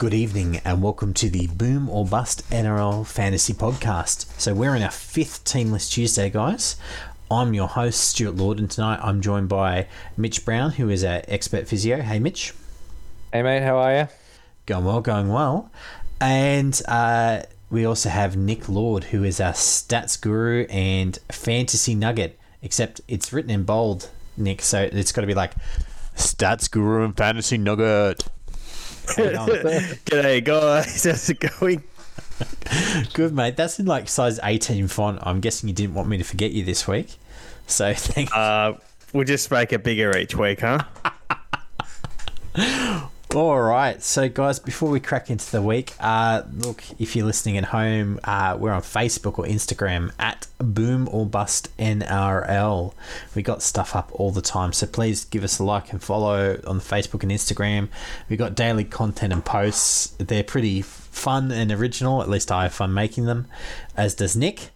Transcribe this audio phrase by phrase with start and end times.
[0.00, 4.24] Good evening and welcome to the Boom or Bust NRL Fantasy Podcast.
[4.40, 6.76] So we're in our fifth Teamless Tuesday, guys.
[7.30, 11.20] I'm your host, Stuart Lord, and tonight I'm joined by Mitch Brown, who is our
[11.28, 12.00] expert physio.
[12.00, 12.54] Hey, Mitch.
[13.30, 14.08] Hey, mate, how are you?
[14.64, 15.70] Going well, going well.
[16.18, 22.38] And uh, we also have Nick Lord, who is our stats guru and fantasy nugget,
[22.62, 24.08] except it's written in bold,
[24.38, 25.52] Nick, so it's got to be like
[26.16, 28.26] stats guru and fantasy nugget.
[30.04, 31.04] G'day, guys.
[31.04, 31.82] How's it going?
[33.12, 33.56] Good, mate.
[33.56, 35.18] That's in like size 18 font.
[35.22, 37.16] I'm guessing you didn't want me to forget you this week.
[37.66, 38.74] So thank Uh,
[39.12, 40.84] we'll just make it bigger each week, huh?
[43.32, 44.02] All right.
[44.02, 48.18] So, guys, before we crack into the week, uh, look, if you're listening at home,
[48.24, 52.92] uh, we're on Facebook or Instagram at Boom or Bust NRL.
[53.36, 54.72] We got stuff up all the time.
[54.72, 57.88] So, please give us a like and follow on Facebook and Instagram.
[58.28, 60.08] We got daily content and posts.
[60.18, 62.22] They're pretty fun and original.
[62.22, 63.46] At least I have fun making them,
[63.96, 64.70] as does Nick.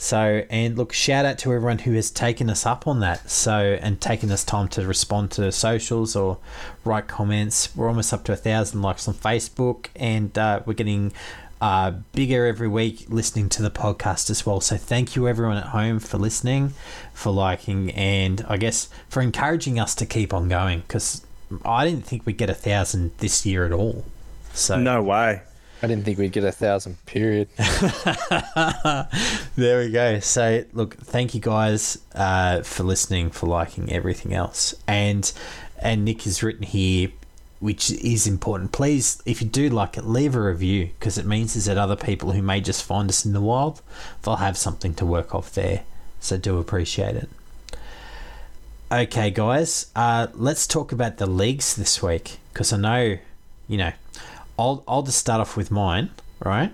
[0.00, 3.28] So, and look, shout out to everyone who has taken us up on that.
[3.28, 6.38] So, and taken us time to respond to socials or
[6.86, 7.76] write comments.
[7.76, 11.12] We're almost up to a thousand likes on Facebook, and uh, we're getting
[11.60, 14.62] uh, bigger every week listening to the podcast as well.
[14.62, 16.72] So, thank you everyone at home for listening,
[17.12, 21.26] for liking, and I guess for encouraging us to keep on going because
[21.62, 24.06] I didn't think we'd get a thousand this year at all.
[24.54, 25.42] So, No way.
[25.82, 27.48] I didn't think we'd get a thousand, period.
[29.56, 30.20] there we go.
[30.20, 35.32] So, look, thank you guys uh, for listening, for liking everything else, and
[35.78, 37.08] and Nick has written here,
[37.60, 38.72] which is important.
[38.72, 41.96] Please, if you do like it, leave a review because it means is that other
[41.96, 43.80] people who may just find us in the wild,
[44.22, 45.84] they'll have something to work off there.
[46.20, 47.30] So, do appreciate it.
[48.92, 53.18] Okay, guys, uh, let's talk about the leagues this week because I know,
[53.68, 53.92] you know,
[54.60, 56.10] I'll I'll just start off with mine,
[56.44, 56.72] right?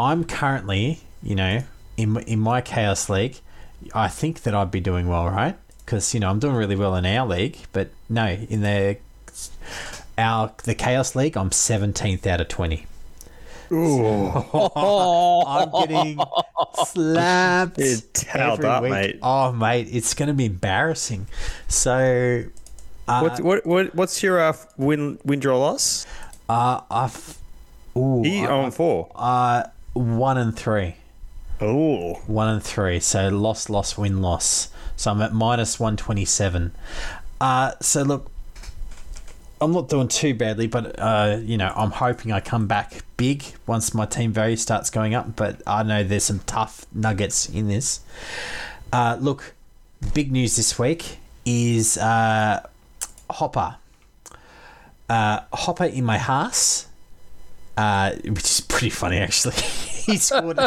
[0.00, 1.62] I'm currently, you know,
[1.96, 3.36] in in my chaos league,
[3.94, 5.56] I think that I'd be doing well, right?
[5.84, 8.96] Because you know I'm doing really well in our league, but no, in the
[10.18, 12.86] our the chaos league, I'm 17th out of 20.
[14.76, 16.18] I'm getting
[16.84, 17.78] slapped.
[18.34, 18.92] Every up, week.
[18.92, 19.18] mate.
[19.22, 21.26] Oh, mate, it's going to be embarrassing.
[21.68, 22.44] So,
[23.08, 26.06] uh, What, what, what, what's your uh, win, win, draw, loss?
[26.48, 27.38] Uh, I've.
[27.96, 29.10] Ooh, He I- on four.
[29.14, 29.64] uh,
[29.94, 30.96] one and three.
[31.60, 33.00] Oh, One and three.
[33.00, 34.68] So loss, loss, win, loss.
[34.96, 36.72] So I'm at minus 127.
[37.40, 38.30] Uh, so look,
[39.60, 43.42] I'm not doing too badly, but uh, you know, I'm hoping I come back big
[43.66, 45.34] once my team value starts going up.
[45.34, 48.00] But I know there's some tough nuggets in this.
[48.92, 49.54] Uh, look,
[50.12, 52.66] big news this week is uh,
[53.30, 53.76] Hopper.
[55.08, 56.86] Uh, Hopper in my house,
[57.76, 59.54] uh, which is pretty funny actually.
[60.06, 60.58] he scored.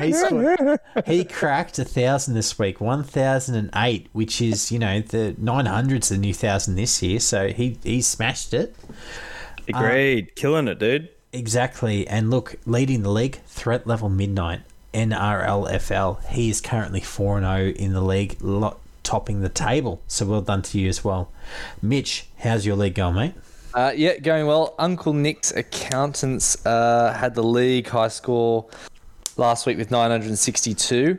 [0.00, 0.78] he scored.
[1.06, 5.34] He cracked a thousand this week, one thousand and eight, which is you know the
[5.38, 7.20] nine hundred's the new thousand this year.
[7.20, 8.76] So he he smashed it
[9.68, 10.34] agreed.
[10.34, 11.08] Killing it, dude.
[11.32, 12.06] exactly.
[12.06, 14.60] And look, leading the league, threat level midnight.
[14.94, 16.26] NRLFL.
[16.28, 20.02] He is currently 4 0 in the league, lo- topping the table.
[20.06, 21.32] So well done to you as well.
[21.80, 23.34] Mitch, how's your league going, mate?
[23.74, 24.74] Uh, yeah, going well.
[24.78, 28.66] Uncle Nick's accountants uh, had the league high score
[29.36, 31.18] last week with 962,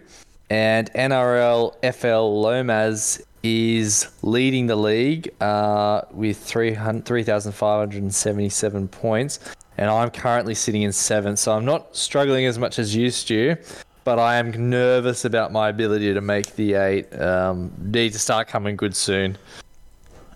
[0.52, 9.40] and NRL FL Lomas is leading the league uh, with 300 3,577 points,
[9.78, 13.56] and I'm currently sitting in seventh, so I'm not struggling as much as you, Stu.
[14.04, 17.20] But I am nervous about my ability to make the eight.
[17.20, 19.38] Um, need to start coming good soon.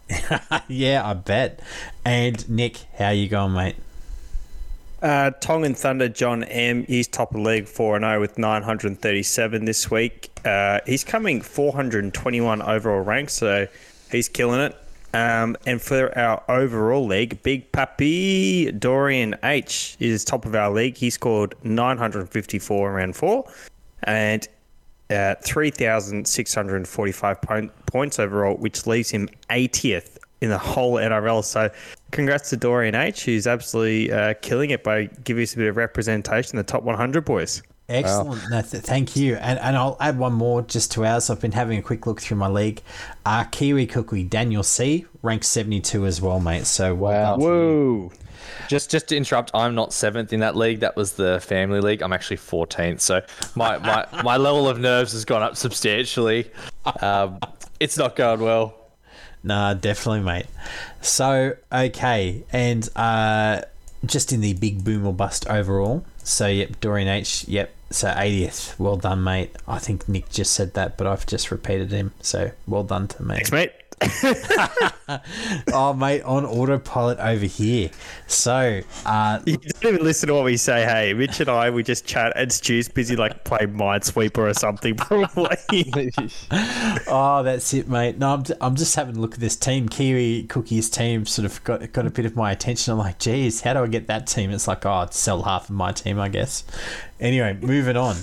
[0.68, 1.60] yeah, I bet.
[2.06, 3.76] And Nick, how you going, mate?
[5.02, 6.84] Uh, Tongan Thunder John M.
[6.86, 10.32] He's top of league 4 0 with 937 this week.
[10.44, 13.68] Uh, he's coming 421 overall rank, so
[14.10, 14.76] he's killing it.
[15.14, 20.98] Um, and for our overall league, Big Pappy Dorian H is top of our league.
[20.98, 23.50] He scored 954 in round four
[24.04, 24.48] and
[25.10, 31.44] uh, 3,645 po- points overall, which leaves him 80th in the whole NRL.
[31.44, 31.70] So,
[32.12, 35.78] congrats to Dorian H, who's absolutely uh, killing it by giving us a bit of
[35.78, 37.64] representation in the top 100 boys.
[37.90, 38.50] Excellent.
[38.50, 39.36] No, th- thank you.
[39.36, 41.30] And and I'll add one more just to ours.
[41.30, 42.82] I've been having a quick look through my league.
[43.26, 46.66] Uh, Kiwi Cookie Daniel C ranked 72 as well, mate.
[46.66, 47.38] So Wow.
[47.38, 47.52] done to you.
[47.52, 48.12] Whoa.
[48.68, 50.82] Just just to interrupt, I'm not seventh in that league.
[50.82, 52.02] That was the family league.
[52.02, 53.00] I'm actually 14th.
[53.00, 53.22] So
[53.56, 56.52] my my, my level of nerves has gone up substantially.
[57.02, 57.40] Um,
[57.80, 58.74] it's not going well.
[59.44, 60.48] Nah, definitely, mate.
[61.02, 62.44] So, okay.
[62.52, 63.62] And uh,
[64.06, 66.04] just in the big boom or bust overall.
[66.24, 67.48] So yep, Dorian H.
[67.48, 67.72] Yep.
[67.90, 68.78] So 80th.
[68.80, 69.56] Well done, mate.
[69.68, 72.14] I think Nick just said that, but I've just repeated him.
[72.22, 73.36] So well done to me.
[73.36, 73.72] Thanks, mate.
[75.74, 77.90] oh, mate, on autopilot over here.
[78.28, 80.84] So, uh, You don't even listen to what we say.
[80.86, 84.96] Hey, Mitch and I, we just chat, and Stu's busy like playing Minesweeper or something,
[84.98, 85.58] probably.
[87.08, 88.20] oh, that's it, mate.
[88.20, 89.90] No, I'm, I'm just having a look at this team.
[89.90, 92.92] Kiwi Cookie's team sort of got got a bit of my attention.
[92.94, 94.52] I'm like, geez, how do I get that team?
[94.52, 96.64] It's like, oh, I'd sell half of my team, I guess.
[97.20, 98.18] Anyway, moving on.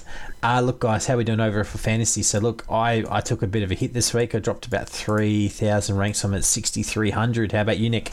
[0.45, 2.23] Uh, look, guys, how we doing over for fantasy?
[2.23, 4.35] So, look, I, I took a bit of a hit this week.
[4.35, 6.23] I dropped about 3,000 ranks.
[6.23, 7.53] I'm at 6,300.
[7.53, 8.13] How about you, Nick?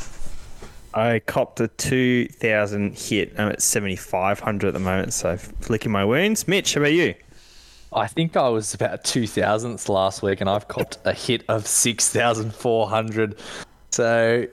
[0.93, 3.33] I copped a 2,000 hit.
[3.37, 6.47] I'm at 7,500 at the moment, so flicking my wounds.
[6.47, 7.15] Mitch, how about you?
[7.91, 11.67] I think I was about two thousandths last week, and I've copped a hit of
[11.67, 13.37] six thousand four hundred.
[13.89, 14.47] So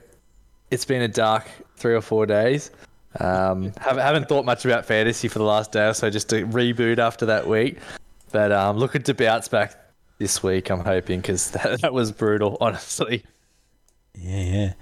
[0.69, 1.47] it's been a dark
[1.77, 2.71] three or four days.
[3.19, 6.45] Um, haven't, haven't thought much about fantasy for the last day or so, just to
[6.45, 7.77] reboot after that week.
[8.31, 9.75] But um, looking to bounce back
[10.19, 13.23] this week, I'm hoping, because that, that was brutal, honestly.
[14.15, 14.73] Yeah, yeah.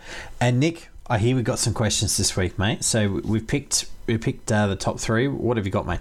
[0.41, 2.83] And Nick, I hear we got some questions this week, mate.
[2.83, 5.27] So we- we've picked we picked uh, the top three.
[5.27, 5.99] What have you got, mate?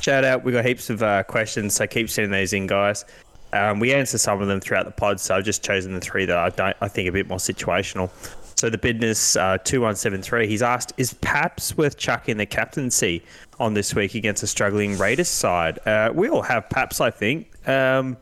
[0.00, 0.44] Shout out.
[0.44, 3.04] We got heaps of uh, questions, so keep sending these in, guys.
[3.52, 6.24] Um, we answer some of them throughout the pod, so I've just chosen the three
[6.26, 6.76] that I don't.
[6.80, 8.10] I think are a bit more situational.
[8.56, 10.48] So the business uh, two one seven three.
[10.48, 13.22] He's asked, is Paps worth chucking the captaincy
[13.60, 15.78] on this week against a struggling Raiders side?
[15.86, 17.48] Uh, we all have Paps, I think.
[17.68, 18.16] Um,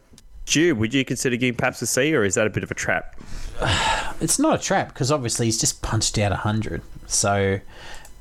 [0.45, 2.75] Stu, would you consider giving Paps a C, or is that a bit of a
[2.75, 3.17] trap?
[4.21, 6.83] It's not a trap because obviously he's just punched out hundred.
[7.09, 7.59] So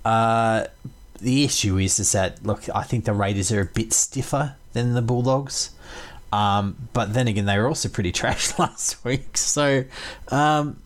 [0.03, 0.65] uh,
[1.19, 4.95] the issue is is that look, I think the Raiders are a bit stiffer than
[4.95, 5.69] the Bulldogs.
[6.31, 9.37] Um, but then again, they were also pretty trash last week.
[9.37, 9.85] So
[10.29, 10.81] um,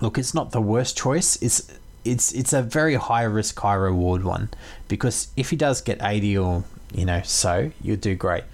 [0.00, 1.40] look, it's not the worst choice.
[1.42, 1.72] It's
[2.04, 4.50] it's it's a very high risk, high reward one
[4.88, 8.44] because if he does get eighty or you know so, you'll do great.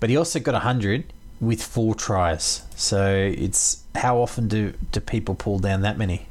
[0.00, 1.04] But he also got hundred
[1.40, 2.62] with four tries.
[2.76, 6.26] So it's how often do do people pull down that many?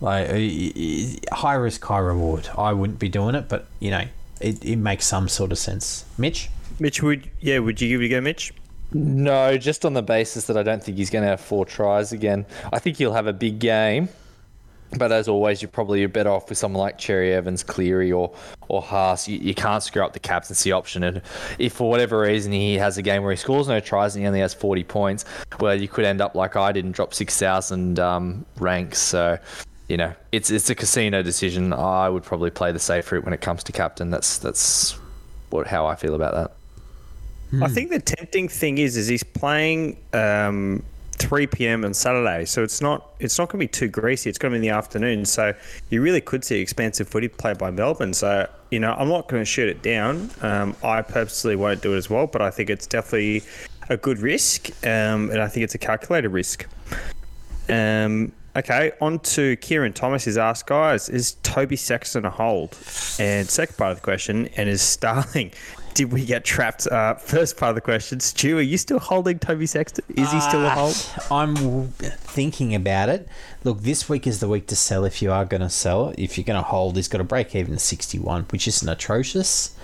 [0.00, 2.48] Like uh, high risk, high reward.
[2.56, 4.04] I wouldn't be doing it, but you know,
[4.40, 6.04] it, it makes some sort of sense.
[6.16, 8.52] Mitch, Mitch, would yeah, would you give it a go, Mitch?
[8.92, 12.12] No, just on the basis that I don't think he's going to have four tries
[12.12, 12.46] again.
[12.72, 14.08] I think he'll have a big game.
[14.96, 18.32] But as always, you're probably better off with someone like Cherry Evans, Cleary, or
[18.68, 19.28] or Haas.
[19.28, 21.02] You, you can't screw up the captaincy option.
[21.02, 21.20] And
[21.58, 24.26] if for whatever reason he has a game where he scores no tries and he
[24.26, 25.26] only has 40 points,
[25.60, 28.98] well, you could end up like I did and drop 6,000 um, ranks.
[28.98, 29.38] So,
[29.88, 31.74] you know, it's it's a casino decision.
[31.74, 34.08] I would probably play the safe route when it comes to captain.
[34.08, 34.98] That's that's
[35.50, 36.52] what how I feel about that.
[37.62, 41.84] I think the tempting thing is, is he's playing um, 3 p.m.
[41.84, 44.28] on Saturday, so it's not it's not going to be too greasy.
[44.30, 45.54] It's going to be in the afternoon, so
[45.90, 48.12] you really could see expansive footy played by Melbourne.
[48.14, 50.30] So you know, I'm not going to shoot it down.
[50.42, 53.42] Um, I purposely won't do it as well, but I think it's definitely
[53.88, 56.66] a good risk, um, and I think it's a calculated risk.
[57.68, 62.76] Um, okay, on to Kieran Thomas is asked, guys, is Toby Sexton a hold?
[63.18, 65.52] And second part of the question, and is Starling,
[65.98, 66.86] did we get trapped?
[66.86, 70.04] Uh, first part of the question, Stu, are you still holding Toby Sexton?
[70.16, 70.96] Is he still a Uh, hold?
[71.28, 73.28] I'm thinking about it.
[73.64, 76.14] Look, this week is the week to sell if you are going to sell.
[76.16, 79.74] If you're going to hold, he's got a break even at 61, which isn't atrocious.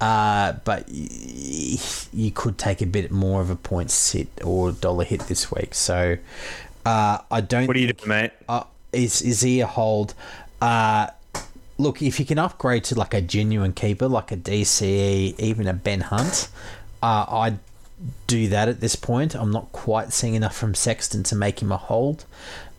[0.00, 5.20] Uh, but you could take a bit more of a point sit or dollar hit
[5.28, 5.74] this week.
[5.74, 6.16] So
[6.84, 7.68] uh, I don't.
[7.68, 8.30] What are you think- doing, mate?
[8.48, 10.14] uh, is is he a hold?
[11.78, 15.72] Look, if you can upgrade to like a genuine keeper, like a DCE, even a
[15.72, 16.48] Ben Hunt,
[17.02, 17.58] uh, I'd
[18.26, 19.34] do that at this point.
[19.34, 22.24] I'm not quite seeing enough from Sexton to make him a hold,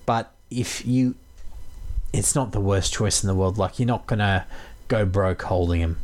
[0.05, 1.15] but if you,
[2.13, 3.57] it's not the worst choice in the world.
[3.57, 4.45] Like you're not gonna
[4.87, 5.97] go broke holding him.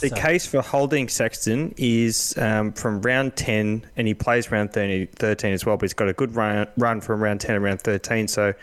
[0.00, 4.72] The So- case for holding Sexton is um, from round 10, and he plays round
[4.72, 7.60] 30, 13 as well, but he's got a good run, run from round 10 to
[7.60, 8.28] round 13.
[8.28, 8.54] So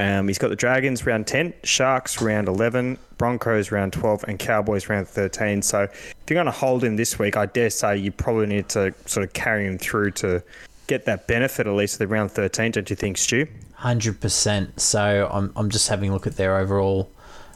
[0.00, 4.88] um, he's got the Dragons round 10, Sharks round 11, Broncos round 12, and Cowboys
[4.88, 5.62] round 13.
[5.62, 8.68] So if you're going to hold him this week, I dare say you probably need
[8.70, 10.42] to sort of carry him through to
[10.86, 13.46] get that benefit at least of the round 13, don't you think, Stu?
[13.74, 14.78] Hundred percent.
[14.78, 17.10] So I'm I'm just having a look at their overall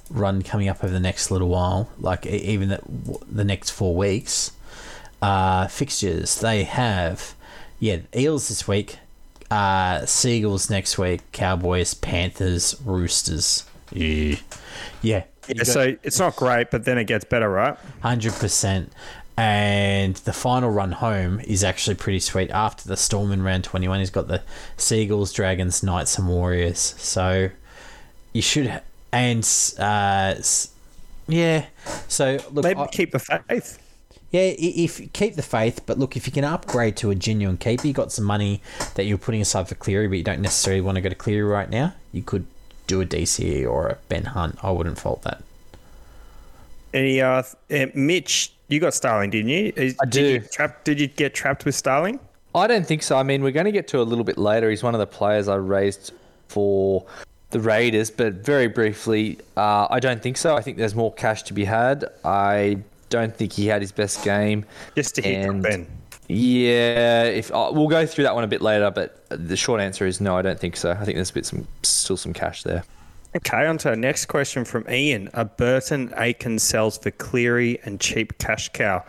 [0.08, 1.90] run coming up over the next little while.
[1.98, 2.80] Like even the,
[3.30, 4.52] the next four weeks,
[5.20, 7.34] uh, fixtures they have.
[7.78, 8.98] Yeah, Eels this week,
[9.54, 13.64] uh, Seagulls next week, Cowboys, Panthers, Roosters.
[13.92, 14.36] Yeah,
[15.02, 15.24] yeah.
[15.46, 17.76] Yeah, so it's not great, but then it gets better, right?
[18.00, 18.90] Hundred percent.
[19.36, 22.50] And the final run home is actually pretty sweet.
[22.50, 24.42] After the Storm in round twenty one, he's got the
[24.78, 26.78] Seagulls, Dragons, Knights, and Warriors.
[26.98, 27.50] So
[28.32, 28.80] you should, ha-
[29.12, 29.44] and
[29.78, 30.34] uh,
[31.28, 31.66] yeah.
[32.08, 33.80] So look, Maybe I- keep the faith.
[34.34, 37.56] Yeah, i- if keep the faith, but look, if you can upgrade to a genuine
[37.56, 38.60] keeper, you got some money
[38.96, 41.44] that you're putting aside for Cleary, but you don't necessarily want to go to Cleary
[41.44, 41.94] right now.
[42.12, 42.46] You could
[42.88, 44.58] do a DCE or a Ben Hunt.
[44.62, 45.42] I wouldn't fault that.
[46.92, 49.72] Any uh, uh, Mitch, you got Starling, didn't you?
[49.76, 50.46] Is- I did You do.
[50.48, 52.18] trap, did you get trapped with Starling?
[52.54, 53.16] I don't think so.
[53.16, 54.70] I mean, we're going to get to a little bit later.
[54.70, 56.12] He's one of the players I raised
[56.48, 57.04] for
[57.50, 60.56] the Raiders, but very briefly, uh, I don't think so.
[60.56, 62.04] I think there's more cash to be had.
[62.24, 62.78] I
[63.14, 64.64] don't think he had his best game.
[64.94, 65.86] Just to hit And- Ben.
[66.26, 70.06] Yeah, if uh, we'll go through that one a bit later, but the short answer
[70.06, 70.38] is no.
[70.38, 70.92] I don't think so.
[70.92, 72.82] I think there's a bit some still some cash there.
[73.36, 75.28] Okay, on to our next question from Ian.
[75.34, 79.04] A Burton Aiken sells for Cleary and cheap cash cow.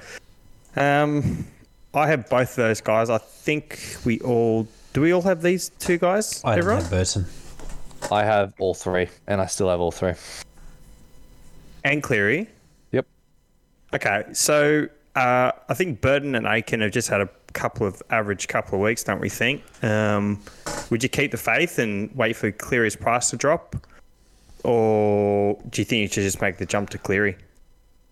[0.75, 1.47] Um,
[1.93, 3.09] I have both of those guys.
[3.09, 4.99] I think we all do.
[4.99, 6.41] We all have these two guys.
[6.43, 6.81] I everyone?
[6.81, 7.25] have Burton.
[8.11, 10.13] I have all three, and I still have all three.
[11.85, 12.49] and Cleary.
[13.93, 18.47] Okay, so uh, I think Burton and Aiken have just had a couple of average
[18.47, 19.63] couple of weeks, don't we think?
[19.83, 20.41] Um,
[20.89, 23.75] would you keep the faith and wait for Cleary's price to drop,
[24.63, 27.37] or do you think you should just make the jump to Cleary?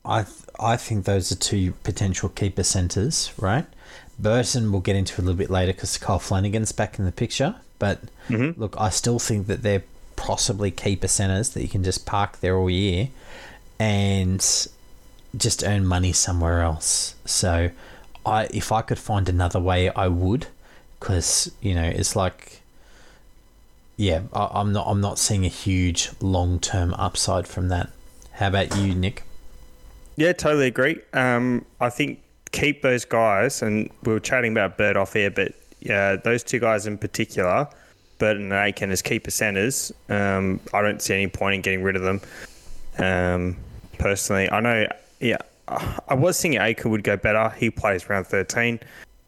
[0.05, 3.65] I th- I think those are two potential keeper centres, right?
[4.19, 7.55] Burton we'll get into a little bit later because Kyle Flanagan's back in the picture.
[7.79, 7.99] But
[8.29, 9.83] look, I still think that they're
[10.15, 13.09] possibly keeper centres that you can just park there all year
[13.79, 14.67] and
[15.35, 17.15] just earn money somewhere else.
[17.25, 17.71] So,
[18.25, 20.47] I if I could find another way, I would,
[20.99, 22.61] because you know it's like,
[23.97, 27.89] yeah, I, I'm not I'm not seeing a huge long term upside from that.
[28.33, 29.23] How about you, Nick?
[30.15, 30.99] Yeah, totally agree.
[31.13, 32.21] Um, I think
[32.51, 36.59] keep those guys, and we were chatting about Bird off air, but yeah, those two
[36.59, 37.67] guys in particular,
[38.19, 39.91] Burton and Aiken as keeper centres.
[40.09, 42.21] Um, I don't see any point in getting rid of them.
[42.97, 43.57] Um,
[43.97, 44.87] personally, I know.
[45.23, 45.37] Yeah,
[46.09, 47.49] I was thinking Aiken would go better.
[47.57, 48.81] He plays round thirteen.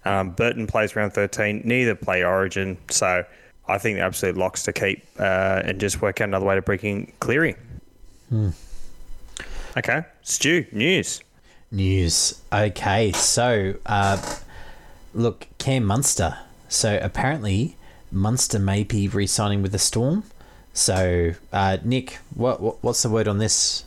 [0.03, 1.61] Um, Burton plays round thirteen.
[1.63, 3.23] Neither play Origin, so
[3.69, 6.61] I think the absolute locks to keep uh, and just work out another way to
[6.61, 7.55] bring in Cleary.
[9.77, 11.21] Okay, Stu, news.
[11.71, 12.41] News.
[12.51, 14.35] Okay, so uh,
[15.13, 16.37] look, Cam Munster.
[16.67, 17.77] So apparently,
[18.11, 20.23] Munster may be re-signing with the Storm.
[20.73, 23.85] So, uh, Nick, what, what what's the word on this?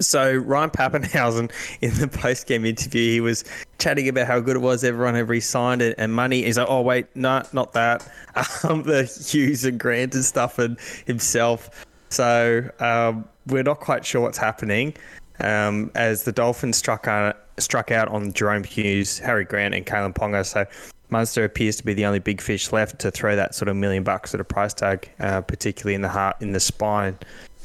[0.00, 1.50] So Ryan Papenhuyzen
[1.80, 3.44] in the post-game interview, he was
[3.78, 4.84] chatting about how good it was.
[4.84, 6.44] Everyone had re-signed it and money.
[6.44, 8.08] He's like, "Oh wait, no, not that."
[8.62, 11.84] Um, the Hughes and Grant and stuff and himself.
[12.08, 14.94] So um, we're not quite sure what's happening.
[15.40, 20.14] Um, as the Dolphins struck out, struck out on Jahrome Hughes, Harry Grant, and Kalyn
[20.14, 20.46] Ponga.
[20.46, 20.66] So
[21.10, 24.02] Munster appears to be the only big fish left to throw that sort of million
[24.02, 27.18] bucks at a price tag, uh, particularly in the heart, in the spine.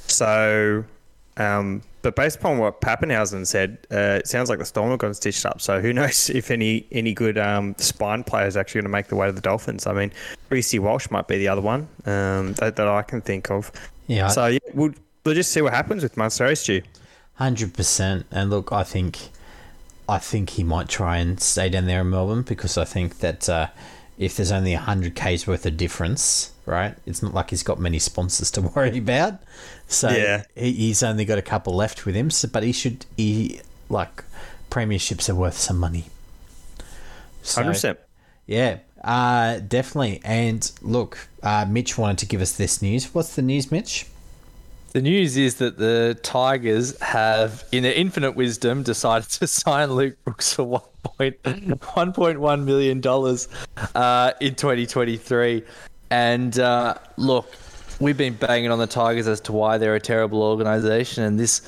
[0.07, 0.83] So
[1.37, 5.13] um, but based upon what Papenhuyzen said, uh, it sounds like the Storm have gone
[5.13, 5.61] stitched up.
[5.61, 9.07] So who knows if any any good um, spine player is actually going to make
[9.07, 9.87] the way to the Dolphins?
[9.87, 10.11] I mean,
[10.49, 13.71] Reece Walsh might be the other one um, that, that I can think of.
[14.07, 14.93] Yeah, So yeah, we'll,
[15.23, 16.81] we'll just see what happens with Munster Stu.
[17.35, 18.25] hundred percent.
[18.31, 19.17] And look, I think,
[20.07, 23.47] I think he might try and stay down there in Melbourne because I think that
[23.47, 23.67] uh,
[24.17, 26.95] if there's only hundred k's worth of difference, right?
[27.05, 29.39] It's not like he's got many sponsors to worry about.
[29.87, 30.43] So Yeah.
[30.55, 32.29] he, he's only got a couple left with him.
[32.31, 34.23] So, but he should he like
[34.69, 36.05] premierships are worth some money.
[37.43, 37.99] So, Hundred percent.
[38.47, 40.21] Yeah, uh, definitely.
[40.23, 43.13] And look, uh, Mitch wanted to give us this news.
[43.13, 44.05] What's the news, Mitch?
[44.93, 50.15] The news is that the Tigers have, in their infinite wisdom, decided to sign Luke
[50.23, 51.35] Brooks for one point
[51.95, 53.47] one point one million dollars
[53.95, 55.63] uh, in 2023.
[56.11, 57.51] And uh, look,
[57.99, 61.61] we've been banging on the Tigers as to why they're a terrible organisation, and this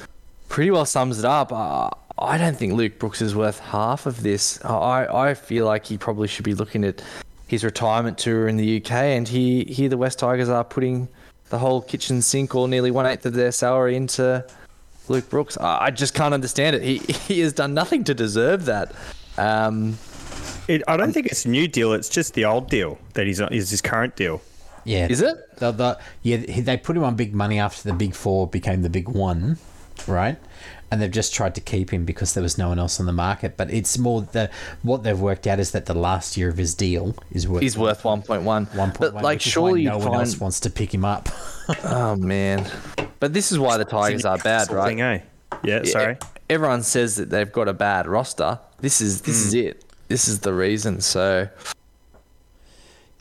[0.50, 1.51] pretty well sums it up.
[1.51, 4.63] Uh, I don't think Luke Brooks is worth half of this.
[4.63, 7.01] I, I feel like he probably should be looking at
[7.48, 11.08] his retirement tour in the UK, and he, here the West Tigers are putting
[11.50, 14.46] the whole kitchen sink or nearly one eighth of their salary into
[15.08, 15.58] Luke Brooks.
[15.58, 16.82] I, I just can't understand it.
[16.82, 18.94] He he has done nothing to deserve that.
[19.38, 19.98] Um,
[20.67, 21.94] It, I don't think it's a new deal.
[21.94, 24.41] It's just the old deal that he's is his current deal.
[24.86, 25.36] Yeah, Is it?
[25.58, 28.89] The, the, yeah, they put him on big money after the big four became the
[28.89, 29.58] big one,
[30.08, 30.38] right?
[30.92, 33.12] And they've just tried to keep him because there was no one else on the
[33.12, 33.58] market.
[33.58, 34.50] But it's more the
[34.84, 37.75] what they've worked out is that the last year of his deal is worth he's
[37.77, 38.65] worth one point one.
[38.68, 39.24] one point But one.
[39.24, 41.27] like, which is surely why you no one else wants to pick him up.
[41.84, 42.70] Oh man.
[43.20, 44.88] But this is why the Tigers are bad, right?
[44.89, 45.22] thing, eh?
[45.63, 46.18] Yeah, sorry.
[46.48, 48.60] Everyone says that they've got a bad roster.
[48.80, 49.84] This is this is it.
[50.08, 51.01] This is the reason.
[51.01, 51.50] So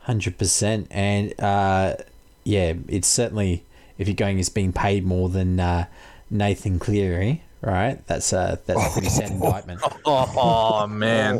[0.04, 1.96] Hundred percent, and uh,
[2.44, 3.64] yeah, it's certainly
[3.98, 5.86] if you're going as being paid more than uh,
[6.30, 8.06] Nathan Cleary, right?
[8.06, 9.80] That's a that's a pretty sad indictment.
[10.06, 11.38] Oh, man.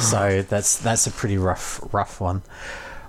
[0.00, 2.42] So that's that's a pretty rough rough one.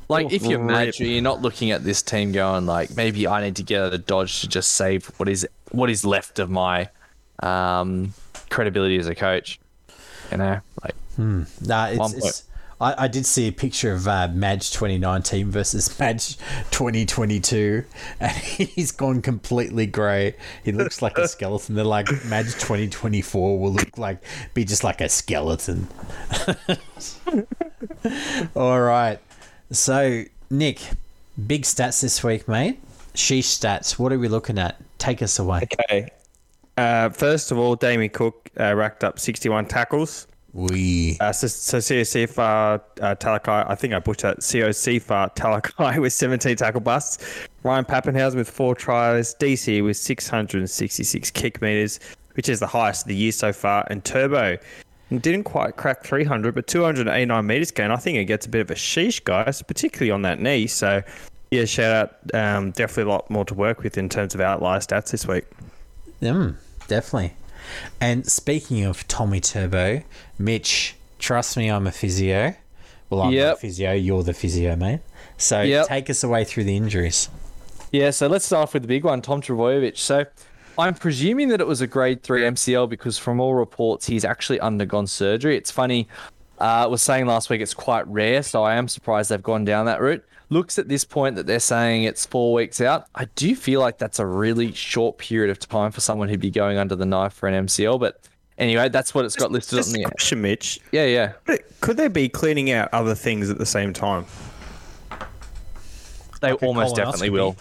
[0.10, 0.68] Like if you're Rip.
[0.72, 3.94] manager, you're not looking at this team going like maybe I need to get out
[3.94, 6.90] of Dodge to just save what is what is left of my
[7.42, 8.14] um,
[8.50, 9.60] credibility as a coach.
[10.32, 12.44] You know, like Nah, it's, One it's
[12.82, 16.38] I, I did see a picture of uh, Madge 2019 versus Madge
[16.72, 17.86] 2022,
[18.20, 20.36] and he's gone completely grey.
[20.64, 21.76] He looks like a skeleton.
[21.76, 24.24] They're like Madge 2024 will look like
[24.54, 25.88] be just like a skeleton.
[28.56, 29.20] All right,
[29.72, 30.82] so Nick,
[31.48, 32.80] big stats this week, mate.
[33.14, 34.00] Sheesh stats.
[34.00, 34.78] What are we looking at?
[34.98, 35.62] Take us away.
[35.64, 36.10] Okay.
[36.78, 40.28] Uh, first of all, Damien Cook uh, racked up 61 tackles.
[40.54, 44.42] We Uh, so, so COC uh, Talakai, I think I butchered that.
[44.42, 47.48] COC Far Talakai with 17 tackle busts.
[47.64, 49.34] Ryan Papenhuyzen with four tries.
[49.36, 52.00] DC with 666 kick meters,
[52.34, 53.88] which is the highest of the year so far.
[53.90, 54.58] And Turbo
[55.10, 57.92] didn't quite crack 300, but 289 meters gain.
[57.92, 60.68] I think it gets a bit of a sheesh, guys, particularly on that knee.
[60.68, 61.02] So,
[61.52, 62.36] yeah, shout out.
[62.36, 65.46] Um, definitely a lot more to work with in terms of outlier stats this week.
[66.22, 66.56] Mm,
[66.88, 67.34] definitely.
[68.00, 70.02] And speaking of Tommy Turbo,
[70.38, 72.56] Mitch, trust me, I'm a physio.
[73.10, 73.94] Well, I'm not a physio.
[73.94, 75.00] You're the physio, mate.
[75.38, 75.88] So Yep.
[75.88, 77.30] take us away through the injuries.
[77.92, 79.98] Yeah, so let's start off with the big one, Tom Trbojevic.
[79.98, 80.26] So
[80.78, 84.60] I'm presuming that it was a grade three MCL because from all reports he's actually
[84.62, 85.58] undergone surgery.
[85.58, 86.08] It's funny,
[86.62, 89.86] uh, was saying last week it's quite rare, so I am surprised they've gone down
[89.88, 90.24] that route.
[90.50, 93.08] Looks at this point that they're saying it's four weeks out.
[93.16, 96.52] I do feel like that's a really short period of time for someone who'd be
[96.52, 98.22] going under the knife for an MCL, but
[98.58, 100.80] anyway, that's what it's got listed Just on the question, Mitch.
[100.92, 101.58] Yeah, yeah.
[101.80, 104.26] Could they be cleaning out other things at the same time?
[106.42, 107.56] They Like almost definitely will.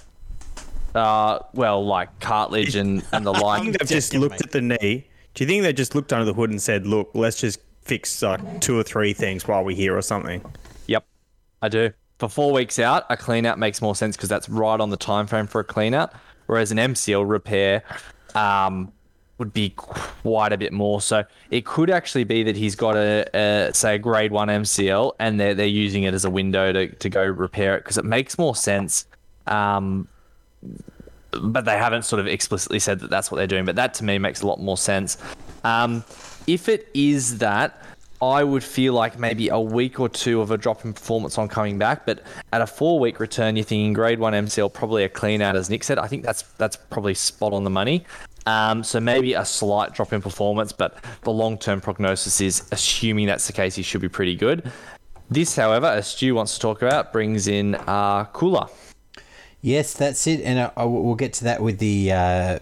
[0.95, 3.63] Uh, well, like cartilage and, and the I like.
[3.63, 5.07] think they've just looked at the knee.
[5.35, 8.23] Do you think they just looked under the hood and said, "Look, let's just fix
[8.23, 10.41] like two or three things while we're here or something"?
[10.87, 11.05] Yep,
[11.61, 11.91] I do.
[12.21, 14.97] For four weeks out, a clean out makes more sense because that's right on the
[14.97, 16.13] time frame for a clean out.
[16.47, 17.83] Whereas an MCL repair
[18.35, 18.93] um,
[19.39, 21.01] would be quite a bit more.
[21.01, 25.15] So it could actually be that he's got a, a say a grade one MCL
[25.19, 28.05] and they're they're using it as a window to, to go repair it because it
[28.05, 29.07] makes more sense.
[29.47, 30.07] Um,
[31.31, 33.65] but they haven't sort of explicitly said that that's what they're doing.
[33.65, 35.17] But that to me makes a lot more sense.
[35.65, 36.05] Um,
[36.53, 37.81] if it is that,
[38.23, 41.49] I would feel like maybe a week or two of a drop in performance on
[41.49, 42.05] coming back.
[42.05, 45.57] But at a four week return, you're thinking grade one MCL, probably a clean out,
[45.57, 45.99] as Nick said.
[45.99, 48.05] I think that's that's probably spot on the money.
[48.47, 53.27] Um, so maybe a slight drop in performance, but the long term prognosis is, assuming
[53.27, 54.71] that's the case, he should be pretty good.
[55.31, 58.69] This, however, as Stu wants to talk about, brings in uh, Koula.
[59.63, 62.59] Yes, that's it, and I, I, we'll get to that with the uh,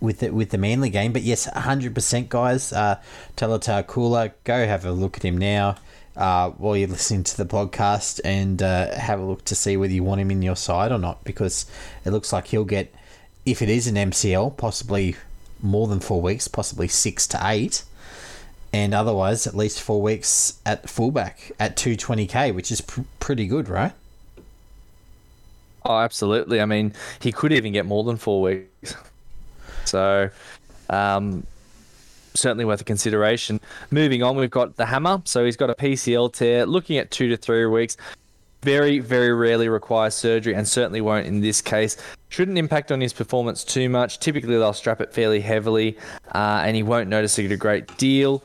[0.00, 1.12] with the with the Manly game.
[1.12, 2.72] But yes, hundred percent, guys.
[2.72, 3.00] Uh,
[3.36, 5.76] Tolutau Koula, go have a look at him now
[6.18, 9.92] uh, while you're listening to the podcast, and uh, have a look to see whether
[9.92, 11.64] you want him in your side or not, because
[12.04, 12.92] it looks like he'll get,
[13.46, 15.16] if it is an MCL, possibly
[15.62, 17.84] more than four weeks, possibly six to eight.
[18.70, 23.66] And otherwise, at least four weeks at fullback at 220k, which is pr- pretty good,
[23.66, 23.92] right?
[25.86, 26.60] Oh, absolutely.
[26.60, 28.94] I mean, he could even get more than four weeks.
[29.88, 30.30] So,
[30.90, 31.46] um,
[32.34, 33.60] certainly worth a consideration.
[33.90, 35.22] Moving on, we've got the hammer.
[35.24, 37.96] So he's got a PCL tear, looking at two to three weeks.
[38.62, 41.96] Very, very rarely requires surgery, and certainly won't in this case.
[42.28, 44.18] Shouldn't impact on his performance too much.
[44.18, 45.96] Typically, they'll strap it fairly heavily,
[46.34, 48.42] uh, and he won't notice it a great deal.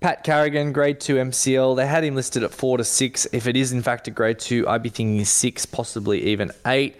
[0.00, 1.74] Pat Carrigan, grade two MCL.
[1.76, 3.26] They had him listed at four to six.
[3.32, 6.96] If it is in fact a grade two, I'd be thinking six, possibly even eight.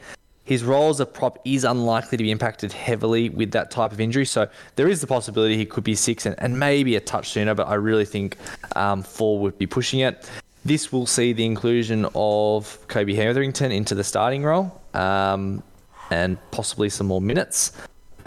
[0.49, 4.01] His role as a prop is unlikely to be impacted heavily with that type of
[4.01, 7.29] injury, so there is the possibility he could be six and, and maybe a touch
[7.29, 7.55] sooner.
[7.55, 8.39] But I really think
[8.75, 10.27] um, four would be pushing it.
[10.65, 15.63] This will see the inclusion of Kobe Hetherington into the starting role um,
[16.11, 17.73] and possibly some more minutes.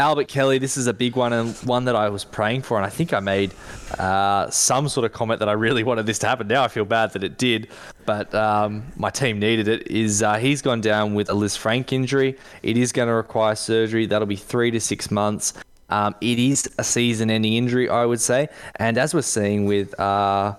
[0.01, 2.83] Albert Kelly, this is a big one and one that I was praying for, and
[2.83, 3.53] I think I made
[3.99, 6.47] uh, some sort of comment that I really wanted this to happen.
[6.47, 7.67] Now I feel bad that it did,
[8.07, 9.87] but um, my team needed it.
[9.91, 12.35] Is uh, he's gone down with a Lisfranc injury?
[12.63, 14.07] It is going to require surgery.
[14.07, 15.53] That'll be three to six months.
[15.89, 20.55] Um, it is a season-ending injury, I would say, and as we're seeing with uh,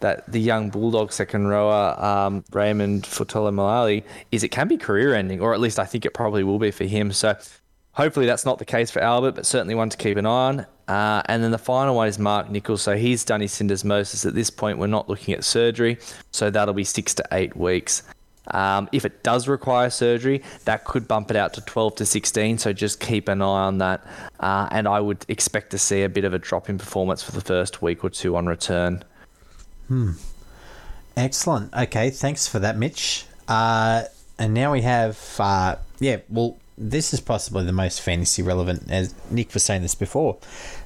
[0.00, 5.54] that the young bulldog second rower um, Raymond Faitala-Mariner, is it can be career-ending, or
[5.54, 7.10] at least I think it probably will be for him.
[7.12, 7.38] So
[7.94, 10.66] Hopefully that's not the case for Albert, but certainly one to keep an eye on.
[10.88, 12.82] Uh, and then the final one is Mark Nicholls.
[12.82, 14.26] So he's done his syndesmosis.
[14.26, 15.98] At this point, we're not looking at surgery.
[16.30, 18.02] So that'll be six to eight weeks.
[18.48, 22.58] Um, if it does require surgery, that could bump it out to 12 to 16.
[22.58, 24.04] So just keep an eye on that.
[24.40, 27.32] Uh, and I would expect to see a bit of a drop in performance for
[27.32, 29.04] the first week or two on return.
[29.88, 30.12] Hmm.
[31.16, 31.72] Excellent.
[31.74, 33.26] Okay, thanks for that, Mitch.
[33.46, 34.04] Uh,
[34.38, 39.14] and now we have, uh, yeah, well, this is possibly the most fantasy relevant, as
[39.30, 40.38] Nick was saying this before,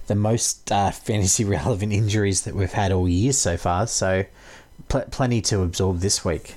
[0.07, 3.87] the most uh, fantasy relevant injuries that we've had all year so far.
[3.87, 4.25] So
[4.89, 6.57] pl- plenty to absorb this week.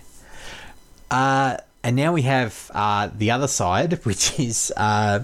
[1.09, 5.23] Uh, and now we have uh, the other side, which is uh,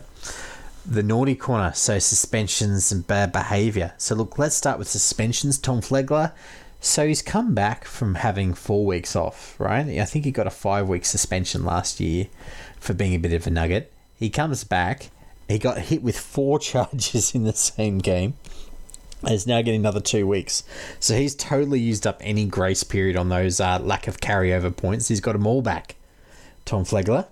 [0.86, 1.74] the naughty corner.
[1.74, 3.94] So suspensions and bad behaviour.
[3.98, 5.58] So look, let's start with suspensions.
[5.58, 6.32] Tom Flegler.
[6.80, 9.88] So he's come back from having four weeks off, right?
[10.00, 12.28] I think he got a five week suspension last year
[12.80, 13.92] for being a bit of a nugget.
[14.18, 15.10] He comes back.
[15.48, 18.36] He got hit with four charges in the same game.
[19.22, 20.64] And is now getting another two weeks.
[21.00, 25.08] So he's totally used up any grace period on those uh, lack of carryover points.
[25.08, 25.96] He's got them all back.
[26.66, 27.28] Tom Flegler.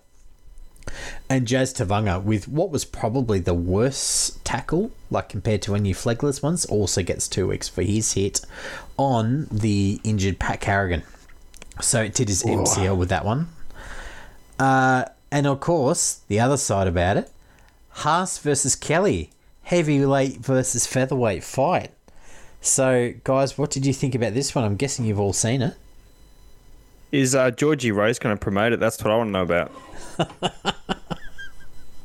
[1.29, 6.41] And Jazz Tevaga, with what was probably the worst tackle, like compared to any Flegler's
[6.41, 8.41] ones, also gets two weeks for his hit
[8.97, 11.03] on the injured Pat Carrigan.
[11.81, 13.49] So it did his MCL with that one.
[14.59, 17.29] Uh, and of course, the other side about it
[17.89, 19.29] Haas versus Kelly.
[19.63, 21.91] Heavyweight versus featherweight fight.
[22.61, 24.63] So, guys, what did you think about this one?
[24.65, 25.75] I'm guessing you've all seen it.
[27.13, 28.79] Is uh, Georgie Rose going to promote it?
[28.81, 29.71] That's what I want to know about.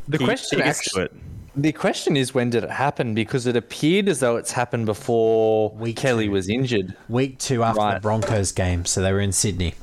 [0.08, 1.12] The He- question he actually, it.
[1.56, 3.14] the question is when did it happen?
[3.14, 6.30] Because it appeared as though it's happened before Week Kelly two.
[6.32, 6.94] was injured.
[7.08, 9.74] Week two after the Broncos game, so they were in Sydney.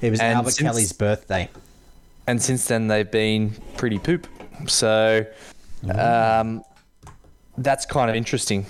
[0.00, 1.48] It was And Albert since- Kelly's birthday.
[2.26, 4.26] And since then they've been pretty poop.
[4.66, 5.26] So
[5.94, 6.62] um,
[7.56, 8.66] that's kind of interesting.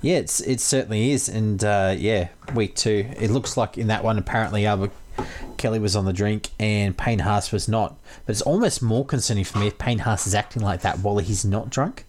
[0.00, 3.06] Yeah, it's it certainly is, and uh, yeah, week two.
[3.16, 4.90] It looks like in that one, apparently Albert
[5.56, 7.96] Kelly was on the drink and Payne Haas was not.
[8.26, 11.18] But it's almost more concerning for me if Payne Haas is acting like that while
[11.18, 12.04] he's not drunk.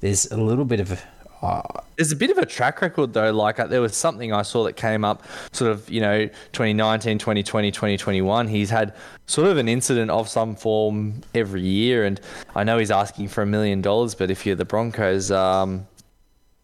[0.00, 0.98] There's a little bit of a.
[1.42, 1.62] Uh,
[1.96, 3.30] There's a bit of a track record though.
[3.32, 7.18] Like uh, there was something I saw that came up, sort of you know 2019,
[7.18, 8.48] 2020, 2021.
[8.48, 8.94] He's had
[9.26, 12.20] sort of an incident of some form every year, and
[12.54, 14.14] I know he's asking for a million dollars.
[14.14, 15.86] But if you're the Broncos, um,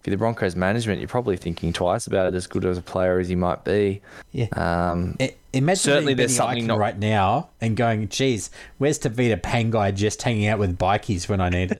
[0.01, 2.35] if you're the Broncos management, you're probably thinking twice about it.
[2.35, 4.47] As good as a player as he might be, yeah.
[4.53, 9.95] um, I- Imagine Certainly there's something not- right now and going, geez, where's Tevita Pangai
[9.95, 11.79] just hanging out with bikies when I need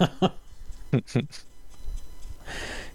[0.00, 0.32] it?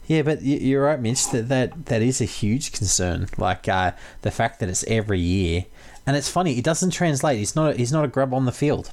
[0.07, 1.29] yeah, but you're right, Mitch.
[1.31, 3.27] That, that that is a huge concern.
[3.37, 3.91] Like uh,
[4.21, 5.65] the fact that it's every year,
[6.05, 6.57] and it's funny.
[6.57, 7.39] It doesn't translate.
[7.39, 7.73] He's not.
[7.73, 8.91] A, he's not a grub on the field.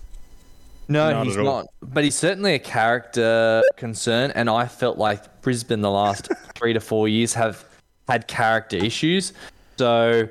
[0.88, 1.66] No, Not he's not.
[1.80, 6.80] But he's certainly a character concern, and I felt like Brisbane the last three to
[6.80, 7.64] four years have
[8.08, 9.32] had character issues.
[9.78, 10.28] So,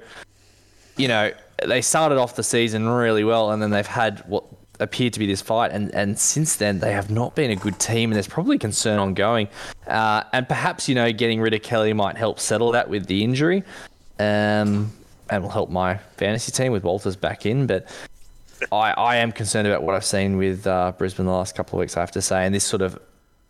[0.98, 1.32] you know,
[1.66, 4.46] they started off the season really well, and then they've had what
[4.82, 7.80] appeared to be this fight, and and since then they have not been a good
[7.80, 9.48] team, and there's probably concern ongoing.
[9.88, 13.24] Uh, and perhaps you know getting rid of Kelly might help settle that with the
[13.24, 13.64] injury,
[14.20, 14.92] um,
[15.30, 17.88] and will help my fantasy team with Walters back in, but.
[18.72, 21.80] I, I am concerned about what I've seen with uh, Brisbane the last couple of
[21.80, 22.46] weeks, I have to say.
[22.46, 23.00] And this sort of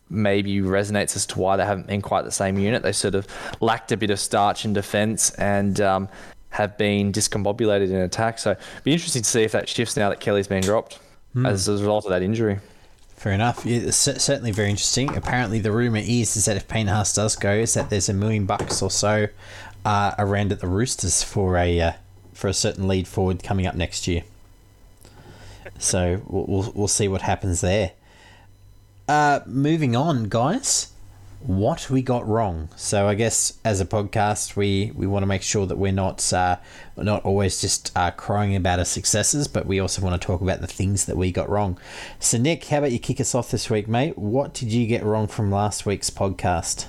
[0.09, 2.81] maybe resonates as to why they haven't been quite the same unit.
[2.81, 3.27] They sort of
[3.59, 6.07] lacked a bit of starch in defence and um,
[6.51, 8.39] have been discombobulated in attack.
[8.39, 10.97] So it'd be interesting to see if that shifts now that Kelly's been dropped
[11.35, 12.59] as a result of that injury.
[13.15, 13.65] Fair enough.
[13.65, 15.15] Yeah, it's certainly very interesting.
[15.15, 18.13] Apparently, the rumor is is that if Payne Haas does go, is that there's a
[18.13, 19.27] million bucks or so
[19.85, 21.91] uh, around at the Roosters for a uh,
[22.33, 24.23] for a certain lead forward coming up next year.
[25.77, 27.91] So we'll we'll, we'll see what happens there.
[29.07, 30.91] Uh, moving on, guys.
[31.45, 32.69] What we got wrong.
[32.75, 36.31] So I guess as a podcast, we, we want to make sure that we're not
[36.31, 36.57] uh,
[36.95, 40.61] not always just uh, crying about our successes, but we also want to talk about
[40.61, 41.79] the things that we got wrong.
[42.19, 44.17] So Nick, how about you kick us off this week, mate?
[44.17, 46.85] What did you get wrong from last week's podcast?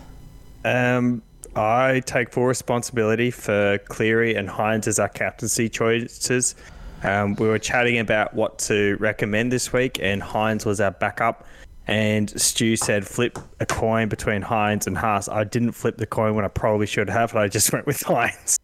[0.64, 1.22] Um,
[1.56, 6.54] I take full responsibility for Cleary and Hynes as our captaincy choices.
[7.02, 11.46] Um, we were chatting about what to recommend this week, and Hynes was our backup.
[11.86, 15.28] And Stu said flip a coin between Hynes and Haas.
[15.28, 17.98] I didn't flip the coin when I probably should have, and I just went with
[18.00, 18.58] Hynes.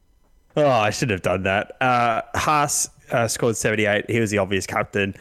[0.56, 1.76] Oh, I should have done that.
[1.80, 4.10] Uh, Haas uh, scored 78.
[4.10, 5.14] He was the obvious captain.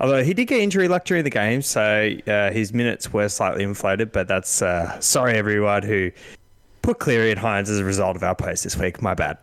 [0.00, 3.62] Although he did get injury luck during the game, so uh, his minutes were slightly
[3.62, 4.10] inflated.
[4.10, 6.10] But that's uh, sorry, everyone who
[6.82, 9.00] put Cleary and Hynes as a result of our post this week.
[9.00, 9.38] My bad.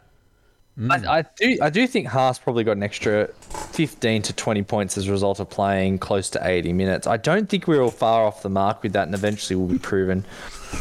[0.89, 1.58] I, I do.
[1.62, 3.28] I do think Haas probably got an extra
[3.72, 7.08] fifteen to twenty points as a result of playing close to eighty minutes.
[7.08, 9.67] I don't think we are all far off the mark with that, and eventually we'll
[9.67, 10.26] be proven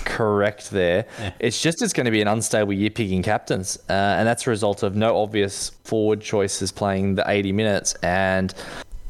[0.04, 1.06] correct there.
[1.18, 1.32] Yeah.
[1.40, 4.50] It's just it's going to be an unstable year picking captains, uh, and that's a
[4.50, 8.54] result of no obvious forward choices playing the eighty minutes, and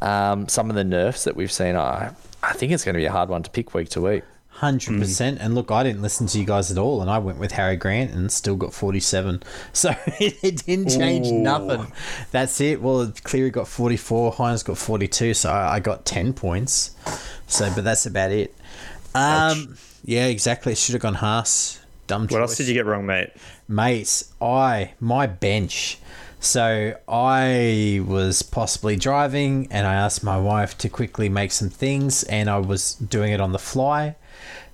[0.02, 1.76] um, some of the nerfs that we've seen.
[1.76, 4.24] I I think it's going to be a hard one to pick week to week.
[4.60, 5.38] Hundred percent.
[5.40, 7.76] And look, I didn't listen to you guys at all, and I went with Harry
[7.76, 9.42] Grant and still got forty-seven.
[9.72, 11.40] So it didn't change Ooh.
[11.40, 11.92] nothing.
[12.30, 12.82] That's it.
[12.82, 14.32] Well, Cleary got forty-four.
[14.32, 15.34] Hynes got forty-two.
[15.34, 16.90] So I I got ten points.
[17.46, 18.54] So, but that's about it.
[19.14, 20.74] Um, yeah, exactly.
[20.74, 21.80] Should have gone Haas.
[22.06, 22.32] Dumb choice.
[22.32, 23.30] What else did you get wrong, mate?
[23.70, 25.96] mates i my bench
[26.40, 32.24] so i was possibly driving and i asked my wife to quickly make some things
[32.24, 34.16] and i was doing it on the fly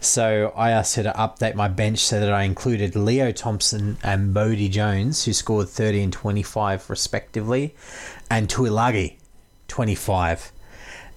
[0.01, 4.33] so i asked her to update my bench so that i included leo thompson and
[4.35, 7.75] bodie jones who scored 30 and 25 respectively
[8.31, 9.17] and tuilagi
[9.69, 10.53] 25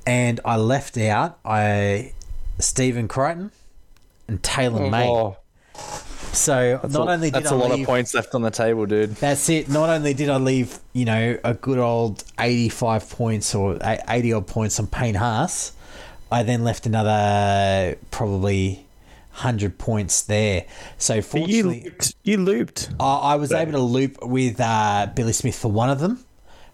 [0.08, 2.13] and i left out i
[2.58, 3.52] stephen crichton
[4.28, 5.38] and taylor may Oh,
[6.32, 8.42] so that's not a, only did that's I a lot leave, of points left on
[8.42, 9.15] the table, dude.
[9.15, 9.70] that's it.
[9.70, 14.48] Not only did I leave, you know, a good old 85 points or 80 odd
[14.48, 15.72] points on Payne Haas,
[16.32, 18.86] I then left another probably
[19.32, 20.65] 100 points there.
[20.98, 22.15] So You fortunately, looped.
[22.24, 22.89] You looped.
[23.00, 26.24] I, I was able to loop with uh, Billy Smith for one of them,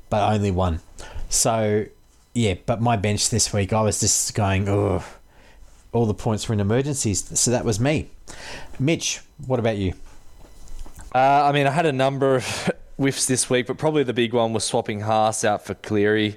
[0.10, 0.82] but only one.
[1.30, 1.86] So,
[2.34, 5.04] yeah, but my bench this week, I was just going, oh,
[5.91, 7.39] all the points were in emergencies.
[7.39, 8.10] So that was me.
[8.80, 9.94] Mitch, what about you?
[11.13, 14.34] Uh, I mean, I had a number of whiffs this week, but probably the big
[14.34, 16.36] one was swapping Haas out for Cleary.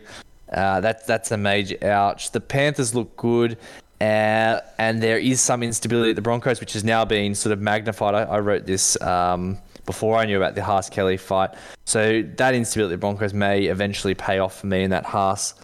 [0.53, 2.33] Uh, that, that's a major ouch.
[2.33, 3.59] The Panthers look good,
[4.01, 7.61] uh, and there is some instability at the Broncos, which has now been sort of
[7.61, 8.15] magnified.
[8.15, 11.51] I, I wrote this um, before I knew about the Haas Kelly fight.
[11.85, 15.55] So that instability at the Broncos may eventually pay off for me, and that Haas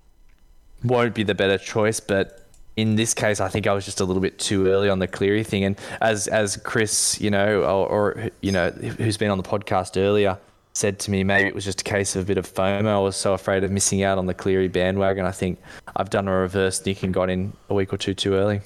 [0.83, 2.41] won't be the better choice, but
[2.77, 5.07] in this case, I think I was just a little bit too early on the
[5.07, 5.65] Cleary thing.
[5.65, 9.97] And as as Chris, you know, or, or you know, who's been on the podcast
[9.97, 10.39] earlier,
[10.75, 12.87] said to me, maybe it was just a case of a bit of FOMO.
[12.87, 15.25] I was so afraid of missing out on the Cleary bandwagon.
[15.25, 15.61] I think
[15.95, 18.61] I've done a reverse nick and got in a week or two too early.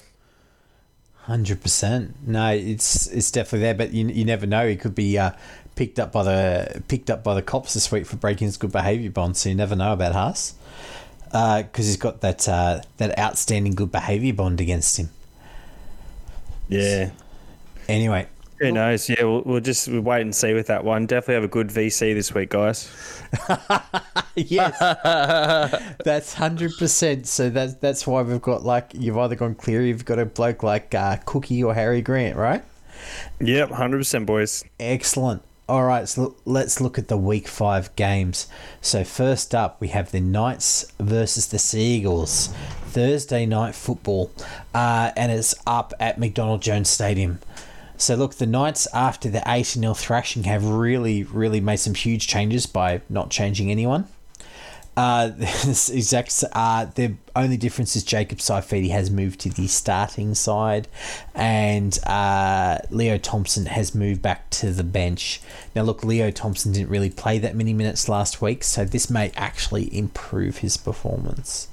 [1.23, 2.15] Hundred percent.
[2.27, 4.67] No, it's it's definitely there, but you, you never know.
[4.67, 5.31] He could be uh,
[5.75, 8.71] picked up by the picked up by the cops this week for breaking his good
[8.71, 9.37] behaviour bond.
[9.37, 10.55] So you never know about Haas
[11.25, 15.09] because he's got that uh, that outstanding good behaviour bond against him.
[16.67, 17.11] Yeah.
[17.87, 18.27] Anyway,
[18.59, 19.09] Who knows?
[19.09, 21.05] Yeah, we'll, we'll just we'll wait and see with that one.
[21.05, 22.91] Definitely have a good VC this week, guys.
[24.35, 24.77] yes,
[26.03, 27.27] that's hundred percent.
[27.27, 30.63] So that's that's why we've got like you've either gone clear, you've got a bloke
[30.63, 32.63] like uh, Cookie or Harry Grant, right?
[33.39, 34.65] Yep, hundred percent, boys.
[34.79, 35.41] Excellent.
[35.69, 38.47] All right, so let's look at the week five games.
[38.81, 42.49] So, first up, we have the Knights versus the Seagulls.
[42.89, 44.31] Thursday night football,
[44.73, 47.39] uh, and it's up at McDonald Jones Stadium.
[47.99, 52.27] So, look, the Knights, after the 80 0 thrashing, have really, really made some huge
[52.27, 54.07] changes by not changing anyone.
[54.99, 56.43] Uh, exact.
[56.51, 60.89] Uh, the only difference is Jacob Saifiti has moved to the starting side,
[61.33, 65.39] and uh, Leo Thompson has moved back to the bench.
[65.73, 69.31] Now, look, Leo Thompson didn't really play that many minutes last week, so this may
[69.37, 71.69] actually improve his performance.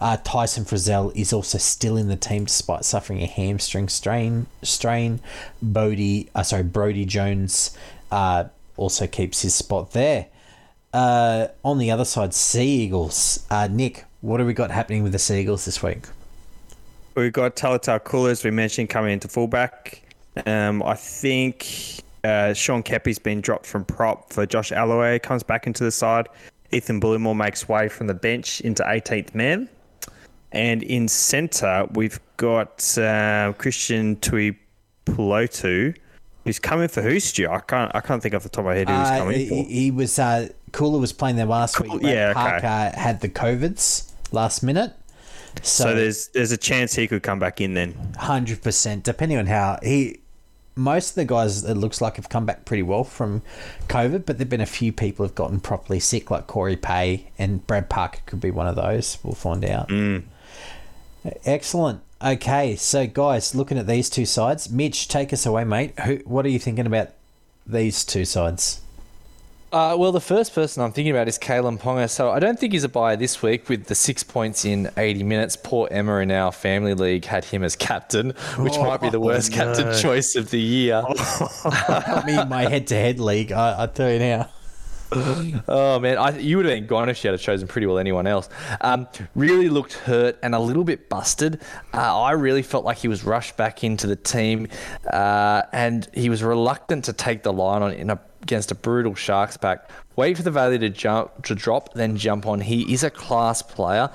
[0.00, 4.46] Uh, Tyson Frizzell is also still in the team despite suffering a hamstring strain.
[4.62, 5.20] Strain.
[5.60, 7.76] Bodie, uh, sorry, Brodie Jones
[8.10, 8.44] uh,
[8.78, 10.28] also keeps his spot there.
[10.92, 13.46] Uh, on the other side, Sea Eagles.
[13.50, 16.06] Uh, Nick, what have we got happening with the Sea Eagles this week?
[17.14, 20.02] We've got Tolutau Koula, as we mentioned, coming into fullback.
[20.46, 25.22] Um, I think uh, Sean Keppie's been dropped from prop for Josh Aloiai.
[25.22, 26.28] Comes back into the side.
[26.72, 29.68] Ethan Bullemor makes way from the bench into 18th man.
[30.52, 35.96] And in centre, we've got uh, Christian Tuipulotu,
[36.44, 37.48] who's coming for who, Stu?
[37.48, 39.38] I can't, I can't think off the top of my head who he's Uh, coming
[39.38, 39.54] he, for.
[39.68, 42.02] he was uh, Koula was playing there last Cool- week.
[42.04, 42.40] Yeah, okay.
[42.60, 44.92] Parker had the covids last minute,
[45.62, 47.94] So so there's there's a chance he could come back in then.
[48.18, 49.04] hundred percent.
[49.04, 50.20] Depending on how he,
[50.76, 53.42] most of the guys it looks like have come back pretty well from
[53.88, 57.66] COVID, but there've been a few people have gotten properly sick, like Corey Pay and
[57.66, 59.18] Brad Parker could be one of those.
[59.24, 59.88] We'll find out.
[59.88, 60.22] Mm.
[61.44, 62.00] Excellent.
[62.22, 65.98] Okay, so guys, looking at these two sides, Mitch, take us away, mate.
[66.00, 67.10] Who, what are you thinking about
[67.66, 68.80] these two sides?
[69.72, 72.10] Uh, well, the first person I'm thinking about is Kalyn Ponga.
[72.10, 75.22] So I don't think he's a buyer this week with the six points in 80
[75.22, 75.56] minutes.
[75.56, 79.52] Poor Emma in our family league had him as captain, which might be the worst
[79.52, 79.56] no.
[79.56, 81.04] captain choice of the year.
[81.62, 83.52] Got me in my head-to-head league.
[83.52, 84.50] I, I tell you now.
[85.68, 88.28] oh man, I, you would have been gone if she had chosen pretty well anyone
[88.28, 88.48] else.
[88.80, 91.60] Um, really looked hurt and a little bit busted.
[91.92, 94.68] Uh, I really felt like he was rushed back into the team,
[95.12, 99.14] uh, and he was reluctant to take the line on in a, against a brutal
[99.14, 99.88] Sharks pack.
[100.16, 102.60] Wait for the value to jump to drop, then jump on.
[102.60, 104.10] He is a class player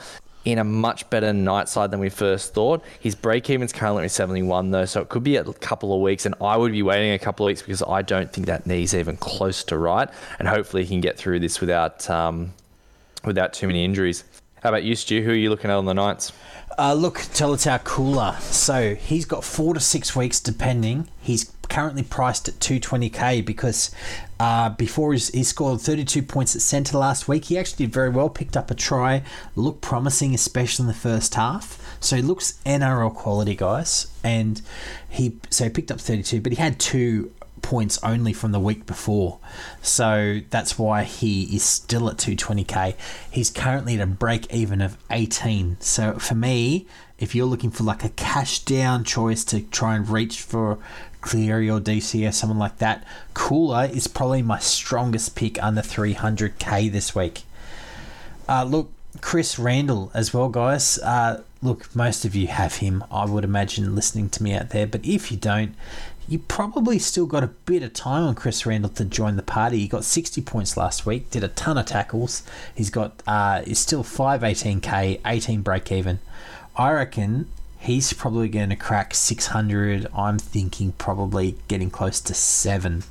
[0.46, 2.84] in a much better night side than we first thought.
[3.00, 6.36] His break even's currently 71 though, so it could be a couple of weeks, and
[6.40, 9.18] I would be waiting a couple of weeks because I don't think that knee's even
[9.18, 10.10] close to right,
[10.40, 12.54] and hopefully he can get through this without um,
[13.26, 14.24] without too many injuries.
[14.66, 15.22] How about you, Stu?
[15.22, 16.34] Who are you looking at on the Knights?
[16.76, 18.36] Uh, look, Tolutau Koula.
[18.42, 21.08] So he's got four to six weeks, depending.
[21.22, 23.92] He's currently priced at 220k because
[24.40, 28.28] uh, before he scored 32 points at centre last week, he actually did very well,
[28.28, 29.22] picked up a try,
[29.56, 31.80] looked promising, especially in the first half.
[32.00, 34.08] So he looks NRL quality, guys.
[34.24, 34.64] And
[35.08, 37.32] he so he picked up 32, but he had two
[37.66, 39.40] points only from the week before.
[39.82, 42.96] So that's why he is still at 220k.
[43.32, 45.78] He's currently at a break even of 18.
[45.80, 46.86] So for me,
[47.18, 50.78] if you're looking for like a cash down choice to try and reach for
[51.22, 56.92] Cleary or DCE, or someone like that, Koula is probably my strongest pick under 300k
[56.92, 57.46] this week.
[58.48, 61.00] Uh, look, Chris Randall as well, guys.
[61.00, 64.86] Uh, look, most of you have him, I would imagine, listening to me out there.
[64.86, 65.74] But if you don't,
[66.28, 69.80] you probably still got a bit of time on Chris Randall to join the party.
[69.80, 72.44] He got 60 points last week, did a ton of tackles.
[72.74, 76.20] He's got, uh, he's still 518k, 18 break even.
[76.76, 77.48] I reckon
[77.80, 80.08] he's probably going to crack 600.
[80.16, 83.04] I'm thinking probably getting close to seven.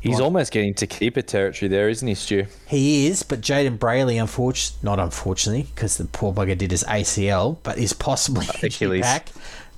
[0.00, 2.44] He's almost getting to keeper territory there, isn't he, Stu?
[2.66, 7.56] He is, but Jayden Brailey, unfortunately, not unfortunately, because the poor bugger did his ACL,
[7.62, 9.00] but is possibly Achilles.
[9.00, 9.30] back.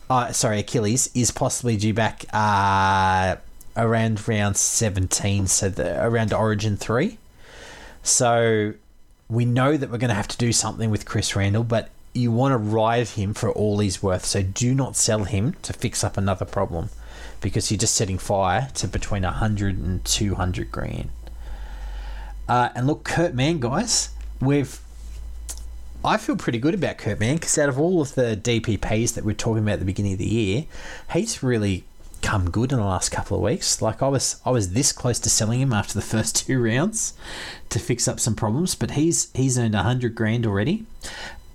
[0.09, 3.37] Uh, sorry, Achilles is possibly due back uh,
[3.77, 7.19] around round 17, so the, around Origin 3.
[8.03, 8.75] So
[9.29, 12.31] we know that we're going to have to do something with Chris Randall, but you
[12.31, 14.25] want to ride him for all he's worth.
[14.25, 16.91] So do not sell him to fix up another problem
[17.41, 21.11] because you're just setting fire to between 100 and 200 grand.
[22.49, 24.81] Uh, and look, Kurt Mann, guys, we've.
[26.07, 29.25] I feel pretty good about Kurt Mann because out of all of the DPPs that
[29.25, 30.67] we are talking about at the beginning of the year,
[31.13, 31.83] he's really
[32.23, 33.83] come good in the last couple of weeks.
[33.83, 37.15] Like I was, I was this close to selling him after the first two rounds
[37.71, 40.87] to fix up some problems, but he's he's earned hundred grand already.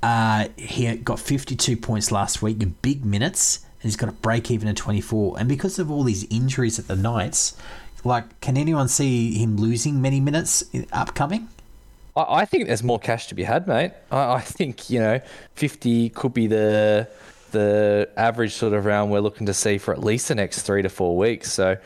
[0.04, 4.52] Uh, he got 52 points last week in big minutes, and he's got a break
[4.52, 5.40] even at 24.
[5.40, 7.56] And because of all these injuries at the Knights,
[8.04, 11.48] like, can anyone see him losing many minutes upcoming?
[12.16, 13.92] I, I think there's more cash to be had, mate.
[14.12, 15.20] I, I think you know,
[15.56, 17.08] 50 could be the
[17.52, 20.82] the average sort of round we're looking to see for at least the next three
[20.82, 21.52] to four weeks.
[21.52, 21.78] So.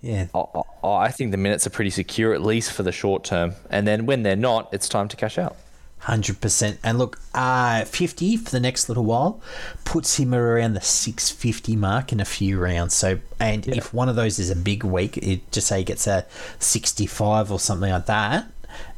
[0.00, 3.54] Yeah, I, I think the minutes are pretty secure, at least for the short term.
[3.70, 5.56] And then when they're not, it's time to cash out.
[6.04, 6.78] Hundred percent.
[6.84, 9.40] And look, uh, fifty for the next little while
[9.86, 12.92] puts him around the six fifty mark in a few rounds.
[12.92, 13.76] So, and yeah.
[13.78, 16.26] if one of those is a big week, it just say he gets a
[16.58, 18.46] sixty five or something like that.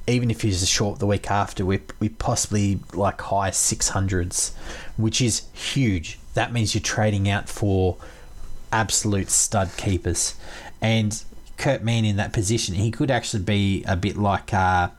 [0.06, 4.54] Even if he's a short the week after, we we possibly like high six hundreds,
[4.96, 6.18] which is huge.
[6.34, 7.96] That means you're trading out for
[8.72, 10.34] absolute stud keepers,
[10.80, 11.22] and
[11.56, 14.52] Kurt Mann in that position, he could actually be a bit like.
[14.52, 14.90] Uh,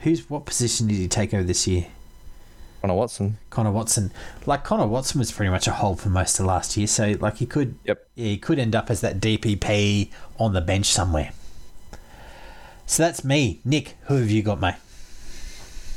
[0.00, 1.86] Who's what position did he take over this year?
[2.82, 3.38] Connor Watson.
[3.48, 4.12] Connor Watson.
[4.44, 7.38] Like Connor Watson was pretty much a hold for most of last year, so like
[7.38, 7.76] he could.
[7.84, 8.06] Yep.
[8.14, 11.32] Yeah, he could end up as that DPP on the bench somewhere.
[12.86, 13.96] So that's me, Nick.
[14.02, 14.74] Who have you got, mate?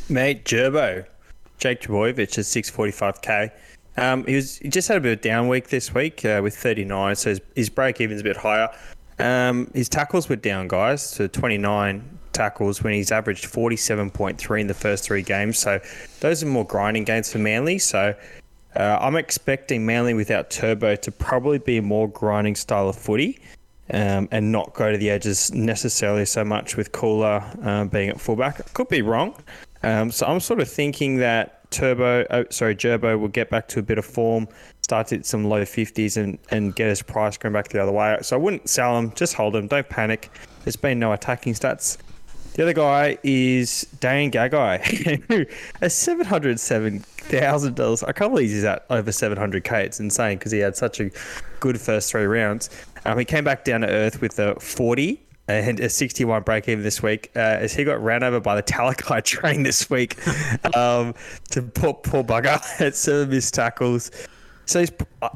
[0.09, 1.05] Mate, Gerbo,
[1.57, 3.51] Jake Trbojevic at six forty five k.
[3.97, 6.39] Um, he was he just had a bit of a down week this week uh,
[6.41, 8.69] with thirty nine, so his, his break even's a bit higher.
[9.19, 14.67] Um, his tackles were down, guys, to twenty nine tackles when he's averaged 47.3 in
[14.67, 15.57] the first three games.
[15.57, 15.79] So
[16.19, 17.79] those are more grinding games for Manly.
[17.79, 18.13] So
[18.75, 23.39] uh, I'm expecting Manly without Turbo to probably be a more grinding style of footy
[23.91, 28.19] um, and not go to the edges necessarily so much with Koula uh, being at
[28.19, 28.73] fullback.
[28.73, 29.35] Could be wrong.
[29.83, 33.79] Um, so I'm sort of thinking that Turbo, oh, sorry, Gerbo will get back to
[33.79, 34.47] a bit of form,
[34.81, 38.17] start at some low 50s and, and get his price going back the other way.
[38.21, 40.31] So I wouldn't sell him, just hold him, don't panic.
[40.63, 41.97] There's been no attacking stats.
[42.53, 48.01] The other guy is Dane Gagai, has seven hundred seven thousand dollars.
[48.01, 49.85] I can't believe he's at over seven hundred k.
[49.85, 51.11] It's insane because he had such a
[51.59, 52.71] good first three rounds.
[53.07, 56.83] Um, he came back down to earth with a forty and a 61 break even
[56.83, 60.17] this week uh, as he got ran over by the Talakai train this week
[60.75, 61.13] um,
[61.51, 64.11] to poor, poor bugger had seven missed tackles.
[64.65, 64.83] So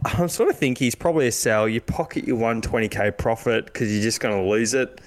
[0.03, 1.69] I'm sort of thinking he's probably a sell.
[1.69, 4.99] You pocket your 120k profit because you're just going to lose it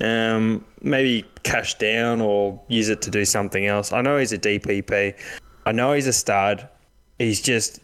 [0.00, 3.92] Um, maybe cash down or use it to do something else.
[3.92, 5.14] I know he's a DPP.
[5.66, 6.68] I know he's a stud.
[7.18, 7.80] He's just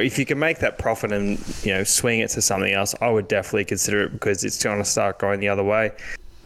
[0.00, 3.10] if you can make that profit and you know swing it to something else, I
[3.10, 5.92] would definitely consider it because it's going to start going the other way.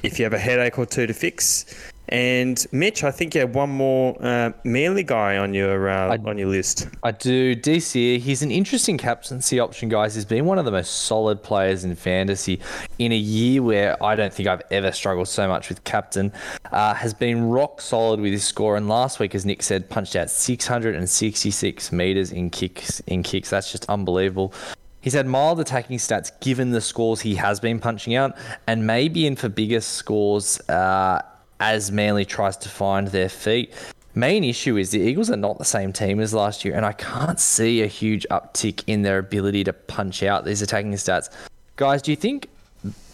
[0.03, 1.65] If you have a headache or two to fix,
[2.11, 6.29] and Mitch, I think you have one more uh, Manly guy on your uh, I-
[6.29, 6.89] on your list.
[7.03, 7.55] I do.
[7.55, 10.15] DCE, he's an interesting captaincy option, guys.
[10.15, 12.61] He's been one of the most solid players in fantasy
[12.99, 16.33] in a year where I don't think I've ever struggled so much with captain.
[16.73, 20.17] Uh, has been rock solid with his score, and last week, as Nick said, punched
[20.17, 23.01] out 666 meters in kicks.
[23.01, 24.53] In kicks, that's just unbelievable.
[25.01, 28.37] He's had mild attacking stats given the scores he has been punching out,
[28.67, 31.23] and maybe in for bigger scores uh,
[31.61, 33.73] as Manly tries to find their feet.
[34.15, 36.93] Main issue is the Eagles are not the same team as last year, and I
[36.93, 41.31] can't see a huge uptick in their ability to punch out these attacking stats.
[41.77, 42.49] Guys, do you think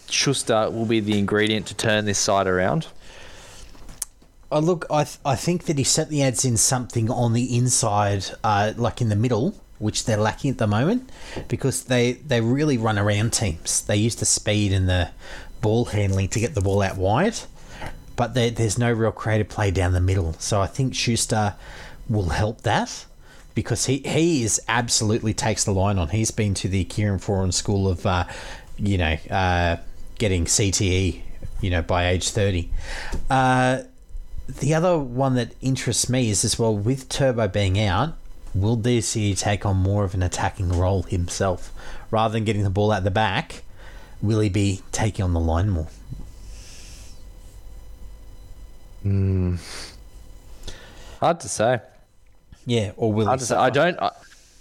[0.08, 2.86] Schuster will be the ingredient to turn this side around?
[4.50, 8.24] Oh, look, I, th- I think that he certainly adds in something on the inside,
[8.44, 11.10] uh, like in the middle, which they're lacking at the moment,
[11.48, 13.82] because they, they really run around teams.
[13.82, 15.10] They use the speed and the
[15.60, 17.36] ball handling to get the ball out wide,
[18.16, 20.34] but there, there's no real creative play down the middle.
[20.34, 21.54] So I think Schuster
[22.08, 23.06] will help that
[23.54, 26.08] because he, he is absolutely takes the line on.
[26.08, 28.24] He's been to the Kieran Foran School of, uh,
[28.76, 29.76] you know, uh,
[30.18, 31.20] getting CTE,
[31.60, 32.70] you know, by age 30.
[33.30, 33.82] Uh,
[34.48, 38.14] the other one that interests me is as well with Turbo being out,
[38.54, 41.72] will DCE take on more of an attacking role himself
[42.10, 43.62] rather than getting the ball out the back?
[44.22, 45.88] Will he be taking on the line more?
[51.20, 51.80] Hard to say.
[52.66, 53.56] Yeah, or will Hard to say.
[53.56, 54.00] I don't.
[54.00, 54.10] I,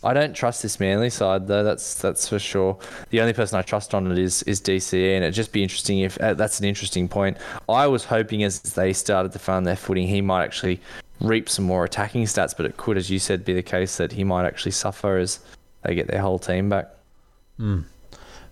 [0.06, 1.64] I don't trust this Manly side though.
[1.64, 2.78] That's that's for sure.
[3.10, 6.00] The only person I trust on it is is DCE, and it'd just be interesting
[6.00, 7.38] if uh, that's an interesting point.
[7.70, 10.82] I was hoping as they started to find their footing, he might actually
[11.22, 14.12] reap some more attacking stats, but it could, as you said, be the case that
[14.12, 15.40] he might actually suffer as
[15.84, 16.90] they get their whole team back.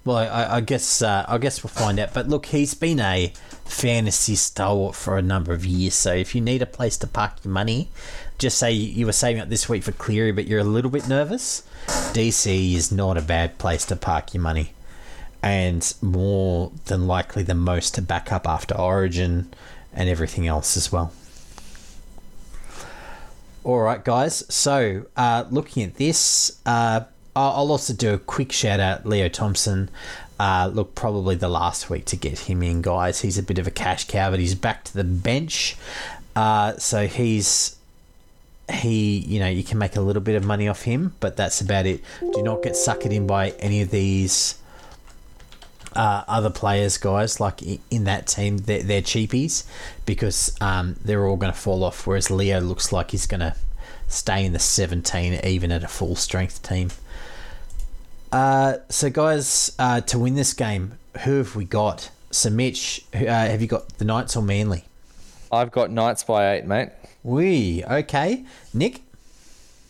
[0.03, 2.13] Well, I, I guess uh, I guess we'll find out.
[2.13, 3.33] But look, he's been a
[3.65, 5.93] fantasy stalwart for a number of years.
[5.93, 7.89] So if you need a place to park your money,
[8.37, 11.07] just say you were saving up this week for Cleary, but you're a little bit
[11.07, 11.63] nervous.
[11.85, 14.73] DC is not a bad place to park your money,
[15.43, 19.53] and more than likely the most to back up after Origin
[19.93, 21.13] and everything else as well.
[23.63, 24.43] All right, guys.
[24.53, 27.01] So, uh, looking at this, uh,
[27.35, 29.89] I'll also do a quick shout out Leo Thompson.
[30.39, 33.21] Uh, look, probably the last week to get him in, guys.
[33.21, 35.77] He's a bit of a cash cow, but he's back to the bench.
[36.35, 37.75] Uh, so he's
[38.71, 41.61] he, you know, you can make a little bit of money off him, but that's
[41.61, 42.01] about it.
[42.19, 44.57] Do not get suckered in by any of these
[45.95, 49.65] uh, other players, guys, like in that team, they're, they're cheapies
[50.05, 52.07] because um, they're all going to fall off.
[52.07, 53.55] Whereas Leo looks like he's going to
[54.07, 56.89] stay in the 17, even at a full strength team.
[58.31, 62.09] Uh, so, guys, uh, to win this game, who have we got?
[62.31, 64.85] So, Mitch, uh, have you got the Knights or Manly?
[65.51, 66.89] I've got Knights by eight, mate.
[67.23, 69.01] We okay, Nick.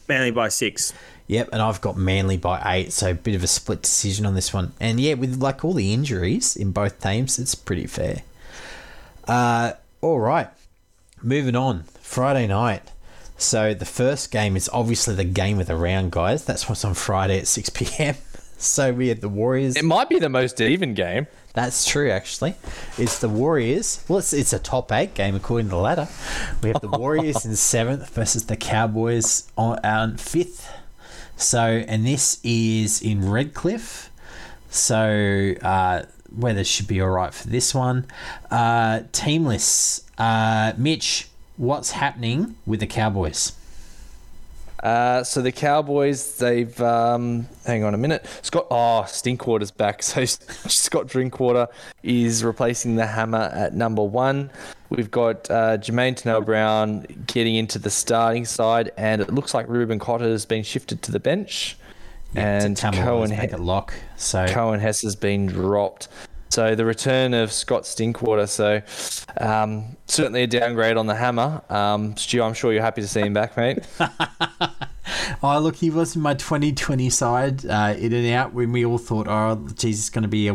[0.07, 0.91] Manly by six.
[1.27, 4.33] Yep, and I've got Manly by eight, so a bit of a split decision on
[4.33, 4.73] this one.
[4.79, 8.23] And yeah, with like all the injuries in both teams, it's pretty fair.
[9.27, 10.49] Uh, all right,
[11.21, 11.83] moving on.
[12.01, 12.81] Friday night.
[13.37, 16.43] So the first game is obviously the game of the round, guys.
[16.43, 18.15] That's what's on Friday at six pm.
[18.62, 19.76] So we had the Warriors.
[19.76, 21.26] It might be the most even game.
[21.53, 22.55] That's true, actually.
[22.97, 24.05] It's the Warriors.
[24.07, 26.07] Well, it's, it's a top eight game according to the ladder.
[26.62, 30.72] We have the Warriors in seventh versus the Cowboys on, on fifth.
[31.36, 34.12] So, and this is in Redcliffe.
[34.70, 36.03] So, uh,
[36.34, 38.05] weather should be all right for this one.
[38.51, 40.03] Uh, teamless.
[40.20, 43.53] Uh, Mitch, what's happening with the Cowboys?
[44.82, 48.25] Uh, so the Cowboys, they've um, hang on a minute.
[48.41, 50.01] Scott, oh, Stinkwater's back.
[50.11, 51.67] So Scott Drinkwater
[52.03, 54.49] is replacing the hammer at number one.
[54.89, 59.99] We've got uh, Jamayne Taunoa-Brown getting into the starting side, and it looks like Reuben
[59.99, 61.77] Cotter has been shifted to the bench,
[62.36, 63.93] and Coen it lock.
[64.17, 66.09] So, Coen Hess has been dropped.
[66.51, 68.47] So the return of Scott Stinkwater.
[68.47, 68.81] So
[69.43, 71.61] um, certainly a downgrade on the hammer.
[71.69, 73.79] Um, Stu, I'm sure you're happy to see him back, mate.
[75.43, 78.99] Oh, look, he was in my 2020 side, uh, in and out, when we all
[78.99, 80.53] thought, oh, geez, it's going to be a,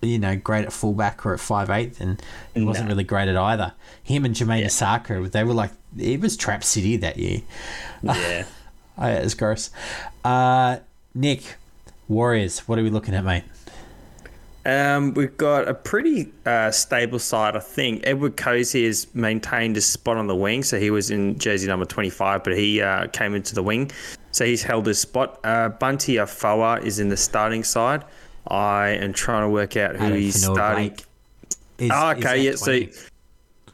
[0.00, 2.22] you know, great at fullback or at five eighth, and
[2.54, 3.72] he wasn't really great at either.
[4.02, 7.42] Him and Jamayne Isaako, they were like, it was Trap City that year.
[8.02, 8.44] Yeah.
[8.98, 9.70] Oh, yeah, it's gross.
[10.22, 10.76] Uh,
[11.14, 11.56] Nick,
[12.08, 13.44] Warriors, what are we looking at, mate?
[14.64, 18.02] Um, we've got a pretty uh, stable side, I think.
[18.04, 21.84] Edward Kosi has maintained his spot on the wing, so he was in jersey number
[21.84, 23.90] 25, but he uh, came into the wing,
[24.30, 25.40] so he's held his spot.
[25.42, 28.04] Uh, Bunty Afoa is in the starting side.
[28.46, 30.92] I am trying to work out who he's starting.
[31.78, 32.54] Is- Oh, okay, yeah.
[32.54, 32.72] So,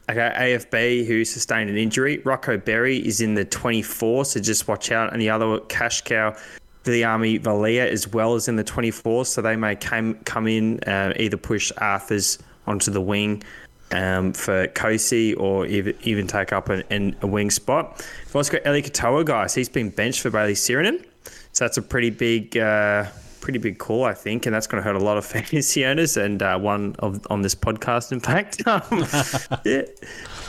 [0.09, 2.17] okay, AFB who sustained an injury.
[2.25, 5.13] Rocco Berry is in the 24, so just watch out.
[5.13, 6.35] And the other cash cow
[6.83, 10.79] the Army, Valia, as well as in the 24, so they may come come in
[10.81, 13.43] uh, either push Arthur's onto the wing
[13.91, 18.05] um, for Kosi or even, even take up an, an, a wing spot.
[18.25, 19.55] We've also got Eli Katoa, guys.
[19.55, 21.03] He's been benched for Bayley Sironen,
[21.51, 22.57] so that's a pretty big.
[22.57, 23.05] Uh,
[23.41, 26.17] Pretty big call, I think, and that's going to hurt a lot of fantasy owners
[26.17, 28.67] and uh, one of on this podcast, in fact.
[28.67, 28.81] Um,
[29.65, 29.83] yeah.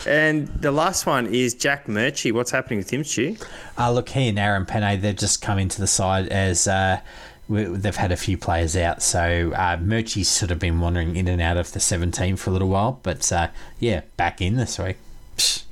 [0.07, 2.33] And the last one is Jack Murchie.
[2.33, 3.37] What's happening with him, Stu?
[3.79, 7.01] Uh, look, he and Aaron Pene, they've just come into the side as uh,
[7.49, 9.03] we, they've had a few players out.
[9.03, 12.53] So uh, Murchie's sort of been wandering in and out of the 17 for a
[12.53, 13.01] little while.
[13.03, 13.49] But uh,
[13.79, 14.97] yeah, back in this week.
[15.37, 15.65] Psh.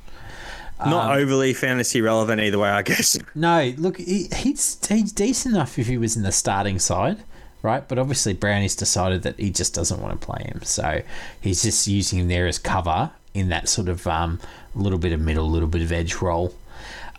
[0.87, 3.19] Not overly fantasy relevant either way, I guess.
[3.35, 7.19] No, look, he, he's, he's decent enough if he was in the starting side,
[7.63, 7.87] right?
[7.89, 10.63] But obviously, Brownie's decided that he just doesn't want to play him.
[10.63, 11.03] So
[11.41, 14.41] he's just using him there as cover in that sort of um,
[14.75, 16.55] little bit of middle, little bit of edge role.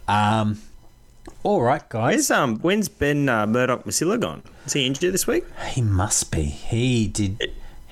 [0.08, 0.62] Um,
[1.44, 2.14] all right, guys.
[2.14, 4.44] Where's um when's Ben uh, Murdoch-Masila gone?
[4.66, 5.46] Is he injured this week?
[5.70, 6.44] He must be.
[6.44, 7.52] He did.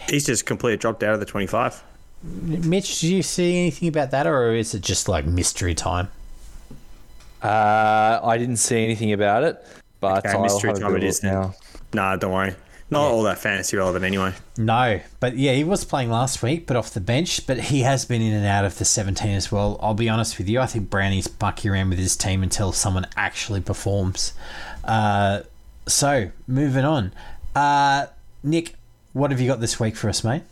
[0.09, 1.83] He's just completely dropped out of the twenty-five.
[2.23, 6.09] Mitch, did you see anything about that, or is it just like mystery time?
[7.41, 9.63] Uh, I didn't see anything about it,
[9.99, 11.53] but Okay, I'll mystery have time it look now.
[11.93, 12.55] Nah, don't worry.
[12.89, 14.33] Not all that fantasy relevant anyway.
[14.57, 17.45] No, but yeah, he was playing last week, but off the bench.
[17.45, 19.77] But he has been in and out of the 17 as well.
[19.81, 23.05] I'll be honest with you, I think Brownie's mucking around with his team until someone
[23.17, 24.33] actually performs.
[24.85, 25.41] Uh,
[25.85, 27.11] so, moving on.
[27.53, 28.07] Uh,
[28.41, 28.75] Nick,
[29.11, 30.43] what have you got this week for us, mate?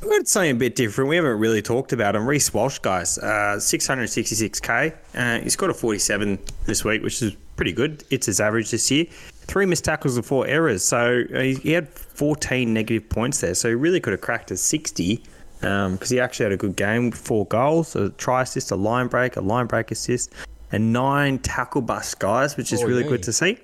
[0.00, 1.10] We've got something a bit different.
[1.10, 2.26] We haven't really talked about him.
[2.26, 4.94] Reece Walsh, guys, uh, 666k.
[5.14, 8.04] Uh, he's got a 47 this week, which is pretty good.
[8.08, 9.06] It's his average this year.
[9.48, 10.84] Three missed tackles and four errors.
[10.84, 13.54] So uh, he, had 14 negative points there.
[13.54, 15.22] So he really could have cracked a 60
[15.60, 17.10] because he actually had a good game.
[17.10, 20.32] Four goals, a try assist, a line break, a line break assist,
[20.70, 23.08] and nine tackle bust guys, which is Oh, really yeah.
[23.08, 23.58] good to see.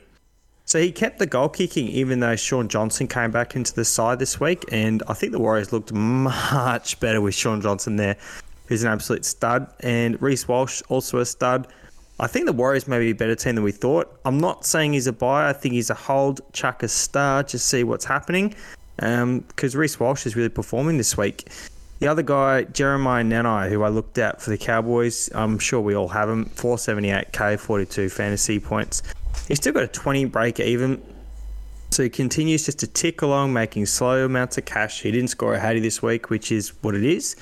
[0.64, 4.18] So he kept the goal kicking, even though Shaun Johnson came back into the side
[4.18, 4.64] this week.
[4.72, 8.16] And I think the Warriors looked much better with Shaun Johnson there,
[8.66, 9.70] who's an absolute stud.
[9.80, 11.68] And Reece Walsh, also a stud.
[12.20, 14.20] I think the Warriors may be a better team than we thought.
[14.24, 15.48] I'm not saying he's a buy.
[15.48, 18.54] I think he's a hold, chuck a star, just see what's happening.
[19.00, 21.48] Um, because Reece Walsh is really performing this week.
[21.98, 25.94] The other guy, Jeremiah Nanai, who I looked at for the Cowboys, I'm sure we
[25.94, 26.46] all have him.
[26.50, 29.02] 478k, 42 fantasy points.
[29.48, 31.02] He's still got a 20 break even.
[31.90, 35.02] So he continues just to tick along, making slow amounts of cash.
[35.02, 37.36] He didn't score a Hattie this week, which is what it is.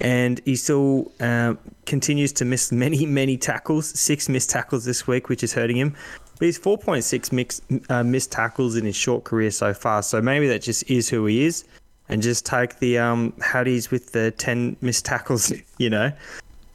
[0.00, 3.88] And he still um, continues to miss many, many tackles.
[3.98, 5.96] Six missed tackles this week, which is hurting him.
[6.38, 10.02] But he's 4.6 mix, uh, missed tackles in his short career so far.
[10.02, 11.64] So maybe that just is who he is.
[12.08, 16.12] And just take the um, Hatties with the 10 missed tackles, you know.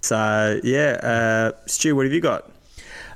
[0.01, 0.99] So, yeah.
[1.03, 2.50] Uh, Stu, what have you got?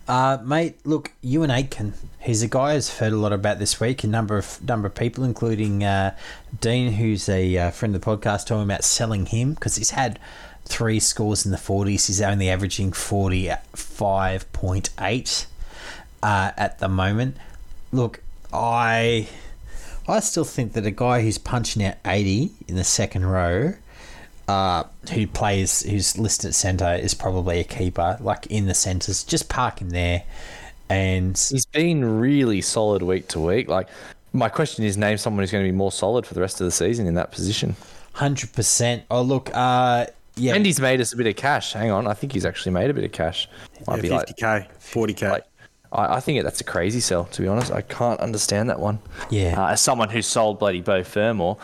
[0.07, 1.93] Uh, mate, look, Euan Aitken.
[2.19, 4.03] He's a guy who's heard a lot about this week.
[4.03, 6.15] A number of number of people, including uh,
[6.59, 10.19] Dean, who's a uh, friend of the podcast, talking about selling him because he's had
[10.65, 12.07] three scores in the forties.
[12.07, 15.47] He's only averaging forty five point eight
[16.21, 17.37] uh, at the moment.
[17.91, 18.21] Look,
[18.53, 19.27] I
[20.07, 23.73] I still think that a guy who's punching out eighty in the second row
[24.47, 24.83] uh,
[25.13, 29.23] who plays who's listed at centre is probably a keeper, like in the centres.
[29.23, 30.23] Just park him there,
[30.89, 33.67] and He's been really solid week to week.
[33.67, 33.87] Like,
[34.33, 36.65] my question is, name someone who's going to be more solid for the rest of
[36.65, 37.75] the season in that position.
[38.13, 39.03] hundred percent.
[39.09, 41.73] Oh look, uh, yeah, And he's made us a bit of cash.
[41.73, 43.47] Hang on, I think he's actually made a bit of cash.
[43.87, 45.29] Might be Yeah, like, 50k, 40k.
[45.29, 45.43] like
[45.93, 47.23] I, I think that's a crazy sell.
[47.25, 48.99] To be honest, I can't understand that one.
[49.29, 49.55] Yeah.
[49.61, 51.55] uh, as someone who sold bloody Beau Fermor,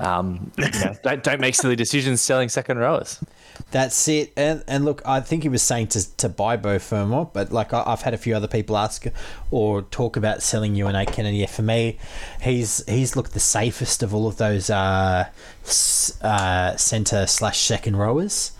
[0.00, 3.22] um, you know, don't don't make silly decisions selling second rowers.
[3.70, 4.32] That's it.
[4.36, 7.72] And and look, I think he was saying to, to buy Beau Fermor, but like
[7.72, 9.06] I, I've had a few other people ask
[9.50, 11.98] or talk about selling Euan Aitken, and yeah, for me,
[12.40, 15.28] he's he's looked the safest of all of those uh,
[16.22, 18.52] uh, centre slash second rowers.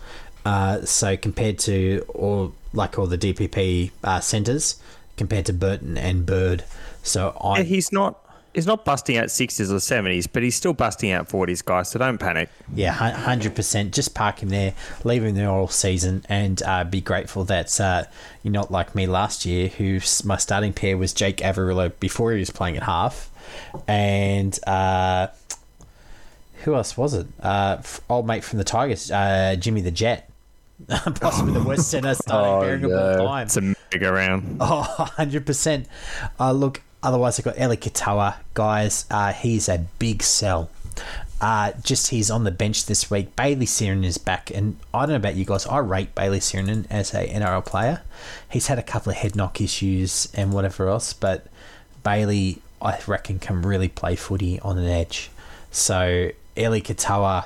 [0.45, 4.81] Uh, so compared to or like all the DPP uh, centres,
[5.17, 6.63] compared to Burton and Bird,
[7.03, 8.20] so I Yeah, he's not
[8.53, 11.89] he's not busting out 60s or 70s, but he's still busting out 40s, guys.
[11.91, 12.49] So don't panic.
[12.73, 13.93] Yeah, hundred percent.
[13.93, 14.73] Just park him there,
[15.03, 18.03] leave him there all season, and uh, be grateful that uh,
[18.43, 22.39] you're not like me last year, who my starting pair was Jake Averillo before he
[22.39, 23.29] was playing at half,
[23.87, 25.27] and uh,
[26.63, 27.27] who else was it?
[27.41, 30.27] Uh, old mate from the Tigers, uh, Jimmy the Jet.
[30.87, 33.19] Possibly the worst centre starting Oh, pairing of no.
[33.21, 33.45] all time.
[33.45, 34.57] It's a mega round.
[34.61, 34.85] Oh,
[35.17, 35.85] 100%.
[36.39, 39.05] Uh, look, otherwise, I've got Eli Katoa, guys.
[39.09, 40.69] Uh, he's a big sell.
[41.39, 43.35] Uh, just he's on the bench this week.
[43.35, 45.65] Bailey Siren is back, and I don't know about you guys.
[45.65, 48.01] I rate Bailey Siren as a NRL player.
[48.47, 51.47] He's had a couple of head knock issues and whatever else, but
[52.03, 55.31] Bailey, I reckon, can really play footy on an edge.
[55.71, 57.45] So Eli Katoa,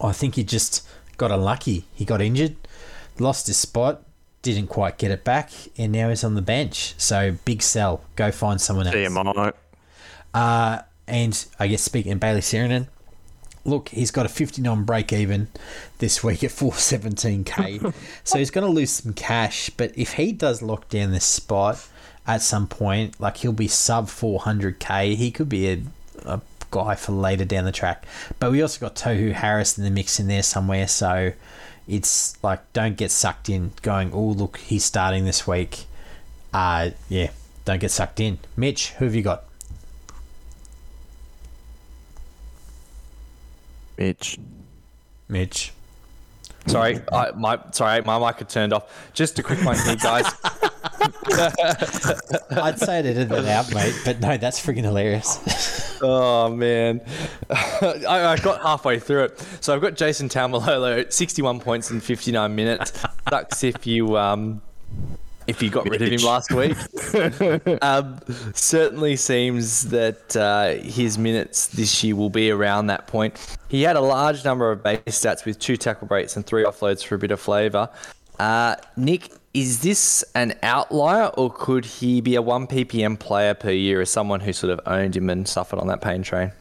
[0.00, 0.86] I think he just
[1.18, 1.84] got unlucky.
[1.94, 2.56] He got injured,
[3.18, 4.02] lost his spot,
[4.42, 6.94] didn't quite get it back, and now he's on the bench.
[6.98, 8.02] So big sell.
[8.16, 8.96] Go find someone else.
[8.96, 9.52] CMI.
[10.34, 12.88] Uh, and I guess speaking of Bayley Sironen,
[13.64, 15.48] look, he's got a 59 break even
[15.98, 17.94] this week at 417k.
[18.24, 19.70] so he's going to lose some cash.
[19.70, 21.88] But if he does lock down this spot
[22.26, 25.82] at some point, like he'll be sub 400k, he could be a,
[26.24, 26.40] a
[26.70, 28.06] guy for later down the track.
[28.38, 30.88] But we also got Tohu Harris in the mix in there somewhere.
[30.88, 31.32] So
[31.88, 35.86] it's like, don't get sucked in going, oh, look, he's starting this week.
[36.52, 37.30] Uh, yeah,
[37.64, 38.38] don't get sucked in.
[38.56, 39.44] Mitch, who have you got?
[43.96, 44.38] Mitch.
[45.28, 45.72] Mitch.
[46.66, 49.12] Sorry, I, my sorry, my mic had turned off.
[49.14, 50.26] Just a quick one here, guys.
[52.50, 55.80] I'd say it edited it out, mate, but no, that's freaking hilarious.
[56.04, 57.00] Oh man,
[57.50, 59.46] I, I got halfway through it.
[59.60, 62.92] So I've got Jason Taumalolo, sixty-one points in fifty-nine minutes.
[63.28, 64.60] Sucks if you um
[65.46, 66.76] if you got rid of him last week.
[67.82, 68.18] um,
[68.52, 73.56] certainly seems that uh, his minutes this year will be around that point.
[73.68, 77.04] He had a large number of base stats with two tackle breaks and three offloads
[77.04, 77.88] for a bit of flavour.
[78.38, 83.70] Uh, Nick, is this an outlier or could he be a 1 ppm player per
[83.70, 86.52] year as someone who sort of owned him and suffered on that pain train?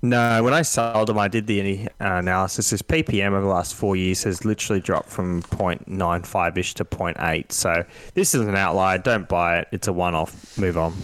[0.00, 2.70] No, when I sold him, I did the uh, analysis.
[2.70, 7.50] His PPM over the last four years has literally dropped from 0.95 ish to 0.8.
[7.50, 7.84] So
[8.14, 8.98] this is an outlier.
[8.98, 9.68] Don't buy it.
[9.72, 10.56] It's a one off.
[10.56, 10.94] Move on.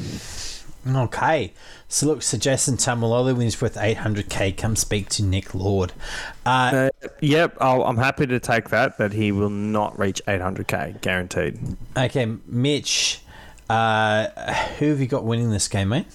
[0.86, 1.52] okay.
[1.94, 5.92] So look, so Jason Taumalolo, when he's worth 800k, come speak to Nick Lord.
[6.44, 11.00] Uh, Uh, yep, I'll, I'm happy to take that, but he will not reach 800k,
[11.02, 11.76] guaranteed.
[11.96, 13.20] okay, Mitch,
[13.70, 14.26] uh,
[14.80, 16.06] who have you got winning this game, mate?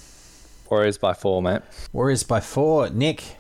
[0.70, 1.62] Warriors by four, mate.
[1.94, 2.90] Warriors by four.
[2.90, 3.38] Nick.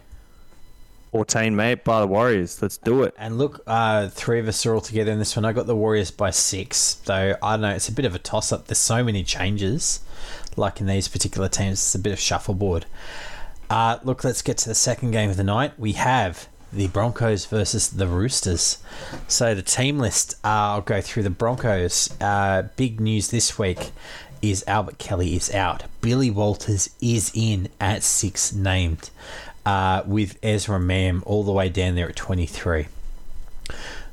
[1.11, 2.61] 14, mate, by the Warriors.
[2.61, 3.15] Let's do it.
[3.17, 5.43] And look, uh, three of us are all together in this one.
[5.43, 6.93] I got the Warriors by six.
[7.05, 7.71] though I don't know.
[7.71, 8.67] It's a bit of a toss up.
[8.67, 10.01] There's so many changes,
[10.60, 11.74] like in these particular teams.
[11.74, 12.86] It's a bit of shuffleboard.
[13.70, 15.74] Uh, look, let's get to the second game of the night.
[15.78, 18.78] We have the Broncos versus the Roosters.
[19.28, 22.10] So the team list, uh, I'll go through the Broncos.
[22.22, 23.91] Uh, big news this week
[24.41, 25.84] is Albert Kelly is out.
[26.01, 29.10] Billy Walters is in at six named,
[29.66, 32.88] uh, with Ezra Mam all the way down there at 23.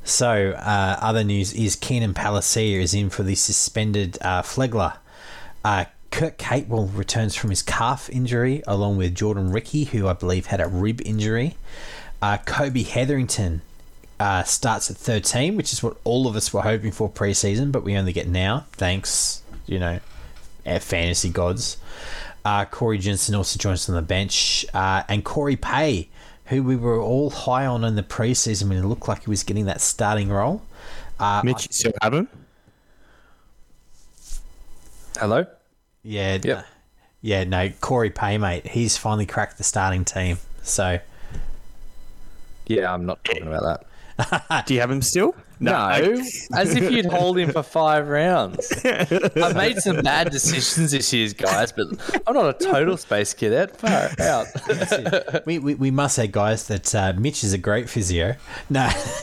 [0.04, 4.98] So, uh, other news is Keenan Palasia is in for the suspended uh, Flegler.
[6.16, 10.62] Kurt Capewell returns from his calf injury, along with Jordan Riki, who I believe had
[10.62, 11.56] a rib injury.
[12.22, 13.60] Uh, Kobe Hetherington
[14.18, 17.84] uh, starts at 13, which is what all of us were hoping for preseason, but
[17.84, 18.64] we only get now.
[18.72, 20.00] Thanks, you know,
[20.64, 21.76] our fantasy gods.
[22.46, 26.08] Uh, Corey Jensen also joins on the bench, uh, and Corey Paix,
[26.46, 29.42] who we were all high on in the preseason when it looked like he was
[29.42, 30.62] getting that starting role.
[31.20, 32.28] Uh, Mitch, you still have him?
[35.18, 35.44] Hello?
[36.06, 36.38] Yeah.
[36.42, 36.66] Yep.
[37.22, 38.66] Yeah, no, Corey Paix, mate.
[38.68, 40.38] He's finally cracked the starting team.
[40.62, 41.00] So,
[42.66, 43.86] Yeah, I'm not talking about
[44.18, 44.64] that.
[44.66, 45.34] Do you have him still?
[45.60, 45.88] No,
[46.54, 48.72] as if you'd hold him for five rounds.
[48.84, 51.88] I've made some bad decisions this year, guys, but
[52.26, 53.76] I'm not a total space cadet.
[53.76, 54.46] Far out.
[55.46, 58.36] we, we, we must say, guys, that uh, Mitch is a great physio.
[58.70, 58.88] No.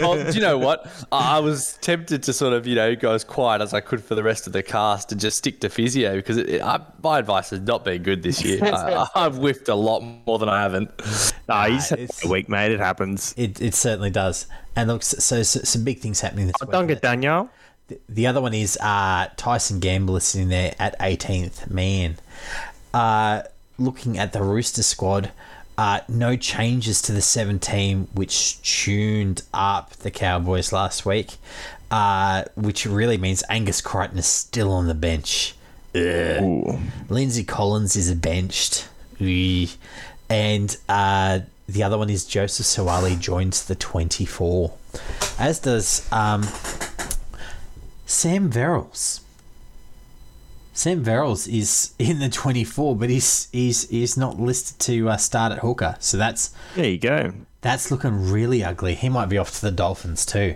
[0.00, 0.90] well, do you know what?
[1.12, 4.02] I I was tempted to sort of, you know, go as quiet as I could
[4.02, 7.18] for the rest of the cast and just stick to physio because it, I, my
[7.18, 8.64] advice has not been good this year.
[8.64, 10.90] I, I've whiffed a lot more than I haven't.
[11.46, 12.72] No, he's had a week, mate.
[12.72, 13.34] It happens.
[13.36, 14.46] it, it certainly does.
[14.76, 16.72] And look, so, so, so some big things happening this Oh, week.
[16.72, 17.48] don't get Daniel.
[17.88, 21.70] The- The other one is uh, Tyson Gamble is sitting there at 18th.
[21.70, 22.16] Man,
[22.92, 23.42] uh,
[23.78, 25.30] looking at the Rooster squad,
[25.78, 31.36] uh, no changes to the 17 which tuned up the Cowboys last week,
[31.90, 35.54] uh, which really means Angus Crichton is still on the bench.
[35.94, 38.88] Lindsay Collins is benched.
[39.20, 39.76] Eey.
[40.28, 44.72] And uh, the other one is Joseph Suaalii joins the 24.
[45.38, 46.44] As does um,
[48.06, 49.20] Sam Verrills.
[50.72, 55.52] Sam Verrills is in the 24, but he's he's he's not listed to uh, start
[55.52, 55.96] at hooker.
[56.00, 57.32] So that's There you go.
[57.62, 58.94] that's looking really ugly.
[58.94, 60.54] He might be off to the Dolphins too.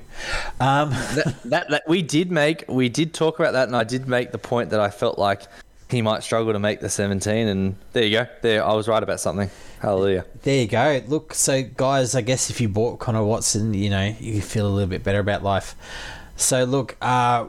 [0.60, 4.06] Um, that, that, that we did make we did talk about that and I did
[4.08, 5.42] make the point that I felt like
[5.88, 9.02] he might struggle to make the 17 and there you go there I was right
[9.02, 9.50] about something
[9.80, 11.02] hallelujah there you go.
[11.06, 14.70] Look, so guys, I guess if you bought Connor Watson, you know you feel a
[14.70, 15.74] little bit better about life.
[16.36, 17.46] So look, uh,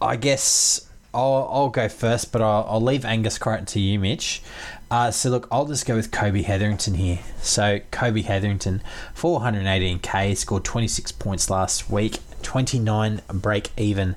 [0.00, 4.42] I guess I'll, I'll go first, but I'll, I'll leave Angus Crichton to you, Mitch.
[4.90, 7.20] Uh, so look, I'll just go with Kobe Hetherington here.
[7.40, 8.82] So Kobe Hetherington,
[9.16, 14.16] 418k, scored 26 points last week, 29 break even.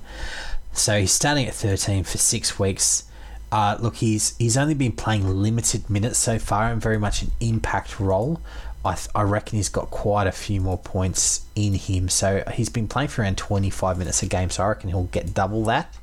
[0.73, 3.06] So he's starting at 13 for six weeks.
[3.51, 7.31] Uh, look, he's he's only been playing limited minutes so far and very much an
[7.39, 8.41] impact role.
[8.83, 12.07] I, th- I reckon he's got quite a few more points in him.
[12.09, 14.49] So he's been playing for around 25 minutes a game.
[14.49, 15.93] So I reckon he'll get double that.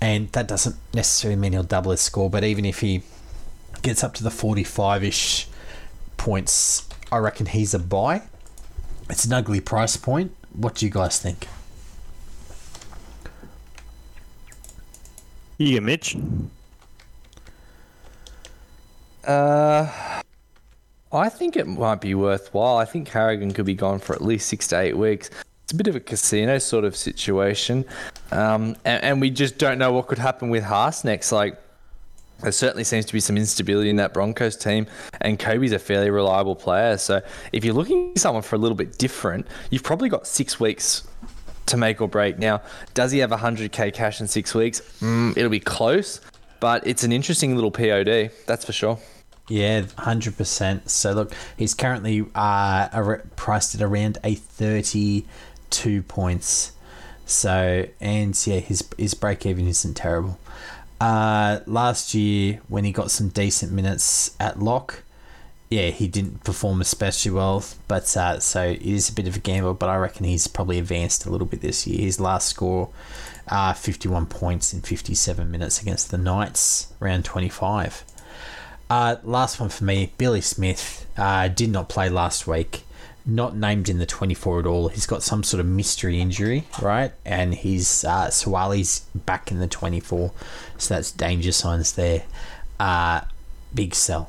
[0.00, 3.02] And that doesn't necessarily mean he'll double his score, but even if he
[3.80, 5.48] gets up to the 45 ish
[6.18, 8.22] points, I reckon he's a buy.
[9.08, 10.34] It's an ugly price point.
[10.52, 11.46] What do you guys think?
[15.58, 16.16] You go, Mitch.
[19.24, 20.20] uh
[21.12, 24.48] I think it might be worthwhile I think Carrigan could be gone for at least
[24.48, 25.30] six to eight weeks
[25.62, 27.84] it's a bit of a casino sort of situation
[28.32, 31.58] um, and, and we just don't know what could happen with Haas next like
[32.40, 34.86] there certainly seems to be some instability in that Broncos team,
[35.20, 36.98] and Kobe's a fairly reliable player.
[36.98, 40.60] So if you're looking for someone for a little bit different, you've probably got six
[40.60, 41.06] weeks
[41.66, 42.38] to make or break.
[42.38, 42.62] Now,
[42.94, 44.80] does he have 100k cash in six weeks?
[45.00, 46.20] Mm, it'll be close,
[46.60, 48.98] but it's an interesting little POD, that's for sure.
[49.48, 50.88] Yeah, hundred percent.
[50.88, 56.72] So look, he's currently uh, priced at around a thirty-two points.
[57.26, 60.38] So and yeah, his his break even isn't terrible.
[61.00, 65.03] Uh, last year when he got some decent minutes at lock,
[65.74, 67.64] yeah, he didn't perform especially well.
[67.88, 69.74] But uh, so it is a bit of a gamble.
[69.74, 72.00] But I reckon he's probably advanced a little bit this year.
[72.00, 72.90] His last score,
[73.48, 78.04] uh, fifty-one points in fifty-seven minutes against the Knights, round twenty-five.
[78.88, 82.82] Uh, last one for me, Billy Smith uh, did not play last week.
[83.26, 84.88] Not named in the 24 at all.
[84.88, 87.10] He's got some sort of mystery injury, right?
[87.24, 90.30] And he's uh, Suaalii's back in the 24,
[90.76, 92.24] so that's danger signs there.
[92.78, 93.22] Uh,
[93.74, 94.28] big sell.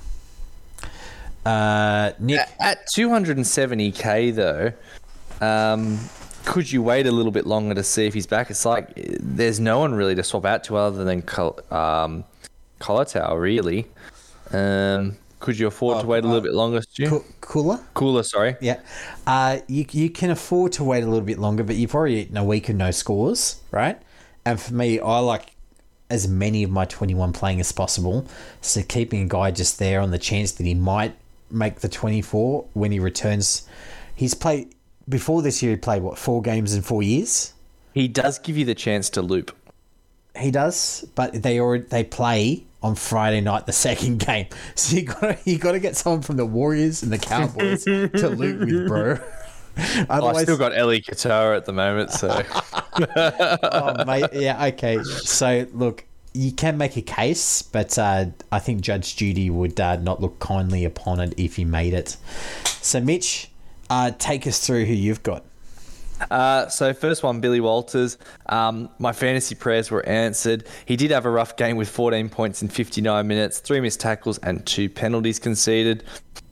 [1.46, 4.74] Uh, Nick, At, at 270k though,
[5.46, 6.00] um,
[6.46, 8.50] could you wait a little bit longer to see if he's back?
[8.50, 12.24] It's like there's no one really to swap out to other than Col- um,
[12.80, 13.88] Colatow, really.
[14.52, 17.08] Um, could you afford to wait a little bit longer, Stu?
[17.10, 17.80] Coo- cooler?
[17.94, 18.56] Cooler, sorry.
[18.62, 18.80] Yeah.
[19.28, 22.38] Uh, you, you can afford to wait a little bit longer, but you've already eaten
[22.38, 24.02] a week of no scores, right?
[24.46, 25.56] And for me, I like
[26.10, 28.26] as many of my 21 playing as possible.
[28.62, 31.16] So keeping a guy just there on the chance that he might
[31.50, 33.68] make the 24 when he returns.
[34.16, 34.74] He's played,
[35.08, 37.54] before this year, he played, what, four games in four years?
[37.94, 39.56] He does give you the chance to loop.
[40.38, 44.48] He does, but they already they play on Friday night the second game.
[44.76, 48.30] So you got you got to get someone from the Warriors and the Cowboys to
[48.30, 49.18] loot with, bro.
[50.10, 52.42] I still got Eli Katoa at the moment, so
[53.18, 55.04] oh, mate, yeah, okay.
[55.04, 56.06] So look,
[56.36, 60.40] you can make a case, but uh, I think Judge Judy would uh, not look
[60.40, 62.18] kindly upon it if he made it.
[62.82, 63.50] So Mitch,
[63.90, 65.46] uh, take us through who you've got.
[66.32, 68.18] Uh, so first one, Billy Walters.
[68.48, 70.66] Um, my fantasy prayers were answered.
[70.86, 74.38] He did have a rough game with 14 points in 59 minutes, three missed tackles,
[74.40, 76.04] and two penalties conceded.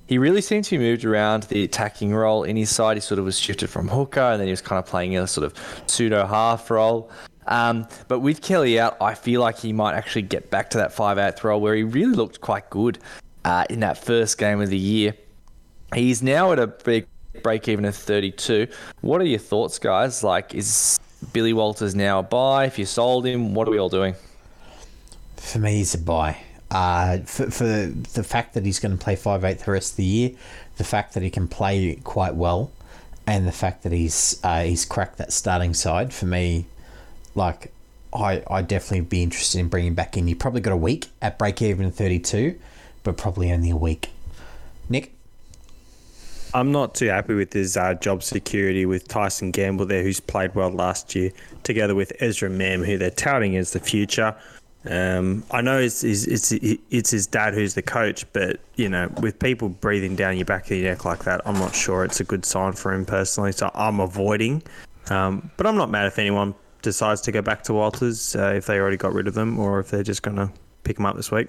[0.07, 2.97] He really seemed to be moved around the attacking role in his side.
[2.97, 5.27] He sort of was shifted from hooker, and then he was kind of playing a
[5.27, 5.53] sort of
[5.87, 7.09] pseudo half role.
[7.47, 10.93] Um, but with Kelly out, I feel like he might actually get back to that
[10.93, 12.99] 5 8 role where he really looked quite good
[13.45, 15.15] uh, in that first game of the year.
[15.93, 17.07] He's now at a big
[17.41, 18.67] break even of 32.
[19.01, 20.23] What are your thoughts, guys?
[20.23, 20.99] Like, is
[21.33, 22.65] Billy Walters now a buy?
[22.65, 24.15] If you sold him, what are we all doing?
[25.37, 26.37] For me, he's a buy.
[26.71, 30.03] Uh, for, for the fact that he's going to play 5'8 the rest of the
[30.03, 30.31] year,
[30.77, 32.71] the fact that he can play quite well,
[33.27, 36.65] and the fact that he's uh, he's cracked that starting side, for me,
[37.35, 37.71] like,
[38.13, 40.27] I, I definitely be interested in bringing back in.
[40.27, 42.59] You probably got a week at break even 32,
[43.03, 44.09] but probably only a week.
[44.89, 45.13] Nick?
[46.53, 50.53] I'm not too happy with his uh, job security with Tyson Gamble there, who's played
[50.53, 51.31] well last year,
[51.63, 54.35] together with Ezra Mam, who they're touting as the future.
[54.85, 56.51] Um, I know it's, it's it's
[56.91, 60.65] it's his dad who's the coach, but you know, with people breathing down your back
[60.65, 63.53] of your neck like that, I'm not sure it's a good sign for him personally.
[63.53, 64.61] So I'm avoiding.
[65.09, 66.53] Um, but I'm not mad if anyone
[66.83, 69.79] decides to go back to Walters, uh, if they already got rid of them or
[69.79, 70.51] if they're just going to
[70.83, 71.47] pick him up this week.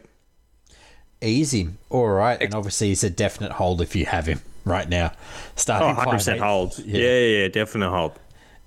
[1.20, 1.68] Easy.
[1.90, 2.40] All right.
[2.40, 5.12] And obviously, he's a definite hold if you have him right now.
[5.56, 6.40] Starting Oh, 100% five, eight.
[6.40, 6.78] hold.
[6.78, 8.18] Yeah, yeah, yeah, definite hold.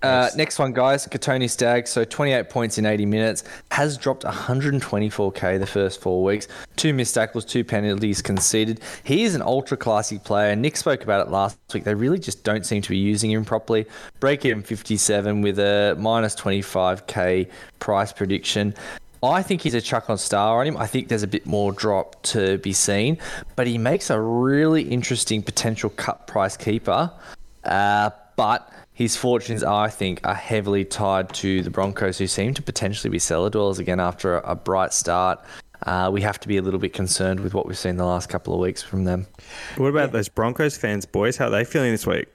[0.03, 1.07] Uh, next one, guys.
[1.07, 6.47] Kotoni Stag, so 28 points in 80 minutes, has dropped 124k the first four weeks.
[6.75, 8.81] Two missed tackles, two penalties conceded.
[9.03, 10.55] He is an ultra classy player.
[10.55, 11.83] Nick spoke about it last week.
[11.83, 13.87] They really just don't seem to be using him properly.
[14.19, 18.75] Break even 57 with a minus 25k price prediction.
[19.23, 20.77] I think he's a chuck on star on him.
[20.77, 23.17] I think there's a bit more drop to be seen,
[23.55, 27.11] but he makes a really interesting potential cut price keeper.
[27.63, 32.63] Uh, but his fortunes, I think, are heavily tied to the Broncos, who seem to
[32.63, 35.39] potentially be cellar dwellers again after a, a bright start.
[35.83, 38.27] Uh, we have to be a little bit concerned with what we've seen the last
[38.27, 39.27] couple of weeks from them.
[39.75, 41.37] What about those Broncos fans, boys?
[41.37, 42.25] How are they feeling this week?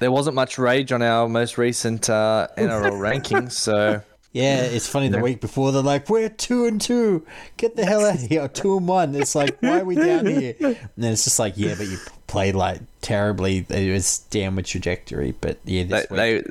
[0.00, 4.02] There wasn't much rage on our most recent uh, NRL rankings, so
[4.32, 5.08] Yeah, it's funny.
[5.08, 7.24] The week before, they're like, "We're two and two.
[7.56, 8.46] Get the hell out of here.
[8.48, 10.56] Two and one." It's like, why are we down here?
[10.60, 11.96] And then it's just like, yeah, but you
[12.34, 13.64] played like terribly.
[13.68, 15.34] It was downward trajectory.
[15.40, 16.42] But yeah, they, week, they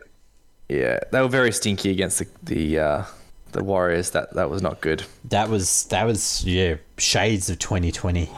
[0.69, 3.05] yeah they were very stinky against the the, uh,
[3.51, 4.11] the Warriors.
[4.11, 5.03] That that was not good.
[5.25, 8.29] that was that was yeah shades of 2020.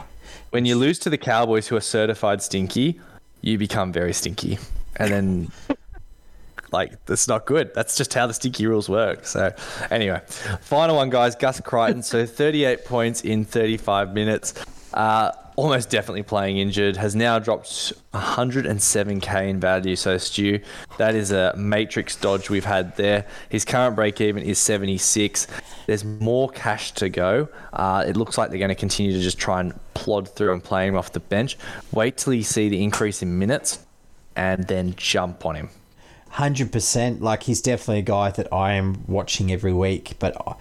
[0.50, 3.00] When you lose to the Cowboys, who are certified stinky,
[3.42, 4.58] you become very stinky,
[4.96, 5.52] and then.
[6.72, 7.72] Like that's not good.
[7.74, 9.24] That's just how the stinky rules work.
[9.24, 9.54] So,
[9.88, 10.20] anyway,
[10.60, 11.36] final one, guys.
[11.36, 12.02] Gus Crichton.
[12.02, 14.52] So, 38 points in 35 minutes.
[14.92, 16.96] Uh, almost definitely playing injured.
[16.96, 19.96] Has now dropped 107k in value.
[19.96, 20.60] So, Stu,
[20.98, 23.26] that is a matrix dodge we've had there.
[23.48, 25.46] His current break even is 76.
[25.86, 27.48] There's more cash to go.
[27.72, 30.62] Uh, it looks like they're going to continue to just try and plod through and
[30.62, 31.56] play him off the bench.
[31.92, 33.80] Wait till you see the increase in minutes,
[34.36, 35.70] and then jump on him.
[36.30, 37.22] Hundred percent.
[37.22, 40.16] Like he's definitely a guy that I am watching every week.
[40.18, 40.54] But I,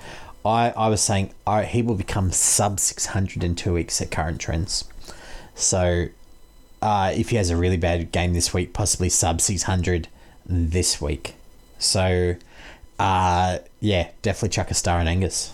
[0.46, 4.12] I I was saying, I, he will become sub six hundred in two weeks at
[4.12, 4.86] current trends.
[5.56, 6.08] So,
[6.82, 10.08] uh, if he has a really bad game this week, possibly sub six hundred
[10.46, 11.36] this week.
[11.80, 12.36] So,
[13.00, 15.52] uh, yeah, definitely chuck a star in Angus.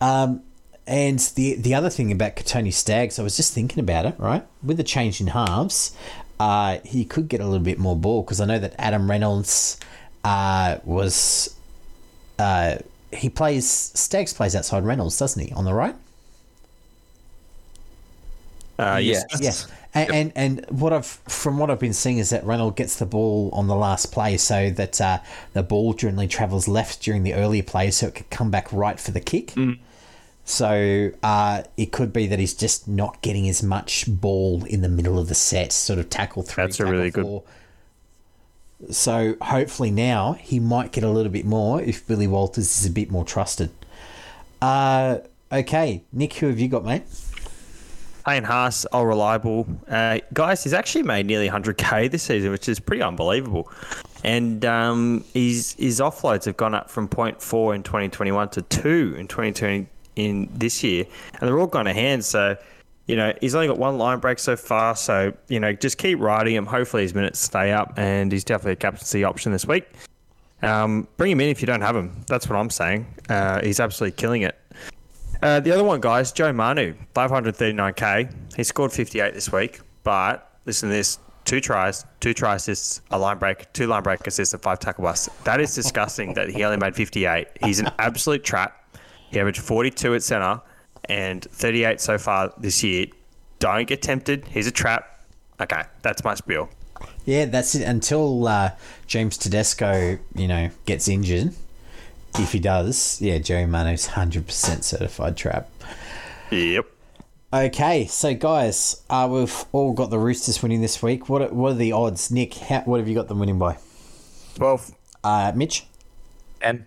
[0.00, 0.42] Um,
[0.86, 4.14] and the the other thing about Kotoni Staggs, I was just thinking about it.
[4.18, 5.96] Right, with the change in halves,
[6.40, 9.78] uh, he could get a little bit more ball because I know that Adam Reynolds
[10.24, 11.54] uh, was
[12.38, 12.76] uh,
[13.12, 15.52] he plays Staggs plays outside Reynolds, doesn't he?
[15.52, 15.94] On the right.
[18.78, 19.24] Uh, yes.
[19.32, 19.40] Yes.
[19.40, 19.68] Yes.
[19.94, 23.04] And, and and what I've from what I've been seeing is that Reynolds gets the
[23.04, 25.18] ball on the last play, so that uh,
[25.52, 28.98] the ball generally travels left during the earlier play, so it could come back right
[28.98, 29.52] for the kick.
[30.44, 34.88] So uh, it could be that he's just not getting as much ball in the
[34.88, 36.64] middle of the set, sort of tackle three.
[36.64, 37.42] That's a tackle really good- four.
[38.90, 42.90] So hopefully now he might get a little bit more if Billy Walters is a
[42.90, 43.70] bit more trusted.
[44.60, 45.18] Uh,
[45.50, 47.02] okay, Nick, who have you got, mate?
[48.24, 49.66] Payne Haas, all reliable.
[49.88, 53.70] Uh, guys, he's actually made nearly 100k this season, which is pretty unbelievable.
[54.24, 59.26] And um, his his offloads have gone up from 0.4 in 2021 to 2 in
[59.26, 61.04] 2020 in this year,
[61.40, 62.24] and they're all gone to hand.
[62.24, 62.56] So,
[63.06, 64.94] you know, he's only got one line break so far.
[64.94, 66.66] So, you know, just keep riding him.
[66.66, 69.86] Hopefully, his minutes stay up, and he's definitely a captaincy option this week.
[70.62, 72.24] Um, bring him in if you don't have him.
[72.28, 73.06] That's what I'm saying.
[73.28, 74.56] Uh, he's absolutely killing it.
[75.42, 78.54] Uh, the other one, guys, Joe Manu, 539k.
[78.54, 83.18] He scored 58 this week, but listen to this: two tries, two try assists, a
[83.18, 85.28] line break, two line break assists, and five tackle busts.
[85.42, 87.48] That is disgusting that he only made 58.
[87.64, 88.78] He's an absolute trap.
[89.30, 90.60] He averaged 42 at centre
[91.08, 93.06] and 38 so far this year.
[93.58, 94.46] Don't get tempted.
[94.48, 95.24] He's a trap.
[95.60, 96.68] Okay, that's my spiel.
[97.24, 97.82] Yeah, that's it.
[97.82, 98.72] Until uh,
[99.06, 101.54] James Tedesco, you know, gets injured.
[102.38, 105.68] If he does, yeah, Jerry Manu's hundred percent certified trap.
[106.50, 106.86] Yep.
[107.54, 111.28] Okay, so guys, uh, we've all got the Roosters winning this week.
[111.28, 112.54] What are, what are the odds, Nick?
[112.54, 113.76] How, what have you got them winning by?
[114.54, 114.92] 12.
[115.22, 115.84] Uh, Mitch,
[116.62, 116.86] And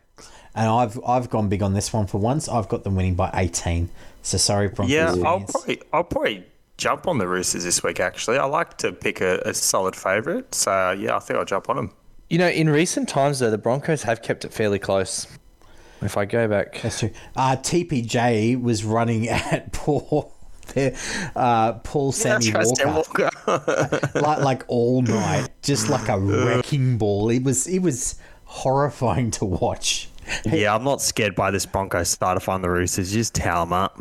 [0.56, 2.48] and I've I've gone big on this one for once.
[2.50, 3.90] I've got them winning by eighteen.
[4.22, 6.46] So sorry, Broncos Yeah, I'll probably, I'll probably
[6.78, 8.38] jump on the Roosters this week, actually.
[8.38, 10.56] I like to pick a, a solid favourite.
[10.56, 11.92] So, yeah, I think I'll jump on them.
[12.30, 15.28] you know, in recent times though, the Broncos have kept it fairly close.
[16.02, 17.12] If I go back, That's true.
[17.36, 20.32] Uh, TPJ was running at poor.
[21.36, 23.30] Uh, Paul Sammy Walker.
[24.16, 27.30] like like all night, just like a wrecking ball.
[27.30, 30.10] It was it was horrifying to watch.
[30.46, 33.12] yeah, I'm not scared by this Bronco start to find the Roosters.
[33.12, 34.00] Just towel them up.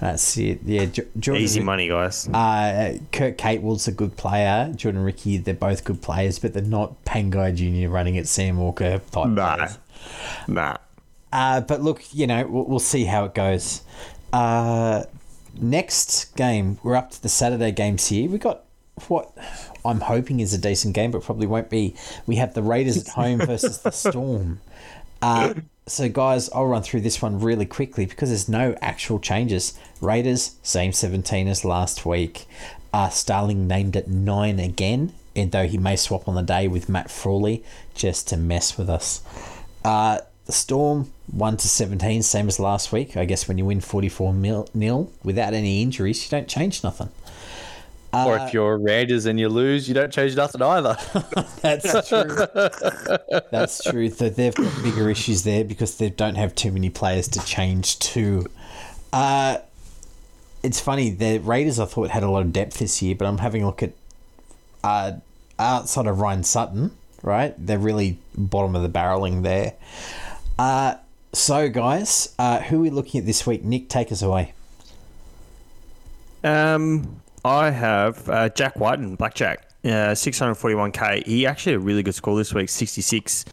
[0.00, 0.60] That's it.
[0.64, 2.28] Yeah, J- Jordan Easy money, guys.
[2.28, 4.72] Uh, Kurt Capewell's a good player.
[4.76, 9.00] Jordan Riki, they're both good players, but they're not Pangai Junior running at Sam Walker
[9.10, 9.56] type Nah.
[9.56, 9.78] players.
[10.46, 10.76] Nah.
[11.32, 13.82] Uh, but look, you know, we'll, we'll see how it goes.
[14.32, 15.02] Uh,
[15.60, 18.30] next game, we're up to the Saturday games here.
[18.30, 18.62] We got
[19.08, 19.32] what
[19.84, 21.96] I'm hoping is a decent game, but probably won't be.
[22.26, 24.60] We have the Raiders at home versus the Storm.
[25.22, 25.54] Uh,
[25.86, 29.78] so, guys, I'll run through this one really quickly because there's no actual changes.
[30.00, 32.46] Raiders, same 17 as last week.
[32.92, 36.88] Uh, Starling named at nine again, and though he may swap on the day with
[36.88, 37.64] Matt Frawley
[37.94, 39.22] just to mess with us.
[39.84, 40.18] Uh,
[40.48, 43.16] Storm, 1 to 17, same as last week.
[43.16, 47.08] I guess when you win 44 nil without any injuries, you don't change nothing.
[48.12, 50.96] Or Uh, if you're Raiders and you lose, you don't change nothing either.
[51.62, 52.46] That's true.
[53.50, 54.08] That's true.
[54.10, 57.98] That they've got bigger issues there because they don't have too many players to change
[58.00, 58.46] to.
[59.12, 59.58] Uh,
[60.62, 61.10] it's funny.
[61.10, 63.66] The Raiders, I thought, had a lot of depth this year, but I'm having a
[63.66, 63.92] look at
[64.84, 65.12] uh,
[65.58, 66.92] outside of Ryan Sutton.
[67.22, 69.74] Right, they're really bottom of the barreling there.
[70.58, 70.96] Uh,
[71.32, 73.62] so, guys, uh, who are we looking at this week?
[73.64, 74.54] Nick, take us away.
[76.42, 81.26] Um, I have uh, Jack and Blackjack, uh, 641k.
[81.26, 83.44] He actually had a really good score this week, 66.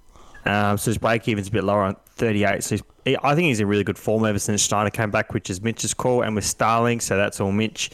[0.45, 2.63] Um, so his break even's a bit lower on 38.
[2.63, 5.49] So he, I think he's in really good form ever since Schneider came back, which
[5.49, 7.89] is Mitch's call, and with Starling, so that's all Mitch.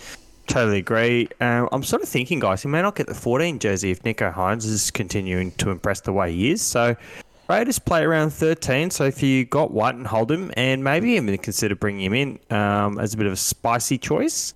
[0.48, 1.28] Totally agree.
[1.40, 4.34] Um, I'm sort of thinking, guys, he may not get the 14 jersey if Nicho
[4.34, 6.62] Hynes is continuing to impress the way he is.
[6.62, 6.96] So
[7.50, 8.92] Raiders play around 13.
[8.92, 12.56] So if you got White and hold him, and maybe even consider bringing him in
[12.56, 14.54] um, as a bit of a spicy choice.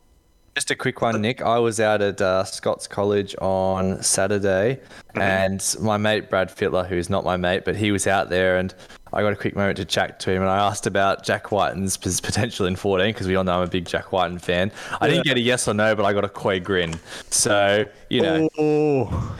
[0.60, 1.42] Just a quick one, Nick.
[1.42, 4.82] I was out at uh, Scots College on Saturday,
[5.16, 8.76] and my mate Brad Fittler, who's not my mate, but he was out there, and
[9.14, 11.96] I got a quick moment to chat to him, and I asked about Jack Wighton's
[11.96, 14.70] potential in 14 because we all know I'm a big Jack Wighton fan.
[15.00, 17.00] I didn't get a yes or no, but I got a coy grin.
[17.30, 19.38] So you know Oh,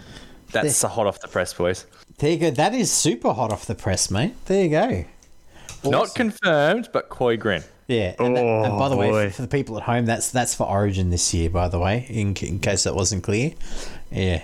[0.54, 1.86] that's hot off the press, boys.
[2.20, 2.52] There you go.
[2.52, 4.36] That is super hot off the press, mate.
[4.46, 5.06] There you go.
[5.84, 7.66] Not confirmed, but coy grin.
[7.90, 10.30] Yeah, and, that- and by the Oh, way, for, for the people at home, that's
[10.30, 11.50] that's for Origin this year.
[11.50, 13.54] By the way, in, in case that wasn't clear,
[14.12, 14.44] yeah,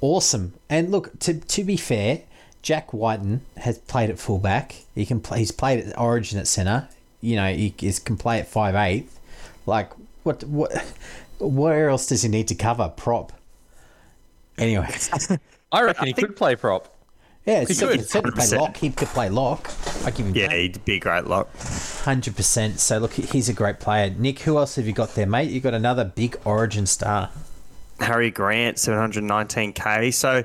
[0.00, 0.54] awesome.
[0.70, 2.22] And look, to to be fair,
[2.62, 4.74] Jack Wighton has played at fullback.
[4.94, 5.40] He can play.
[5.40, 6.88] He's played at Origin at centre.
[7.20, 9.10] You know, he is, can play at five eight.
[9.66, 9.92] Like
[10.22, 10.72] what what
[11.38, 13.34] where else does he need to cover prop?
[14.56, 14.88] Anyway,
[15.72, 16.91] I reckon he could play prop.
[17.46, 18.76] Yeah, He could, it said to play lock.
[18.76, 19.70] He could play lock.
[20.04, 20.56] I give him yeah, that.
[20.56, 21.48] he'd be a great lock.
[21.56, 22.78] Hundred percent.
[22.78, 24.10] So look, he's a great player.
[24.10, 25.50] Nick, who else have you got there, mate?
[25.50, 27.30] You got another big Origin star.
[28.00, 30.12] Harry Grant, 719k.
[30.12, 30.44] So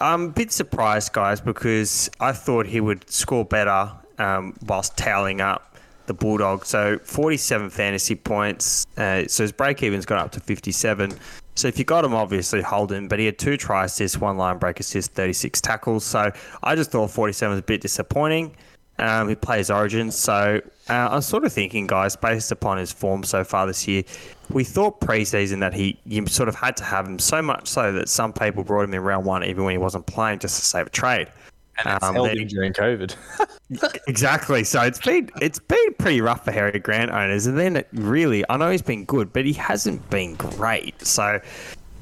[0.00, 5.40] I'm a bit surprised, guys, because I thought he would score better um, whilst toweling
[5.40, 6.66] up the Bulldog.
[6.66, 8.86] So 47 fantasy points.
[8.96, 11.12] Uh, so his break even's got up to 57.
[11.54, 13.08] So if you got him, obviously hold him.
[13.08, 16.04] But he had two try assists, one line break assist, 36 tackles.
[16.04, 16.32] So
[16.62, 18.56] I just thought 47 was a bit disappointing.
[18.98, 23.24] Um, he plays Origins, so uh, I'm sort of thinking, guys, based upon his form
[23.24, 24.04] so far this year,
[24.50, 27.90] we thought preseason that he you sort of had to have him so much so
[27.92, 30.64] that some people brought him in round one even when he wasn't playing just to
[30.64, 31.28] save a trade.
[31.84, 33.14] Um, Held then- him during COVID.
[34.08, 34.64] exactly.
[34.64, 38.44] So it's been it's been pretty rough for Harry Grant owners, and then it really,
[38.48, 41.04] I know he's been good, but he hasn't been great.
[41.06, 41.40] So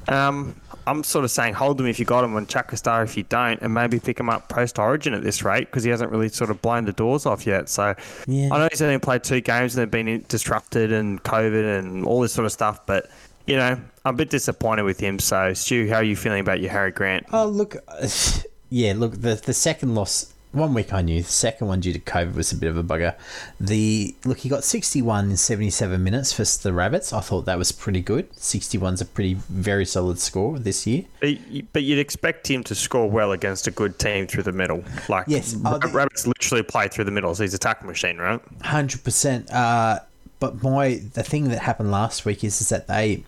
[0.07, 0.55] um,
[0.87, 3.15] I'm sort of saying hold him if you got him, and chuck a star if
[3.15, 6.11] you don't, and maybe pick him up post Origin at this rate because he hasn't
[6.11, 7.69] really sort of blown the doors off yet.
[7.69, 7.95] So
[8.27, 8.49] Yeah.
[8.51, 12.19] I know he's only played two games and they've been disrupted and COVID and all
[12.21, 13.09] this sort of stuff, but.
[13.47, 13.71] You know,
[14.05, 15.17] I'm a bit disappointed with him.
[15.17, 17.25] So, Stu, how are you feeling about your Harry Grant?
[17.33, 17.75] Oh look,
[18.71, 20.33] yeah, look the the second loss.
[20.53, 21.21] One week I knew.
[21.21, 23.15] The second one due to COVID was a bit of a bugger.
[23.57, 27.13] The look he got 61 in 77 minutes for the Rabbits.
[27.13, 28.29] I thought that was pretty good.
[28.33, 31.05] 61's a pretty very solid score this year.
[31.21, 34.51] But you- but you'd expect him to score well against a good team through the
[34.51, 34.83] middle.
[35.07, 35.55] Like, Yes.
[35.63, 38.41] Oh, the- Rabbits literally play through the middle, so he's a tackle machine, right?
[38.61, 39.49] Hundred percent.
[39.51, 39.99] Uh,
[40.41, 43.23] but my the thing that happened last week is is that they,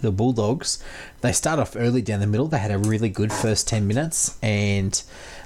[0.00, 0.82] the Bulldogs,
[1.20, 2.46] they start off early down the middle.
[2.46, 5.02] They had a really good first ten minutes and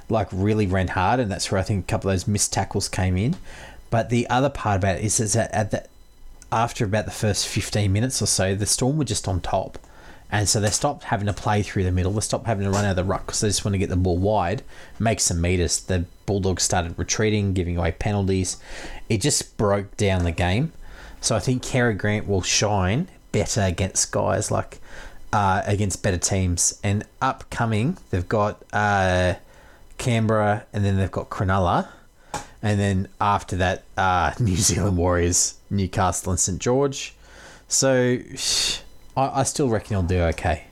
[0.09, 2.89] like really ran hard, and that's where I think a couple of those missed tackles
[2.89, 3.35] came in.
[3.89, 5.85] But the other part about it is, is that at the
[6.51, 9.77] after about the first fifteen minutes or so, the Storm were just on top.
[10.31, 12.11] And so they stopped having to play through the middle.
[12.11, 13.89] They stopped having to run out of the ruck because they just want to get
[13.89, 14.63] the ball wide,
[14.97, 15.79] make some meters.
[15.79, 18.57] The Bulldogs started retreating, giving away penalties.
[19.09, 20.71] It just broke down the game.
[21.21, 24.79] So I think Harry Grant will shine better against guys like
[25.33, 26.79] uh, against better teams.
[26.81, 29.33] And upcoming, they've got uh,
[29.97, 31.89] Canberra and then they've got Cronulla.
[32.61, 37.13] And then after that, uh, New Zealand Warriors, Newcastle, and St George.
[37.67, 37.91] So
[39.17, 40.67] I, I still reckon he'll do okay.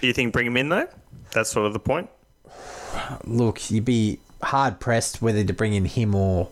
[0.00, 0.88] Do you think bring him in though?
[1.32, 2.08] That's sort of the point.
[3.24, 6.48] Look, you'd be hard pressed whether to bring in him or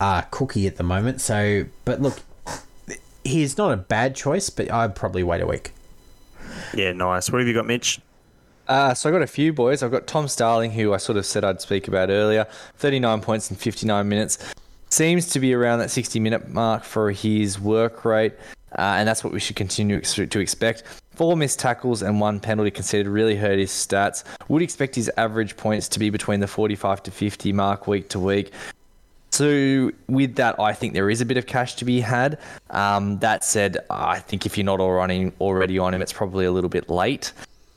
[0.00, 1.20] uh, Cookie at the moment.
[1.20, 2.20] So, but look,
[3.24, 5.72] he's not a bad choice, but I'd probably wait a week.
[6.74, 7.30] Yeah, nice.
[7.30, 8.00] What have you got, Mitch?
[8.68, 9.82] Uh, so I got a few boys.
[9.82, 12.46] I've got Tom Starling, who I sort of said I'd speak about earlier.
[12.76, 14.38] 39 points in 59 minutes.
[14.90, 18.32] Seems to be around that 60 minute mark for his work rate,
[18.78, 20.84] uh, and that's what we should continue to expect.
[21.14, 24.24] Four missed tackles and one penalty conceded really hurt his stats.
[24.48, 28.18] Would expect his average points to be between the 45 to 50 mark week to
[28.18, 28.52] week.
[29.34, 32.38] So with that, I think there is a bit of cash to be had.
[32.70, 36.52] Um, that said, I think if you're not already already on him, it's probably a
[36.52, 37.32] little bit late.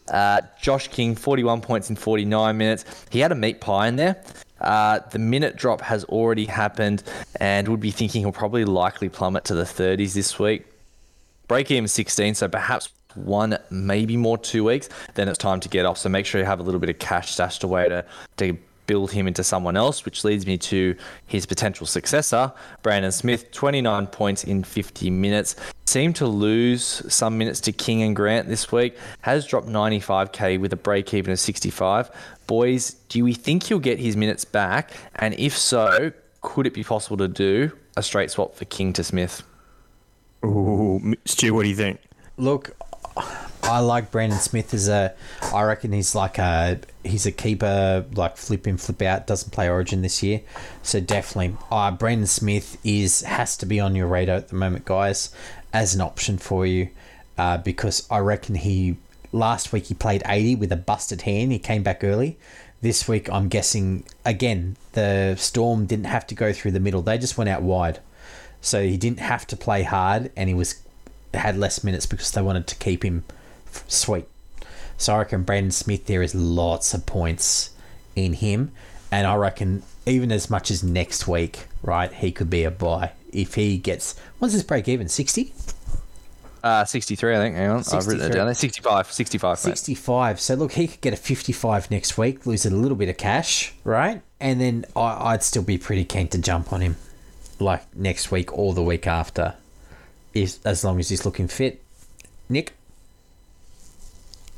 [0.08, 2.86] Uh, Josh King, 41 points in 49 minutes.
[3.10, 4.24] He had a meat pie in there.
[4.62, 7.02] Uh, the minute drop has already happened,
[7.40, 10.64] and would be thinking he'll probably likely plummet to the 30s this week.
[11.48, 14.90] Break even 16, so perhaps one, maybe more two weeks.
[15.16, 15.98] Then it's time to get off.
[15.98, 18.06] So make sure you have a little bit of cash stashed away to
[18.38, 18.58] to
[18.88, 20.96] build him into someone else, which leads me to
[21.28, 25.56] his potential successor, Brandon Smith, 29 points in 50 minutes.
[25.86, 30.74] Seemed to lose some minutes to King and Grant this week, has dropped 95k with
[30.74, 32.10] a break even of 65.
[32.48, 34.92] Boys, do we think he'll get his minutes back?
[35.16, 36.12] And if so,
[36.42, 39.44] could it be possible to do a straight swap for King to Smith?
[40.46, 42.00] Ooh, Stu, what do you think?
[42.38, 42.76] Look,
[43.68, 45.14] I like Brandon Smith as a.
[45.54, 49.28] I reckon he's like a he's a keeper, like flip in, flip out.
[49.28, 50.42] Doesn't play Origin this year,
[50.84, 51.58] so definitely.
[51.70, 55.32] Uh, Brandon Smith is has to be on your radar at the moment, guys,
[55.74, 56.88] as an option for you,
[57.38, 58.96] uh, because I reckon he
[59.34, 61.52] last week he played eighty with a busted hand.
[61.52, 62.38] He came back early.
[62.82, 67.18] This week, I'm guessing again the Storm didn't have to go through the middle; they
[67.18, 68.00] just went out wide,
[68.62, 70.82] so he didn't have to play hard, and he was
[71.34, 73.26] had less minutes because they wanted to keep him
[73.88, 74.26] sweet.
[74.98, 77.72] So I reckon Brandon Smith there is lots of points
[78.16, 78.72] in him,
[79.12, 82.12] and I reckon even as much as next week, right?
[82.12, 84.18] He could be a buy if he gets.
[84.40, 85.08] What's his break even?
[85.08, 85.54] Sixty.
[86.64, 87.56] Uh, 63, I think.
[87.56, 87.84] Hang on.
[87.94, 88.54] I've written it down there.
[88.54, 89.12] 65.
[89.12, 89.50] 65.
[89.52, 89.78] mate.
[89.78, 90.40] 65.
[90.42, 93.74] So look, he could get a 55 next week, lose a little bit of cash,
[93.86, 94.22] right?
[94.42, 96.98] And then I, I'd still be pretty keen to jump on him,
[97.60, 99.56] like next week or the week after,
[100.34, 101.82] is as long as he's looking fit.
[102.50, 102.74] Nick.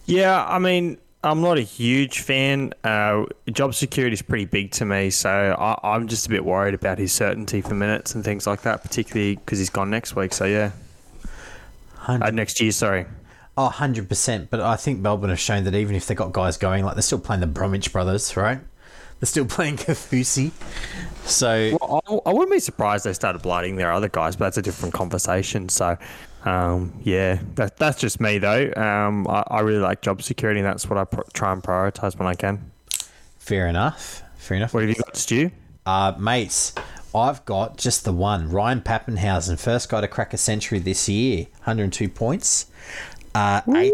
[0.09, 2.73] Yeah, I mean, I'm not a huge fan.
[2.83, 6.73] Uh, job security is pretty big to me, so I, I'm just a bit worried
[6.73, 10.33] about his certainty for minutes and things like that, particularly because he's gone next week.
[10.33, 10.71] So yeah,
[12.07, 12.71] uh, 100, next year.
[12.71, 13.05] Sorry.
[13.55, 14.49] oh, 100%.
[14.49, 17.03] But I think Melbourne have shown that even if they got guys going, like they're
[17.03, 18.59] still playing the Bromwich brothers, right?
[19.19, 20.51] They're still playing Kaufusi.
[21.23, 24.57] So Well, I, I wouldn't be surprised they started blighting their other guys, but that's
[24.57, 25.69] a different conversation.
[25.69, 25.97] So,
[26.45, 28.71] um, yeah, that, that's just me though.
[28.75, 32.17] Um, I, I really like job security, and that's what I pr- try and prioritize
[32.17, 32.71] when I can.
[33.37, 34.23] fair enough.
[34.37, 34.73] Fair enough.
[34.73, 35.51] What have you got, Stu?
[35.85, 36.73] Uh, mates,
[37.13, 38.49] I've got just the one.
[38.49, 42.67] Ryan Papenhuyzen, first guy to crack a century this year, 102 points.
[43.35, 43.93] Uh, eight,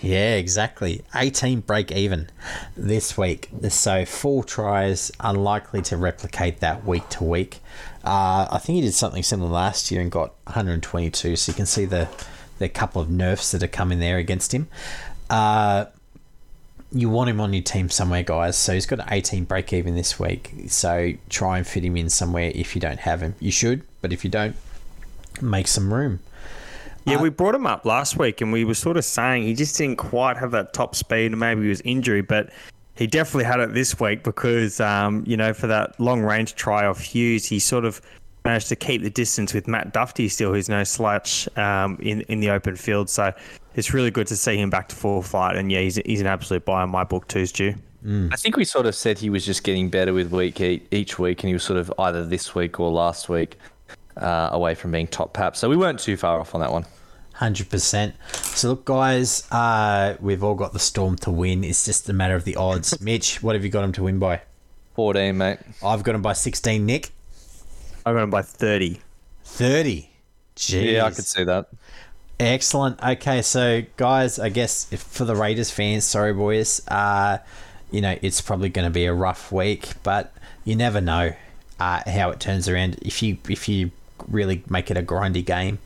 [0.00, 1.02] yeah, exactly.
[1.14, 2.28] 18 break even
[2.76, 3.50] this week.
[3.68, 7.60] So four tries, unlikely to replicate that week to week.
[8.04, 11.36] Uh, I think he did something similar last year and got 122.
[11.36, 12.08] So you can see the
[12.58, 14.68] the couple of nerfs that are coming there against him.
[15.30, 15.86] Uh,
[16.92, 18.56] you want him on your team somewhere, guys.
[18.58, 20.52] So he's got an 18 break even this week.
[20.68, 23.34] So try and fit him in somewhere if you don't have him.
[23.40, 24.56] You should, but if you don't,
[25.40, 26.20] make some room.
[27.06, 29.54] Yeah, Uh, we brought him up last week, and we were sort of saying he
[29.54, 32.50] just didn't quite have that top speed, and maybe he was injury, but
[33.00, 36.84] he definitely had it this week because, um, you know, for that long range try
[36.84, 38.02] off Hughes, he sort of
[38.44, 42.40] managed to keep the distance with Matt Duffy still, who's no slouch um, in in
[42.40, 43.08] the open field.
[43.08, 43.32] So
[43.74, 46.26] it's really good to see him back to full fight, and yeah, he's he's an
[46.26, 47.74] absolute buy in my book too, Stu.
[48.32, 51.42] I think we sort of said he was just getting better with week each week,
[51.42, 53.56] and he was sort of either this week or last week
[54.18, 55.56] uh, away from being top pap.
[55.56, 56.84] So we weren't too far off on that one.
[57.40, 58.14] Hundred percent.
[58.34, 61.64] So look, guys, uh, we've all got the Storm to win.
[61.64, 63.00] It's just a matter of the odds.
[63.00, 64.42] Mitch, what have you got him to win by?
[64.94, 65.58] 14, mate.
[65.82, 66.84] I've got him by sixteen.
[66.84, 67.08] Nick,
[68.04, 69.00] I've got him by thirty.
[69.42, 70.10] thirty.
[70.54, 70.92] Jeez.
[70.92, 71.68] Yeah, I could see that.
[72.38, 73.02] Excellent.
[73.02, 77.38] Okay, so guys, I guess if for the Raiders fans, sorry boys, uh,
[77.90, 81.32] you know it's probably going to be a rough week, but you never know
[81.78, 82.98] uh, how it turns around.
[83.00, 83.92] If you if you
[84.28, 85.78] really make it a grindy game,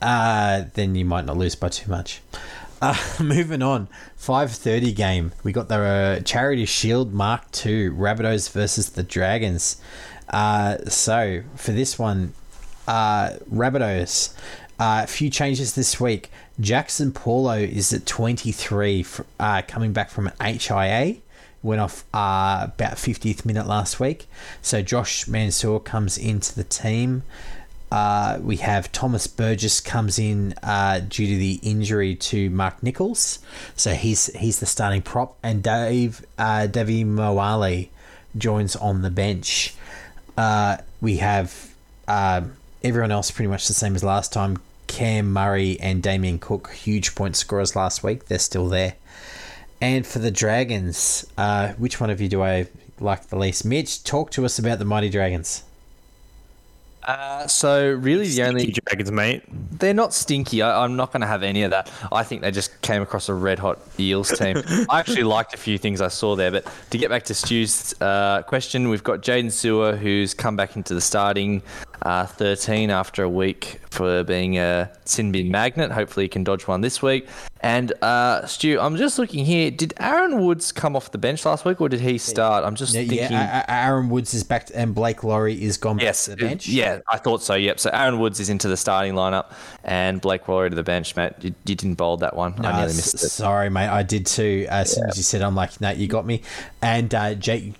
[0.00, 2.20] uh, then you might not lose by too much.
[2.82, 5.32] Uh, moving on, five thirty game.
[5.42, 9.80] We got the uh, Charity Shield Mark II Rabbitohs versus the Dragons.
[10.28, 12.32] Uh, so for this one,
[12.86, 14.34] uh, Rabbitohs.
[14.78, 16.30] A uh, few changes this week.
[16.58, 19.04] Jaxson Paulo is at 23,
[19.38, 21.16] uh, coming back from an HIA.
[21.62, 24.26] Went off uh, about 50th minute last week.
[24.62, 27.24] So Josh Mansour comes into the team.
[27.90, 33.40] Uh, we have Thomas Burgess comes in uh, due to the injury to Mark Nicholls,
[33.74, 37.88] so he's he's the starting prop, and Dave uh, Davvy Moale
[38.38, 39.74] joins on the bench.
[40.36, 41.74] Uh, we have
[42.06, 42.42] uh,
[42.84, 44.58] everyone else pretty much the same as last time.
[44.86, 48.26] Cam Murray and Damien Cook, huge point scorers last week.
[48.26, 48.94] They're still there.
[49.80, 52.66] And for the Dragons, uh, which one of you do I
[52.98, 53.64] like the least?
[53.64, 55.62] Mitch, talk to us about the Mighty Dragons.
[57.02, 59.42] Uh, so really, the only dragons, mate.
[59.78, 60.62] They're not stinky.
[60.62, 61.90] I, am not going to have any of that.
[62.12, 64.62] I think they just came across a red hot Eels team.
[64.90, 66.50] I actually liked a few things I saw there.
[66.50, 70.76] But to get back to Stu's uh, question, we've got Jaydn Su'A who's come back
[70.76, 71.62] into the starting
[72.02, 75.90] uh, 13 after a week for being a sin bin magnet.
[75.90, 77.26] Hopefully, he can dodge one this week.
[77.62, 79.70] And uh, Stu, I'm just looking here.
[79.70, 82.64] Did Aaron Woods come off the bench last week, or did he start?
[82.64, 83.18] I'm just yeah, thinking.
[83.18, 86.48] Yeah, Aaron Woods is back, to, and Blake Lawrie is gone yes, back to the
[86.48, 86.68] bench.
[86.68, 87.54] Yeah, I thought so.
[87.54, 87.78] Yep.
[87.78, 89.52] So Aaron Woods is into the starting lineup,
[89.84, 91.14] and Blake Lawrie to the bench.
[91.16, 92.54] Matt, you, you didn't bowl that one.
[92.56, 93.28] No, I nearly missed it.
[93.28, 93.88] Sorry, mate.
[93.88, 94.66] I did too.
[94.70, 96.42] As soon as you said, I'm like, no, you got me.
[96.80, 97.74] And uh, Jake.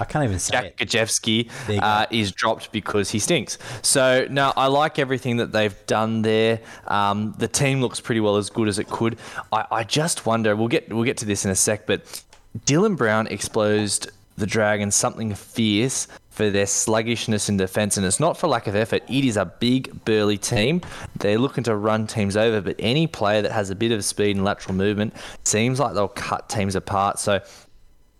[0.00, 0.76] I can't even say Jack it.
[0.78, 1.50] Gosiewski
[1.80, 3.58] uh, is dropped because he stinks.
[3.82, 6.60] So now I like everything that they've done there.
[6.86, 9.18] Um, the team looks pretty well as good as it could.
[9.52, 10.56] I, I just wonder.
[10.56, 12.24] We'll get we'll get to this in a sec, but
[12.66, 18.38] Dylan Brown exposed the Dragons something fierce for their sluggishness in defence, and it's not
[18.38, 19.02] for lack of effort.
[19.08, 20.80] It is a big, burly team.
[21.18, 24.36] They're looking to run teams over, but any player that has a bit of speed
[24.36, 25.14] and lateral movement
[25.44, 27.18] seems like they'll cut teams apart.
[27.18, 27.40] So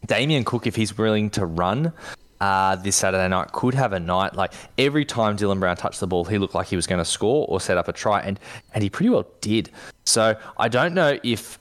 [0.07, 1.93] Damien Cook, if he's willing to run
[2.41, 4.35] uh, this Saturday night, could have a night.
[4.35, 7.05] Like every time Dylan Brown touched the ball, he looked like he was going to
[7.05, 8.41] score or set up a try, and
[8.75, 9.71] and he pretty well did.
[10.05, 11.59] So I don't know if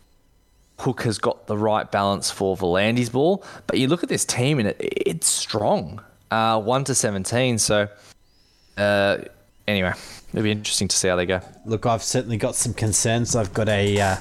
[0.78, 4.60] Cook has got the right balance for Volandi's ball, but you look at this team
[4.60, 6.02] and it, it's strong.
[6.32, 7.58] Uh, one to seventeen.
[7.58, 7.90] So
[8.78, 9.18] uh,
[9.68, 9.94] anyway,
[10.32, 11.42] it'll be interesting to see how they go.
[11.66, 13.36] Look, I've certainly got some concerns.
[13.36, 14.18] I've got a uh,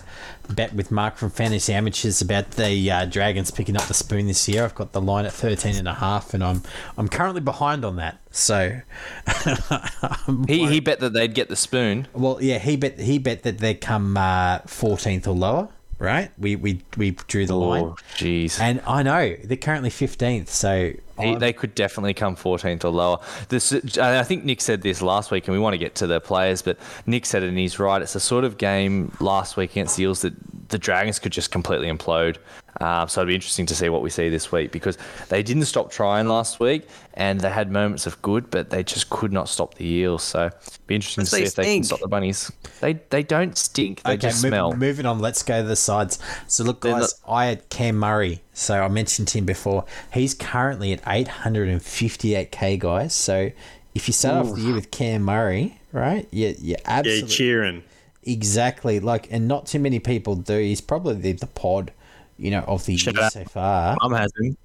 [0.54, 4.48] bet with Mark from Fantasy Amateurs about the uh, Dragons picking up the spoon this
[4.48, 4.64] year.
[4.64, 6.62] I've got the line at 13 and a half, and I'm
[6.96, 8.20] I'm currently behind on that.
[8.30, 8.80] So
[10.46, 12.08] he, he bet that they'd get the spoon.
[12.12, 15.68] Well, yeah, he bet he bet that they'd come uh, 14th or lower.
[15.98, 17.84] Right, we we, we drew the oh, line.
[18.16, 22.90] Jeez, and I know they're currently 15th, so he, they could definitely come 14th or
[22.90, 23.18] lower.
[23.48, 26.20] This, I think Nick said this last week, and we want to get to the
[26.20, 28.00] players, but Nick said it, and he's right.
[28.00, 30.34] It's a sort of game last week against the Eels that
[30.68, 32.36] the Dragons could just completely implode.
[32.80, 34.96] Uh, so it'd be interesting to see what we see this week because
[35.28, 39.10] they didn't stop trying last week and they had moments of good, but they just
[39.10, 40.22] could not stop the eels.
[40.22, 41.66] So it'd be interesting to see if stink.
[41.66, 42.52] they can stop the bunnies.
[42.80, 44.02] They they don't stink.
[44.02, 44.72] They okay, just mo- smell.
[44.74, 46.18] Moving on, let's go to the sides.
[46.46, 48.42] So look, guys, I had Cam Murray.
[48.52, 49.84] So I mentioned him before.
[50.12, 53.12] He's currently at 858k, guys.
[53.14, 53.50] So
[53.94, 54.50] if you start Ooh.
[54.50, 56.28] off the year with Cam Murray, right?
[56.30, 57.28] Yeah, yeah, absolutely.
[57.28, 57.82] Yeah, cheering.
[58.24, 59.00] Exactly.
[59.00, 60.59] Like, and not too many people do.
[60.59, 61.92] He's probably the, the pod
[62.39, 63.97] you know, of the Shout year so far.
[64.01, 64.56] Mum has him.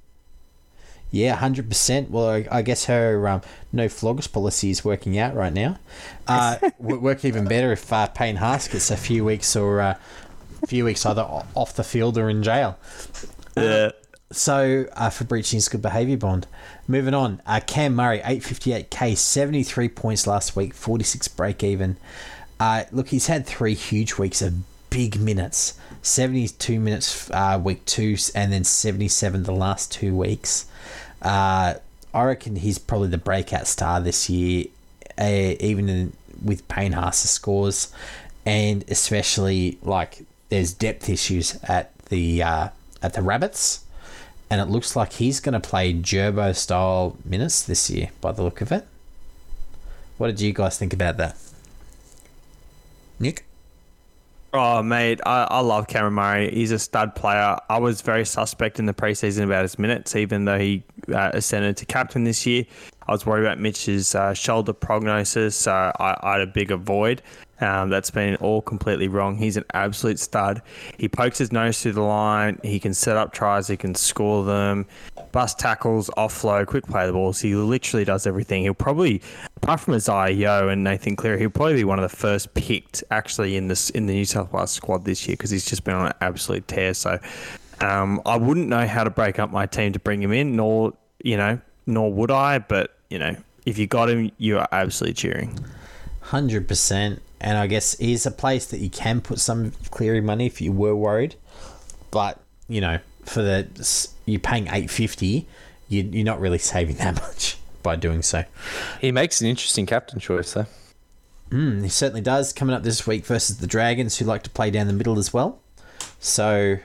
[1.11, 2.09] Yeah, hundred percent.
[2.09, 3.41] Well, I, I, guess her um,
[3.71, 5.77] no flogs policy is working out right now.
[6.27, 9.95] Uh, work even better if uh, Payne Haas gets a few weeks or uh,
[10.63, 12.79] a few weeks either off the field or in jail.
[13.55, 13.91] Yeah.
[14.31, 16.47] So uh, for breaching his good behaviour bond.
[16.87, 21.03] Moving on, uh, Cam Murray, eight fifty eight k, seventy three points last week, forty
[21.03, 21.97] six break even.
[22.59, 24.55] Uh, look, he's had three huge weeks of
[24.93, 25.73] big minutes.
[26.03, 30.67] 72 minutes uh, week two, and then 77 the last two weeks.
[31.21, 31.75] Uh,
[32.13, 34.65] I reckon he's probably the breakout star this year,
[35.17, 36.13] uh, even in,
[36.43, 37.91] with Payne Haas's scores,
[38.45, 42.69] and especially like there's depth issues at the uh,
[43.01, 43.85] at the Rabbits,
[44.49, 48.43] and it looks like he's going to play Gerbo style minutes this year by the
[48.43, 48.85] look of it.
[50.17, 51.35] What did you guys think about that,
[53.19, 53.45] Nick?
[54.55, 56.53] Oh, mate, I, I love Cameron Murray.
[56.53, 57.57] He's a stud player.
[57.69, 61.75] I was very suspect in the preseason about his minutes, even though he uh, ascended
[61.77, 62.63] to captain this year.
[63.07, 67.23] I was worried about Mitch's uh, shoulder prognosis, so I, I, had a bigger void.
[67.63, 69.37] Um, that's been all completely wrong.
[69.37, 70.61] He's an absolute stud.
[70.97, 72.59] He pokes his nose through the line.
[72.61, 73.69] He can set up tries.
[73.69, 74.85] He can score them,
[75.31, 77.39] bust tackles, offload, quick play the balls.
[77.39, 78.63] He literally does everything.
[78.63, 79.21] He'll probably,
[79.55, 83.01] apart from Isaah Yeo and Nathan Cleary, he'll probably be one of the first picked
[83.11, 85.95] actually in this in the New South Wales squad this year because he's just been
[85.95, 86.93] on an absolute tear.
[86.93, 87.17] So
[87.79, 90.93] um, I wouldn't know how to break up my team to bring him in, nor
[91.23, 92.59] you know, nor would I.
[92.59, 95.57] But you know, if you got him, you are absolutely cheering.
[96.19, 100.45] Hundred percent, and I guess is a place that you can put some Cleary money
[100.45, 101.35] if you were worried,
[102.09, 105.45] but you know, for the you're paying eight fifty,
[105.89, 108.45] you, you're not really saving that much by doing so.
[109.01, 110.65] He makes an interesting captain choice, though.
[111.49, 112.53] Mm, he certainly does.
[112.53, 115.33] Coming up this week versus the Dragons, who like to play down the middle as
[115.33, 115.59] well.
[116.19, 116.77] So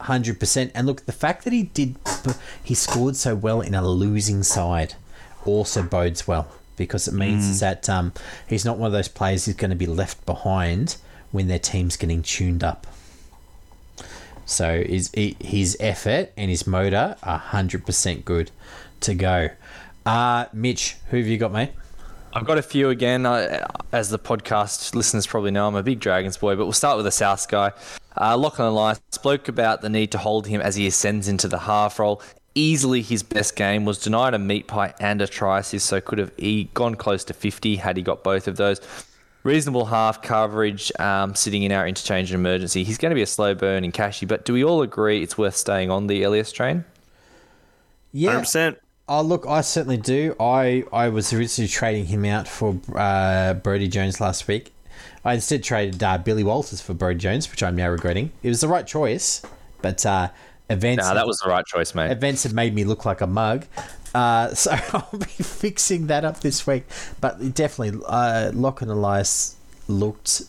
[0.00, 0.70] hundred percent.
[0.74, 1.96] And look, the fact that he did,
[2.62, 4.94] he scored so well in a losing side,
[5.44, 6.48] also bodes well
[6.82, 8.12] because it means that um,
[8.48, 10.96] he's not one of those players who's going to be left behind
[11.30, 12.86] when their team's getting tuned up.
[14.44, 18.50] So his his effort and his motor are hundred percent good
[19.00, 19.50] to go.
[20.04, 21.70] Uh, Mitch, who have you got, mate?
[22.34, 23.26] I've got a few again.
[23.26, 26.96] I, as the podcast listeners probably know, I'm a big Dragons boy, but we'll start
[26.96, 27.72] with the South guy.
[28.18, 31.60] Uh, Lachlan Ilias spoke about the need to hold him as he ascends into the
[31.60, 32.22] half role.
[32.54, 36.18] Easily his best game was denied a meat pie and a try assist, so could
[36.18, 38.80] have he gone close to 50 had he got both of those.
[39.42, 42.84] Reasonable half coverage, um, sitting in our interchange and emergency.
[42.84, 45.36] He's going to be a slow burn in cashy, but do we all agree it's
[45.36, 46.84] worth staying on the Ilias train?
[48.12, 48.76] Yeah, 100%.
[49.08, 50.36] Oh, look, I certainly do.
[50.38, 54.72] I, I was originally trading him out for uh, Brodie Jones last week.
[55.24, 58.32] I instead traded uh, Billy Walters for Brodie Jones, which I'm now regretting.
[58.42, 59.42] It was the right choice,
[59.80, 60.28] but uh,
[60.72, 62.10] events Nah, that was the right choice, mate.
[62.10, 63.66] events have made me look like a mug.
[64.14, 66.84] Uh, so I'll be fixing that up this week.
[67.20, 69.56] But definitely, uh, Lachlan Ilias
[69.88, 70.42] looked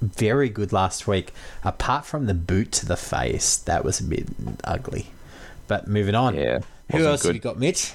[0.00, 1.32] very good last week.
[1.64, 4.26] Apart from the boot to the face, that was a bit
[4.64, 5.06] ugly.
[5.66, 6.34] But moving on.
[6.36, 6.58] Yeah,
[6.90, 7.92] Who wasn't else have you got, Mitch?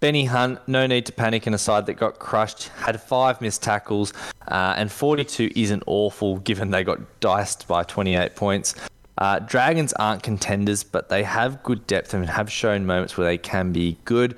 [0.00, 3.62] Benny Hunt, no need to panic in a side that got crushed, had five missed
[3.62, 4.12] tackles,
[4.48, 8.74] uh, and 42 isn't awful given they got diced by 28 points.
[9.18, 13.38] Uh, Dragons aren't contenders, but they have good depth and have shown moments where they
[13.38, 14.36] can be good.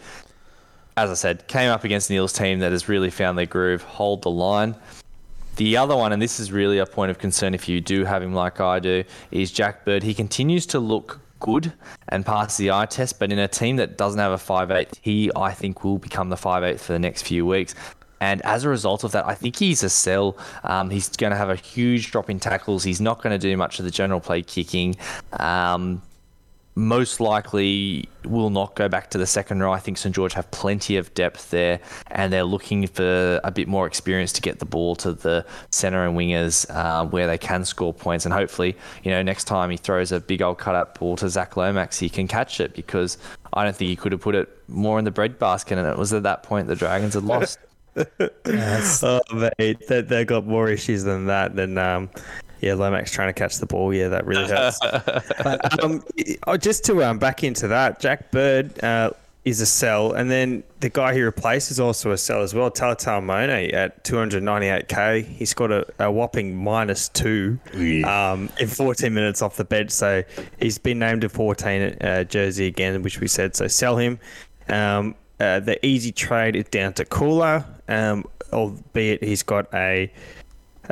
[0.96, 4.22] As I said, came up against Neil's team that has really found their groove, hold
[4.22, 4.74] the line.
[5.56, 8.22] The other one, and this is really a point of concern if you do have
[8.22, 9.02] him like I do,
[9.32, 10.04] is Jack Bird.
[10.04, 11.72] He continues to look good
[12.08, 15.30] and pass the eye test, but in a team that doesn't have a 5'8, he,
[15.34, 17.74] I think, will become the 5'8 for the next few weeks.
[18.20, 20.36] And as a result of that, I think he's a sell.
[20.64, 22.84] Um, he's going to have a huge drop in tackles.
[22.84, 24.96] He's not going to do much of the general play kicking.
[25.32, 26.02] Um,
[26.78, 29.72] most likely will not go back to the second row.
[29.72, 31.80] I think St George have plenty of depth there,
[32.12, 36.04] and they're looking for a bit more experience to get the ball to the centre
[36.04, 38.26] and wingers uh, where they can score points.
[38.26, 41.28] And hopefully, you know, next time he throws a big old cut up ball to
[41.28, 43.18] Zac Lomax, he can catch it because
[43.52, 45.78] I don't think he could have put it more in the breadbasket.
[45.78, 47.58] And it was at that point the Dragons had lost.
[49.02, 51.54] Oh, mate, they, they got more issues than that.
[51.56, 52.10] Than um,
[52.60, 53.92] yeah, Lomax trying to catch the ball.
[53.94, 54.78] Yeah, that really hurts.
[55.42, 56.02] but um,
[56.46, 59.10] oh, just to um, back into that, Jack Bird uh,
[59.44, 62.70] is a sell, and then the guy he replaced is also a sell as well.
[62.70, 65.24] Talatau Amone at 298k.
[65.24, 67.58] He scored a, a whopping minus two
[68.04, 69.90] um, in 14 minutes off the bench.
[69.90, 70.22] So
[70.60, 73.54] he's been named a 14 uh, jersey again, which we said.
[73.54, 74.18] So sell him.
[74.68, 80.10] Um, uh, the easy trade is down to Koula, um, albeit he's got a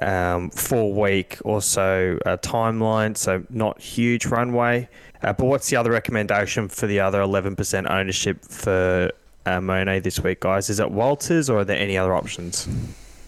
[0.02, 4.89] um, four week or so uh, timeline, so not huge runway.
[5.23, 9.10] Uh, but what's the other recommendation for the other 11% ownership for
[9.47, 10.68] uh, Amone this week, guys?
[10.68, 12.68] Is it Walters or are there any other options?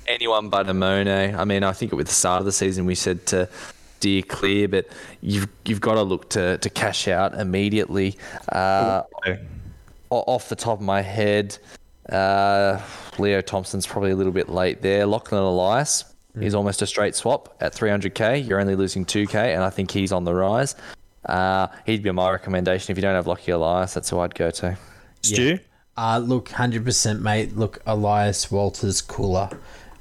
[0.09, 1.35] anyone but Amone.
[1.37, 3.49] I mean, I think at the start of the season we said to
[3.99, 4.87] steer clear, but
[5.21, 8.17] you've you've got to look to, to cash out immediately.
[8.51, 9.37] Uh, o-
[10.11, 11.59] off the top of my head,
[12.11, 12.81] uh,
[13.19, 15.07] Leo Thompson's probably a little bit late there.
[15.07, 16.05] Lachlan Ilias
[16.41, 18.47] is almost a straight swap at 300k.
[18.47, 20.75] You're only losing 2k, and I think he's on the rise.
[21.25, 22.93] Uh, he'd be my recommendation.
[22.93, 24.79] If you don't have Lockie Ilias, that's who I'd go to.
[25.23, 25.59] Stu?
[25.97, 27.57] Uh, look, hundred percent, mate.
[27.57, 29.51] Look, Ilias Walters, Koula,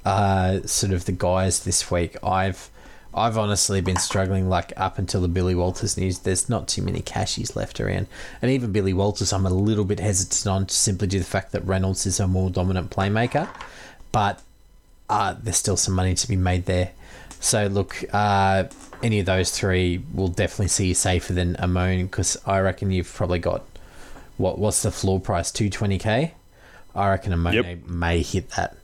[0.06, 2.16] uh, sort of the guys this week.
[2.24, 2.70] I've,
[3.14, 6.20] I've honestly been struggling like up until the Billy Walters news.
[6.20, 8.08] There's not too many cashies left around,
[8.42, 11.52] and even Billy Walters, I'm a little bit hesitant on simply due to the fact
[11.54, 13.50] that Reynolds is a more dominant playmaker,
[14.12, 14.42] but
[15.10, 16.92] uh, there's still some money to be made there.
[17.40, 18.66] So look, uh,
[19.04, 23.12] any of those three will definitely see you safer than Amone because I reckon you've
[23.14, 23.64] probably got
[24.38, 25.52] what what's the floor price?
[25.52, 26.34] Two twenty k.
[26.96, 27.88] I reckon Amone Yep.
[27.88, 28.77] may hit that.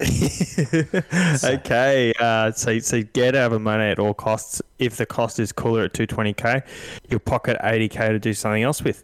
[1.44, 4.60] okay, uh, so so get out of money at all costs.
[4.78, 6.62] If the cost is Koula at 220k,
[7.08, 9.02] you'll pocket 80k to do something else with.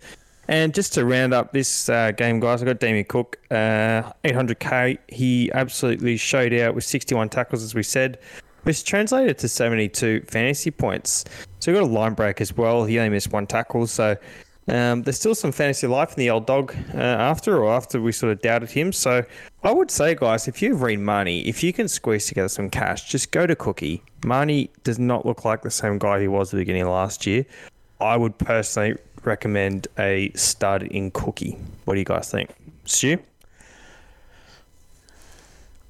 [0.48, 4.98] And just to round up this uh, game, guys, I've got Damien Cook, uh, 800k.
[5.08, 8.18] He absolutely showed out with 61 tackles, as we said,
[8.64, 11.24] which translated to 72 fantasy points.
[11.60, 12.84] So he got a line break as well.
[12.84, 14.16] He only missed one tackle, so
[14.68, 18.12] um, there's still some fantasy life in the old dog uh, after, or after we
[18.12, 18.92] sort of doubted him.
[18.92, 19.24] So
[19.62, 23.08] I would say, guys, if you've read money, if you can squeeze together some cash,
[23.08, 24.02] just go to Cookie.
[24.24, 27.26] Mahoney does not look like the same guy he was at the beginning of last
[27.26, 27.44] year.
[28.00, 31.58] I would personally recommend a stud in Cookie.
[31.84, 32.50] What do you guys think?
[32.84, 33.18] Stu?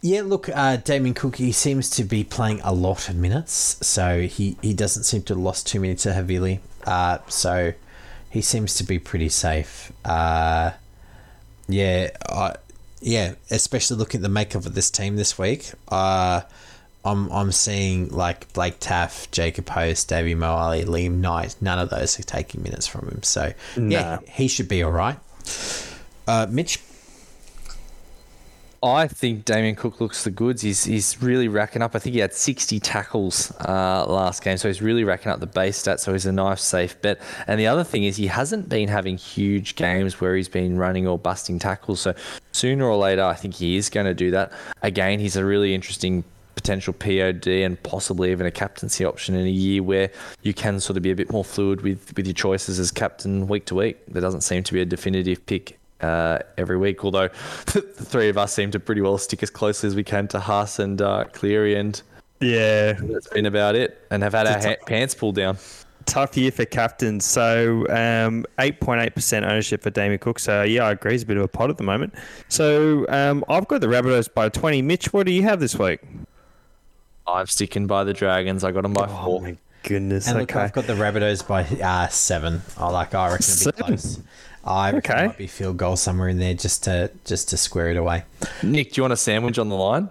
[0.05, 4.23] Yeah, look, uh, Damien Cook, he seems to be playing a lot of minutes, so
[4.23, 6.59] he, he doesn't seem to have lost too many to Havili.
[6.85, 7.73] Uh, so
[8.33, 9.93] he seems to be pretty safe.
[10.07, 10.73] Uh,
[11.69, 12.57] yeah, I,
[13.01, 15.71] yeah, especially looking at the makeup of this team this week.
[15.89, 16.41] Uh,
[17.05, 21.57] I'm I'm seeing like Blake Taaffe, Jacob Host, Davvy Moale, Liam Knight.
[21.61, 23.23] None of those are taking minutes from him.
[23.23, 25.19] So yeah, he should be all right.
[26.27, 26.81] Uh, Mitch,
[28.85, 30.63] I think Damien Cook looks the goods.
[30.63, 31.95] He's, he's really racking up.
[31.95, 35.47] I think he had 60 tackles uh, last game, so he's really racking up the
[35.47, 36.01] base stats.
[36.01, 37.21] So he's a nice, safe bet.
[37.47, 41.07] And the other thing is, he hasn't been having huge games where he's been running
[41.07, 42.01] or busting tackles.
[42.01, 42.15] So
[42.51, 44.53] sooner or later, I think he is going to do that.
[44.83, 46.25] Again, he's a really interesting
[46.57, 50.11] potential POD and possibly even a captaincy option in a year where
[50.43, 53.47] you can sort of be a bit more fluid with, with your choices as captain
[53.47, 53.99] week to week.
[54.09, 57.29] There doesn't seem to be a definitive pick uh, every week, although
[57.66, 60.41] the three of us seem to pretty well stick as closely as we can to
[60.41, 62.01] Haas and uh, Cleary, and
[62.41, 65.57] Yeah, that's been about it, and have had our ha- pants pulled down.
[66.05, 67.24] tough year for captains.
[67.24, 70.41] So um, 8.8% ownership for Damien Cook.
[70.41, 71.12] So yeah, I agree.
[71.12, 72.12] He's a bit of a pot at the moment.
[72.49, 74.83] So um, I've got the Rabbitohs by 20.
[74.83, 76.01] Mitch, what do you have this week?
[77.27, 78.65] I'm sticking by the Dragons.
[78.65, 79.39] I got them by four.
[79.39, 80.27] Oh my goodness.
[80.27, 80.61] and look, okay.
[80.61, 82.62] I've got the Rabbitohs by uh, seven.
[82.77, 83.15] I like.
[83.15, 83.87] I reckon it'll be Seven?
[83.87, 84.20] close.
[84.65, 85.25] I reckon Okay.
[85.25, 88.25] it might be field goal somewhere in there just to just to square it away.
[88.63, 90.09] Nick, do you want a sandwich on the line?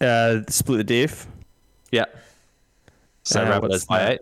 [0.00, 1.26] Uh, split the diff.
[1.90, 2.06] Yeah.
[3.24, 4.20] So Uh, what's Rabbitohs by eight.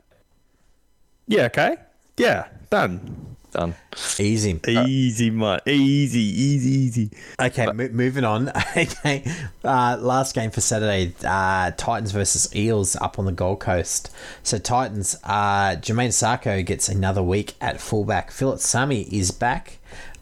[1.28, 1.44] Yeah.
[1.44, 1.76] Okay.
[2.16, 2.48] Yeah.
[2.70, 3.29] Done.
[3.52, 3.74] Done.
[4.18, 4.60] Easy.
[4.68, 5.60] Easy, mate.
[5.66, 7.10] Easy, easy, easy.
[7.40, 8.48] Okay, mo- moving on.
[8.76, 9.24] okay,
[9.64, 14.10] uh, last game for Saturday: uh, Titans versus Eels up on the Gold Coast.
[14.42, 18.30] So Titans, uh, Jamayne Isaako gets another week at fullback.
[18.30, 19.78] Phillip Sami is back.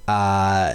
[0.06, 0.74] Uh,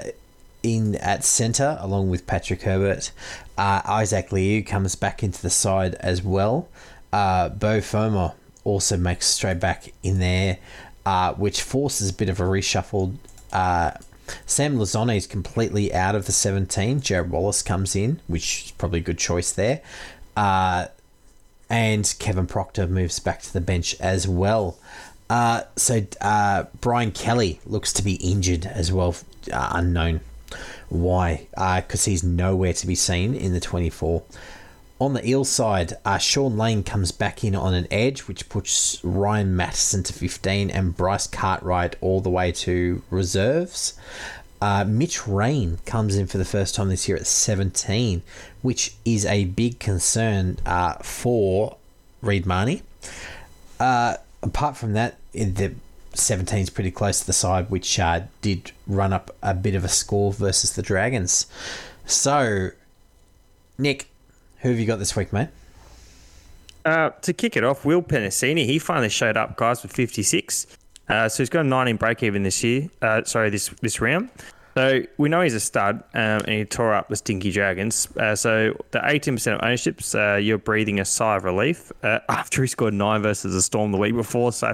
[0.61, 3.11] in at centre along with Patrick Herbert.
[3.57, 6.69] Uh, Isaac Liu comes back into the side as well.
[7.11, 10.57] Uh, Beau Fermor also makes straight back in there,
[11.05, 13.15] uh, which forces a bit of a reshuffle.
[13.51, 13.91] Uh,
[14.45, 17.01] Sam Lisone is completely out of the 17.
[17.01, 19.81] Jarrod Wallace comes in, which is probably a good choice there.
[20.35, 20.87] Uh,
[21.69, 24.77] and Kevin Proctor moves back to the bench as well.
[25.29, 29.15] Uh, so uh, Brian Kelly looks to be injured as well,
[29.51, 30.21] uh, unknown
[30.89, 34.21] why, because he's nowhere to be seen in the 24.
[34.99, 39.03] On the Eel side, uh, Shaun Lane comes back in on an edge, which puts
[39.03, 43.95] Ryan Matterson to 15 and Bryce Cartwright all the way to reserves.
[44.61, 48.21] Uh, Mitch Rein comes in for the first time this year at 17,
[48.61, 51.75] which is a big concern uh, for
[52.21, 52.81] Reed Mahoney.
[53.81, 55.73] Uh, apart from that, the
[56.13, 59.83] 17 is pretty close to the side, which uh, did run up a bit of
[59.83, 61.47] a score versus the Dragons.
[62.05, 62.69] So,
[63.77, 64.07] Nick,
[64.63, 65.49] who have you got this week, mate?
[66.85, 70.67] Uh, to kick it off, Will Penisini, he finally showed up, guys, with 56.
[71.07, 72.89] Uh, so he's got a 19 break even this year.
[73.01, 74.29] Uh, sorry, this this round.
[74.75, 78.07] So we know he's a stud, um, and he tore up the Stinky Dragons.
[78.17, 82.61] Uh, so the 18% of ownerships, uh, you're breathing a sigh of relief uh, after
[82.61, 84.51] he scored nine versus the Storm the week before.
[84.51, 84.73] So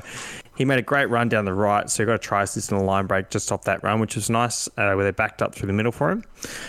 [0.58, 1.90] he made a great run down the right.
[1.90, 4.16] So he got a try assist and a line break just off that run, which
[4.16, 6.24] was nice, uh, where they backed up through the middle for him.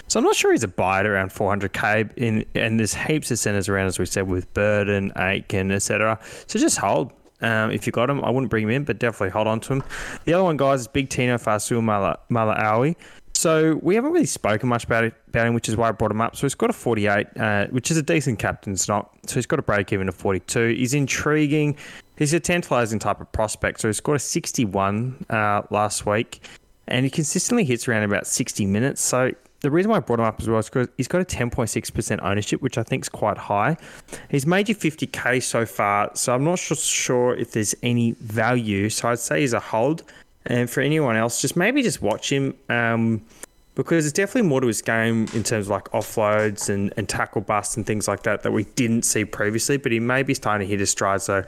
[0.08, 2.16] So I'm not sure he's a buy at around 400k.
[2.16, 6.18] In and there's heaps of centers around, as we said, with Burden, Aitken, etc.
[6.46, 7.12] So just hold.
[7.42, 9.74] Um, if you got him, I wouldn't bring him in, but definitely hold on to
[9.74, 9.82] him.
[10.24, 12.96] The other one, guys, is Big Tino Fasul Mala Malaawi.
[13.34, 16.10] So we haven't really spoken much about it, about him, which is why I brought
[16.10, 16.36] him up.
[16.36, 19.14] So he's got a 48, uh, which is a decent captain's stock.
[19.26, 20.74] So he's got a break even of 42.
[20.76, 21.76] He's intriguing.
[22.18, 23.80] He's a tantalising type of prospect.
[23.80, 26.42] So he scored a 61 uh, last week,
[26.86, 29.00] and he consistently hits around about 60 minutes.
[29.00, 31.24] So the reason why I brought him up as well is because he's got a
[31.24, 33.76] 10.6% ownership, which I think is quite high.
[34.30, 38.88] He's made you 50k so far, so I'm not sure if there's any value.
[38.88, 40.02] So I'd say he's a hold.
[40.46, 42.54] And for anyone else, just maybe just watch him.
[42.68, 43.22] Um,
[43.76, 47.40] because there's definitely more to his game in terms of like offloads and, and tackle
[47.40, 49.76] busts and things like that that we didn't see previously.
[49.76, 51.44] But he may be starting to hit his stride, so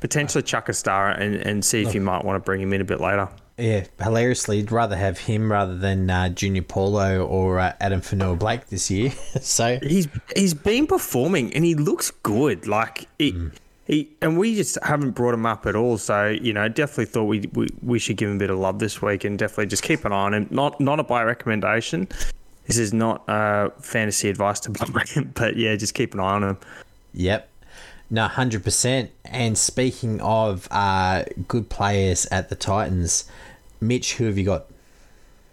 [0.00, 2.80] potentially chuck a star and, and see if you might want to bring him in
[2.80, 3.28] a bit later.
[3.58, 8.68] Yeah, hilariously, I'd rather have him rather than uh, Junior Paulo or uh, Addin Fonua-Blake
[8.68, 9.10] this year.
[9.40, 12.66] so He's he's been performing and he looks good.
[12.66, 13.50] Like he,
[13.84, 15.98] he and we just haven't brought him up at all.
[15.98, 18.78] So you know, definitely thought we, we we should give him a bit of love
[18.78, 20.48] this week and definitely just keep an eye on him.
[20.50, 22.08] Not not a buy recommendation.
[22.66, 26.34] This is not uh, fantasy advice to buy him, but yeah, just keep an eye
[26.34, 26.58] on him.
[27.14, 27.48] Yep.
[28.10, 29.10] No, hundred percent.
[29.24, 33.24] And speaking of uh, good players at the Titans,
[33.80, 34.66] Mitch, who have you got?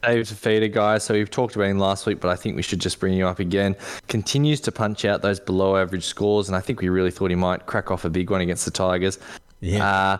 [0.04, 1.04] David Fifita, guys.
[1.04, 3.28] So we've talked about him last week, but I think we should just bring you
[3.28, 3.76] up again.
[4.08, 7.36] Continues to punch out those below average scores, and I think we really thought he
[7.36, 9.20] might crack off a big one against the Tigers.
[9.60, 9.88] Yeah.
[9.88, 10.18] Uh,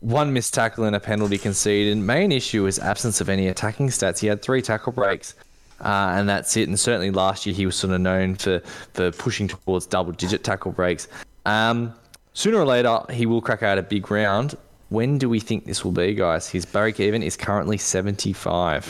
[0.00, 1.98] one missed tackle and a penalty conceded.
[1.98, 4.18] Main issue is absence of any attacking stats.
[4.20, 5.34] He had three tackle breaks,
[5.80, 6.68] uh, and that's it.
[6.68, 8.60] And certainly last year he was sort of known for
[8.94, 11.08] for pushing towards double digit tackle breaks.
[11.46, 11.94] Um,
[12.32, 14.56] sooner or later he will crack out a big round.
[14.88, 16.48] When do we think this will be, guys?
[16.48, 18.84] His break even is currently seventy five.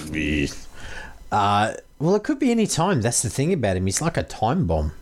[1.30, 3.02] Uh, well, it could be any time.
[3.02, 3.86] That's the thing about him.
[3.86, 4.92] He's like a time bomb.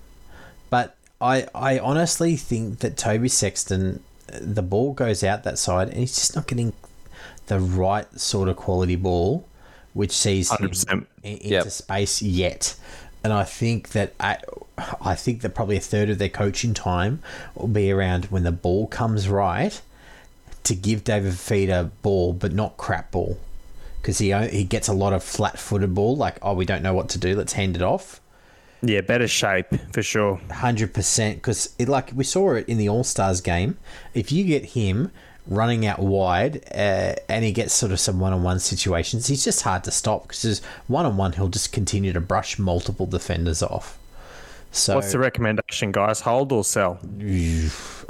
[0.71, 4.03] But I, I honestly think that Toby Sexton,
[4.41, 6.73] the ball goes out that side, and he's just not getting
[7.47, 9.47] the right sort of quality ball,
[9.93, 11.07] which sees 100%.
[11.23, 11.71] i- into Yep.
[11.71, 12.75] space yet.
[13.23, 14.39] And I think that I,
[15.01, 17.21] I think that probably a third of their coaching time
[17.55, 19.81] will be around when the ball comes right
[20.67, 23.39] to give David Fifita ball, but not crap ball,
[24.01, 26.17] because he he gets a lot of flat-footed ball.
[26.17, 27.35] Like, oh, we don't know what to do.
[27.35, 28.21] Let's hand it off.
[28.83, 30.37] Yeah, better shape for sure.
[30.51, 33.79] Hundred percent, because like we saw it in the All Stars game.
[34.15, 35.11] If you get him
[35.49, 39.85] running out wide uh, and he gets sort of some one-on-one situations, he's just hard
[39.85, 43.99] to stop because one-on-one he'll just continue to brush multiple defenders off.
[44.77, 46.21] So What's the recommendation, guys?
[46.21, 47.01] Hold or sell?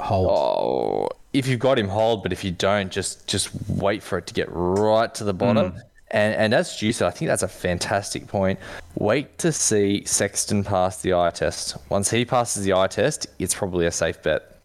[0.01, 0.29] hold.
[0.29, 2.23] Oh, if you've got him, hold.
[2.23, 5.71] But if you don't, just just wait for it to get right to the bottom.
[5.71, 5.79] Hmm.
[6.11, 8.59] And and as Stu said, I think that's a fantastic point.
[8.95, 11.77] Wait to see Sexton pass the eye test.
[11.89, 14.59] Once he passes the eye test, it's probably a safe bet.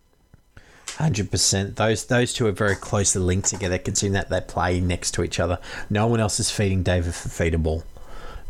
[0.96, 1.76] Hundred percent.
[1.76, 5.38] Those those two are very closely linked together, considering that they play next to each
[5.38, 5.58] other.
[5.88, 7.84] No one else is feeding David Fifita ball.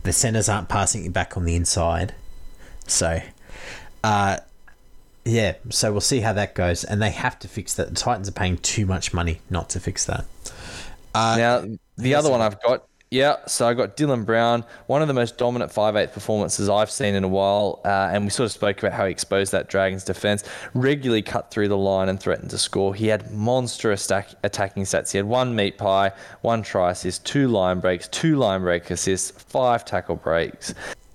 [0.04, 2.14] The centers aren't passing it back on the inside,
[2.86, 3.20] so
[4.04, 4.38] uh,
[5.24, 5.54] yeah.
[5.70, 7.88] So we'll see how that goes, and they have to fix that.
[7.90, 10.24] The Titans are paying too much money not to fix that.
[11.14, 11.64] Uh, Now,
[11.96, 15.36] the other one I've got, yeah, so I got Dylan Brown, one of the most
[15.36, 17.80] dominant 5'8 performances I've seen in a while.
[17.84, 21.50] Uh, and we sort of spoke about how he exposed that Dragons defense, regularly cut
[21.50, 22.94] through the line and threatened to score.
[22.94, 25.12] He had monstrous stack, attacking stats.
[25.12, 29.30] He had one meat pie, one try assist, two line breaks, two line break assists,
[29.30, 30.72] five tackle breaks.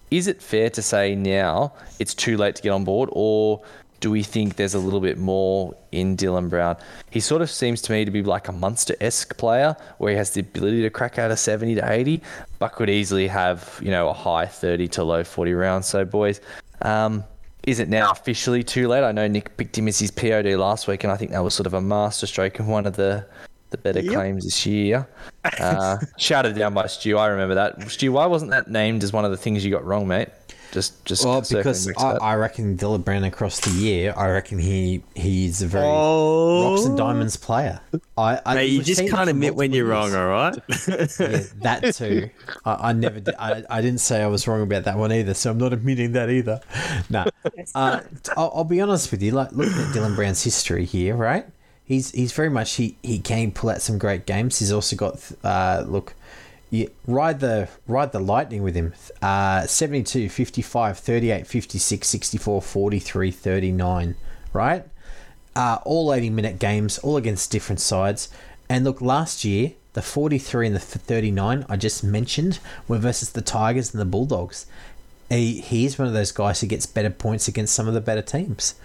[0.09, 3.61] Is it fair to say now it's too late to get on board, or
[3.99, 6.77] do we think there's a little bit more in Dylan Brown?
[7.09, 10.17] He sort of seems to me to be like a Munster esque player where he
[10.17, 12.21] has the ability to crack out a 70 to 80,
[12.59, 15.87] but could easily have, you know, a high 30 to low 40 rounds.
[15.87, 16.41] So, boys,
[16.83, 17.23] um,
[17.63, 19.03] is it now officially too late?
[19.03, 21.53] I know Nick picked him as his POD last week, and I think that was
[21.53, 23.25] sort of a masterstroke and one of the,
[23.69, 25.07] the better claims this year.
[25.59, 27.17] Uh, shouted down by Stu.
[27.17, 27.89] I remember that.
[27.89, 30.27] Stu, why wasn't that named as one of the things you got wrong, mate?
[30.73, 32.17] Just, just Well, because I.
[32.17, 36.71] I reckon Dylan Brown across the year, I reckon he he's a very Oh.
[36.71, 37.79] rocks and diamonds player.
[38.17, 40.53] I, I Mate, you just can't admit when you're wrong, all right?
[41.17, 42.29] Yeah, that too.
[42.65, 43.35] I, I never did.
[43.39, 46.11] I, I didn't say I was wrong about that one either, so I'm not admitting
[46.11, 46.59] that either.
[47.09, 47.25] No.
[47.73, 48.01] Uh,
[48.35, 49.31] I'll, I'll be honest with you.
[49.31, 51.45] Like looking at Dylan Brown's history here, right?
[51.87, 54.59] He's he's very much he he can pull out some great games.
[54.59, 56.13] He's also got uh, look.
[57.07, 58.93] Ride the ride the lightning with him.
[59.21, 64.15] Uh, 72, 55, 38, 56, 64, 43, 39,
[64.51, 64.85] right?
[65.57, 68.29] uh, all 80 minute games, all against different sides.
[68.69, 73.41] And look, last year, the 43 and the 39 I just mentioned were versus the
[73.41, 74.67] Tigers and the Bulldogs.
[75.29, 78.21] He, he's one of those guys who gets better points against some of the better
[78.21, 78.75] teams.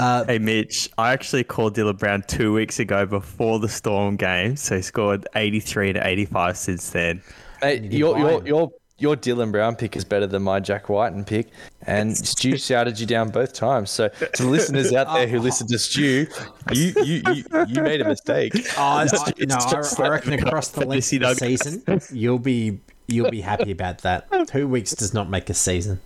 [0.00, 4.56] Uh, Hey Mitch, I actually called Dylan Brown two weeks ago before the Storm game,
[4.56, 7.22] so he scored 83 to 85 since then.
[7.62, 11.48] Mate, your, your, your, your Dylan Brown pick is better than my Jack Wighton pick.
[11.86, 13.90] And Stu shouted you down both times.
[13.90, 16.26] So, to the listeners out there who listen to Stu,
[16.72, 18.52] you, you, you, you made a mistake.
[18.78, 22.00] I, It's I, just- no, it's I, I reckon across the length of the season,
[22.12, 24.26] you'll be you'll be happy about that.
[24.48, 26.00] Two weeks does not make a season.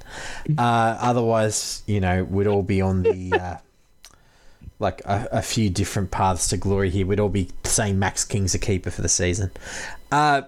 [0.59, 3.57] Uh, otherwise, you know, we'd all be on the uh,
[4.79, 7.07] like a, a few different paths to glory here.
[7.07, 9.51] We'd all be saying Max King's a keeper for the season.
[10.13, 10.43] Uh,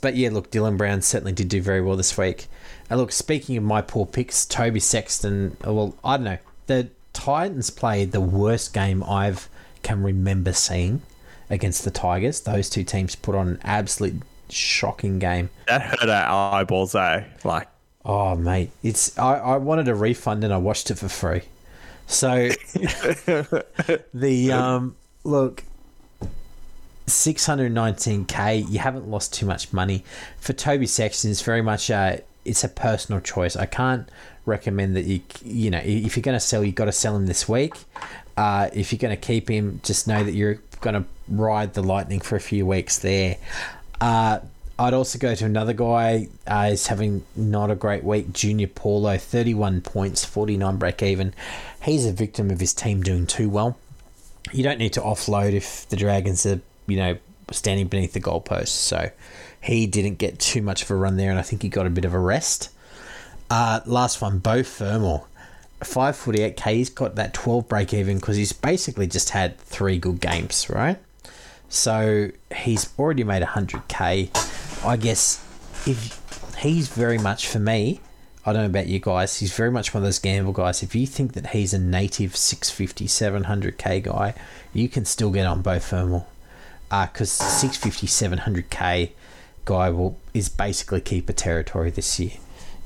[0.00, 2.46] but yeah, look, Dylan Brown certainly did do very well this week.
[2.88, 5.56] And look, speaking of my poor picks, Toby Sexton.
[5.66, 6.38] uh, Well, I don't know.
[6.66, 9.48] The Titans played the worst game I've
[9.82, 11.02] can remember seeing
[11.48, 12.40] against the Tigers.
[12.40, 15.50] Those two teams put on an absolute shocking game.
[15.66, 17.24] That hurt our eyeballs, eh?
[17.44, 17.68] Like,
[18.04, 21.42] Oh mate, it's I, I wanted a refund and I watched it for free.
[22.10, 22.48] So
[24.14, 25.62] the um look
[27.06, 30.04] 619k you haven't lost too much money.
[30.40, 33.54] For Toby Sexton it's very much a it's a personal choice.
[33.54, 34.08] I can't
[34.44, 37.26] recommend that you you know if you're going to sell you got to sell him
[37.26, 37.74] this week.
[38.36, 41.82] Uh, if you're going to keep him just know that you're going to ride the
[41.82, 43.36] lightning for a few weeks there.
[44.00, 44.40] Uh,
[44.80, 46.28] I'd also go to another guy.
[46.46, 48.32] Uh, he's having not a great week.
[48.32, 51.34] Junior Paulo, 31 points, 49 break even.
[51.82, 53.76] He's a victim of his team doing too well.
[54.54, 57.18] You don't need to offload if the Dragons are, you know,
[57.50, 58.68] standing beneath the goalposts.
[58.68, 59.10] So
[59.60, 61.90] he didn't get too much of a run there, and I think he got a
[61.90, 62.70] bit of a rest.
[63.50, 65.20] Uh, last one, Beau Fermor.
[65.80, 70.70] 548k, he's got that 12 break even because he's basically just had three good games,
[70.70, 70.98] right?
[71.70, 74.84] So he's already made 100k.
[74.84, 75.42] I guess
[75.86, 76.20] if
[76.58, 78.00] he's very much for me,
[78.44, 80.82] I don't know about you guys, he's very much one of those gamble guys.
[80.82, 84.34] If you think that he's a native 650, 700k guy,
[84.74, 86.24] you can still get on Beau Fermor.
[86.90, 89.10] Because uh, 650, 700k
[89.64, 92.32] guy will is basically keeper territory this year.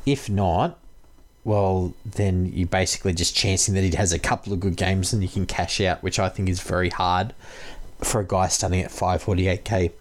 [0.04, 0.78] If not,
[1.42, 5.22] well, then you're basically just chancing that he has a couple of good games and
[5.22, 7.32] you can cash out, which I think is very hard
[8.02, 9.92] for a guy starting at 548k.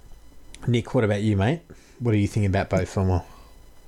[0.68, 1.62] Nick, what about you, mate?
[2.00, 3.24] What do you think about Beau Fermor?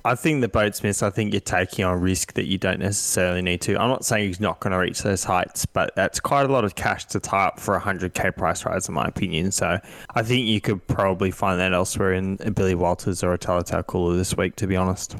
[0.06, 3.60] I think the Boatsmiths, I think you're taking on risk that you don't necessarily need
[3.62, 3.76] to.
[3.76, 6.64] I'm not saying he's not going to reach those heights, but that's quite a lot
[6.64, 9.50] of cash to tie up for a 100k price rise, in my opinion.
[9.50, 9.80] So
[10.14, 13.84] I think you could probably find that elsewhere in a Billy Walters or a Tolutau
[13.84, 15.16] Koula this week, to be honest.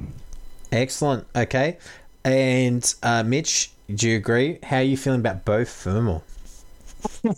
[0.71, 1.27] Excellent.
[1.35, 1.79] Okay.
[2.25, 4.61] And uh, Mitch, do you agree?
[4.63, 6.23] How are you feeling about Beau Fermor?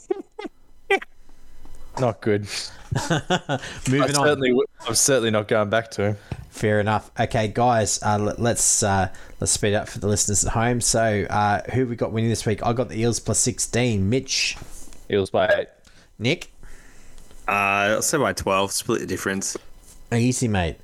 [2.01, 2.47] Not good.
[2.97, 3.59] I
[3.89, 4.25] Moving on.
[4.27, 6.17] certainly, w- I'm certainly not going back to him.
[6.51, 7.11] Fair enough.
[7.19, 9.09] Okay, guys, uh, let, let's uh,
[9.41, 10.81] let's speed up for the listeners at home.
[10.81, 12.65] So, uh, who we got winning this week?
[12.65, 14.09] I got the Eels plus sixteen.
[14.09, 14.57] Mitch,
[15.11, 15.69] Eels by eight.
[16.19, 16.51] Nick,
[17.47, 17.51] Uh,
[18.01, 19.57] I'll say by 12, split the difference.
[20.13, 20.77] easy mate.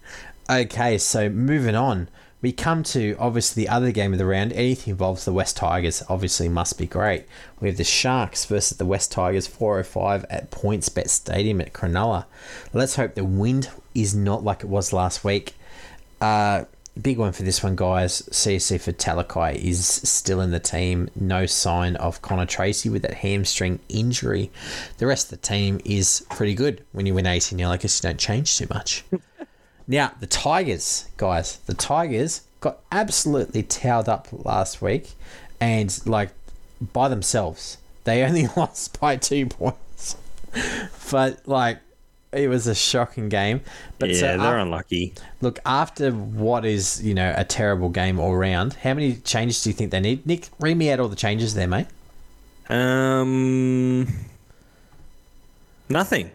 [0.49, 2.09] Okay, so moving on,
[2.45, 4.53] we come to obviously the other game of the round.
[4.53, 7.25] Anything involves the West Tigers obviously must be great.
[7.59, 11.73] We have the Sharks versus the West Tigers, four hundred five at PointsBet Stadium at
[11.73, 12.27] Cronulla.
[12.75, 15.55] Let's hope the wind is not like it was last week.
[16.21, 16.65] Uh,
[17.01, 18.21] big one for this one, guys.
[18.31, 21.09] Siosifa Talakai is still in the team.
[21.19, 24.51] No sign of Connor Tracey with that hamstring injury.
[24.99, 27.71] The rest of the team is pretty good when you win 18 0.
[27.71, 29.03] I guess you don't change too much.
[29.87, 35.13] now, the Tigers, guys, the Tigers got absolutely towed up last week
[35.61, 36.31] and, like,
[36.93, 37.79] by themselves.
[38.05, 40.17] They only lost by two points.
[41.11, 41.79] but, like,
[42.33, 43.61] it was a shocking game.
[43.99, 45.15] But yeah, so they're unlucky.
[45.41, 49.71] Look, after what is, you know, a terrible game all round, how many changes do
[49.71, 50.27] you think they need?
[50.27, 51.87] Nick, read me out all the changes there, mate.
[52.69, 54.09] Um,
[55.89, 56.31] nothing.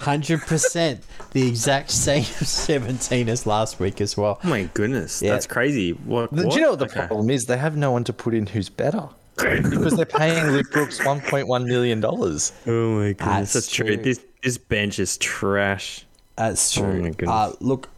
[0.00, 0.98] 100%.
[1.32, 4.40] the exact same 17 as last week as well.
[4.42, 5.32] Oh my goodness, Yeah.
[5.32, 5.92] that's crazy.
[5.92, 7.06] What, Do you know what the Okay.
[7.06, 7.44] problem is?
[7.44, 11.64] They have no one to put in who's better because they're paying Luke Brooks 1.1
[11.66, 12.52] million dollars.
[12.66, 13.86] Oh my goodness, That's that's, true.
[13.86, 13.96] true.
[13.96, 16.04] This this bench is trash.
[16.36, 17.02] That's Oh true.
[17.02, 17.28] my goodness.
[17.28, 17.88] uh, look,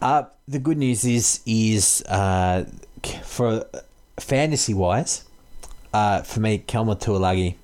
[0.00, 2.64] uh, the good news is, is uh,
[3.24, 3.64] for
[4.18, 5.24] fantasy wise,
[5.92, 7.54] uh, for me, Kelma Tualagi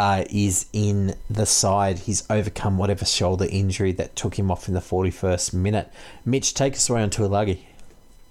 [0.00, 1.98] uh, is in the side.
[1.98, 5.92] He's overcome whatever shoulder injury that took him off in the 41st minute.
[6.24, 7.58] Mitch, take us away on Tualagi.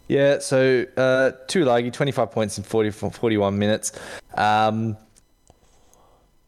[0.07, 3.91] Yeah, so uh, Tualagi, 25 points in 40, 41 minutes.
[4.33, 4.97] Um,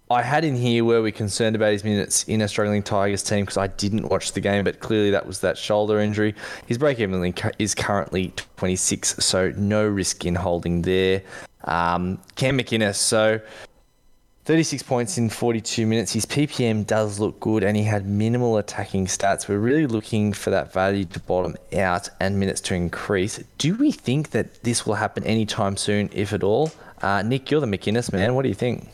[0.10, 3.41] I had in here where we're concerned about his minutes in a struggling Tigers team
[3.41, 6.34] because I didn't watch the game, but clearly that was that shoulder injury.
[6.65, 11.22] His break even is currently 26, so no risk in holding there.
[11.65, 13.39] Um, Cam McInnes, so
[14.51, 16.11] 36 points in 42 minutes.
[16.11, 19.47] His PPM does look good and he had minimal attacking stats.
[19.47, 23.41] We're really looking for that value to bottom out and minutes to increase.
[23.59, 26.69] Do we think that this will happen anytime soon, if at all?
[27.01, 28.35] Uh, Nick, you're the McInnes man.
[28.35, 28.89] What do you think?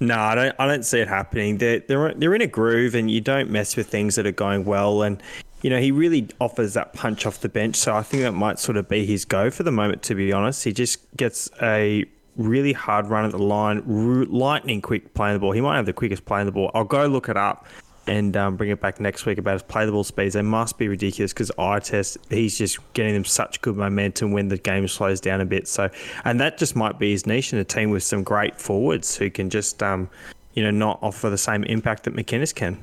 [0.00, 0.56] No, I don't.
[0.58, 1.58] I don't see it happening.
[1.58, 4.64] They're they're they're in a groove, and you don't mess with things that are going
[4.64, 5.02] well.
[5.02, 5.22] And
[5.60, 7.76] you know he really offers that punch off the bench.
[7.76, 10.02] So I think that might sort of be his go for the moment.
[10.04, 12.06] To be honest, he just gets a
[12.40, 15.52] really hard run at the line, r- lightning quick playing the ball.
[15.52, 16.70] He might have the quickest playing the ball.
[16.74, 17.66] I'll go look it up.
[18.06, 20.78] and um, bring it back next week about his play the ball speeds, they must
[20.78, 24.88] be ridiculous because eye test, he's just getting them such good momentum when the game
[24.88, 25.68] slows down a bit.
[25.68, 25.90] So,
[26.24, 29.30] and that just might be his niche in a team with some great forwards who
[29.30, 30.08] can just, um,
[30.54, 32.80] you know, not offer the same impact that McInnes can.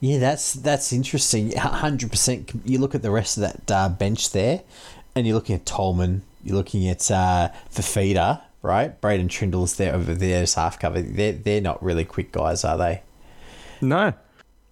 [0.00, 1.52] Yeah, that's that's interesting.
[1.56, 2.50] Hundred percent.
[2.64, 4.62] You look at the rest of that uh, bench there,
[5.14, 6.22] and you're looking at Tolman.
[6.42, 9.00] You're looking at uh, Fifita, right?
[9.00, 11.02] Braydon Trindall's there over there as half cover.
[11.02, 13.02] They're they're not really quick guys, are they?
[13.80, 14.14] No.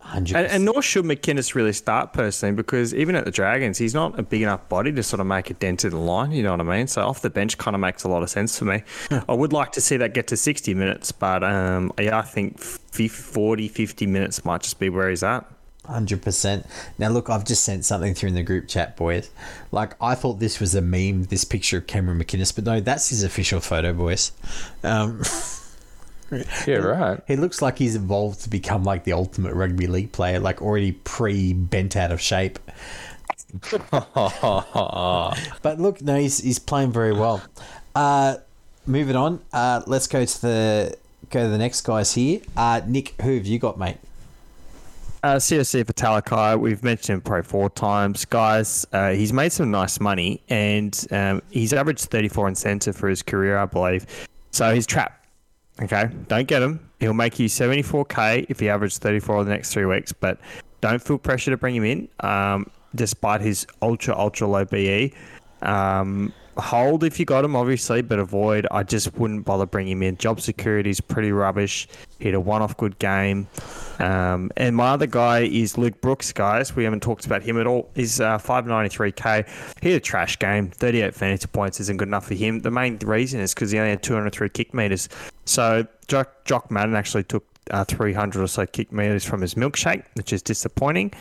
[0.06, 0.36] Hundred.
[0.36, 4.16] And, and nor should McInnes really start personally because even at the Dragons, he's not
[4.16, 6.30] a big enough body to sort of make a dent in the line.
[6.30, 6.86] You know what I mean?
[6.86, 8.84] So off the bench kind of makes a lot of sense for me.
[9.28, 12.60] I would like to see that get to 60 minutes, but um, yeah, I think
[12.60, 15.44] 50, 40, 50 minutes might just be where he's at.
[15.86, 16.66] Hundred percent.
[16.98, 19.30] Now look, I've just sent something through in the group chat, boys.
[19.70, 23.10] Like I thought this was a meme, this picture of Cameron McInnes, but no, that's
[23.10, 24.32] his official photo, boys.
[24.82, 25.22] Um,
[26.66, 27.20] Yeah, right.
[27.28, 30.90] he looks like he's evolved to become like the ultimate rugby league player, like already
[30.90, 32.58] pre bent out of shape.
[35.62, 37.42] But look, no, he's he's playing very well.
[37.94, 38.36] Uh,
[38.86, 40.96] moving on, uh, let's go to the
[41.30, 42.40] go to the next guys here.
[42.56, 43.98] Uh, Nick, who have you got, mate?
[45.22, 48.24] Uh, Siosifa Talakai, we've mentioned him probably four times.
[48.24, 53.22] Guys, uh, he's made some nice money and um, he's averaged 34 incentive for his
[53.22, 54.06] career, I believe.
[54.50, 55.26] So he's trapped.
[55.82, 56.88] Okay, don't get him.
[57.00, 60.38] He'll make you 74k if he averages 34 the next three weeks, but
[60.80, 65.12] don't feel pressure to bring him in, um, despite his ultra, ultra low BE.
[65.62, 68.66] Um, hold if you got him, obviously, but avoid.
[68.70, 70.16] I just wouldn't bother bringing him in.
[70.16, 71.88] Job security is pretty rubbish.
[72.18, 73.48] He had a one off good game.
[73.98, 76.74] Um, and my other guy is Luke Brooks, guys.
[76.74, 77.90] We haven't talked about him at all.
[77.94, 79.48] He's uh, 593k.
[79.82, 80.70] He had a trash game.
[80.70, 82.60] 38 fantasy points isn't good enough for him.
[82.60, 85.08] The main reason is because he only had 203 kick meters.
[85.44, 90.04] So Jock, Jock Madden actually took uh, 300 or so kick meters from his milkshake,
[90.14, 91.12] which is disappointing.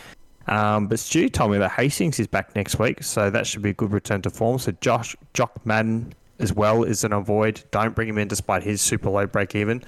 [0.48, 3.72] Um, but Stu told me that Hastings is back next week, so that should be
[3.72, 4.60] a good return to form.
[4.60, 7.64] So Josh Jock Madden as well is an avoid.
[7.72, 9.84] Don't bring him in despite his super low break even.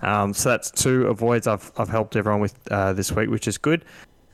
[0.00, 3.58] Um, so that's two avoids I've, I've helped everyone with uh, this week, which is
[3.58, 3.84] good.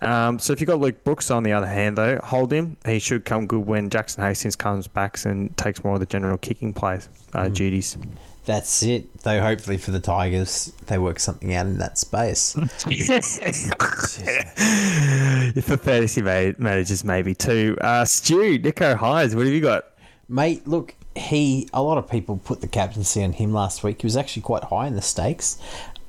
[0.00, 2.76] Um, so if you've got Luke Brooks on the other hand, though, hold him.
[2.84, 6.36] He should come good when Jackson Hastings comes back and takes more of the general
[6.36, 7.96] kicking plays uh, duties.
[8.44, 9.22] That's it.
[9.22, 12.52] Though hopefully for the Tigers, they work something out in that space.
[15.64, 17.78] For fantasy ma- managers, maybe too.
[17.80, 19.84] Uh, Stu, Nicho Hynes, what have you got?
[20.28, 24.02] Mate, look, he a lot of people put the captaincy on him last week.
[24.02, 25.58] He was actually quite high in the stakes.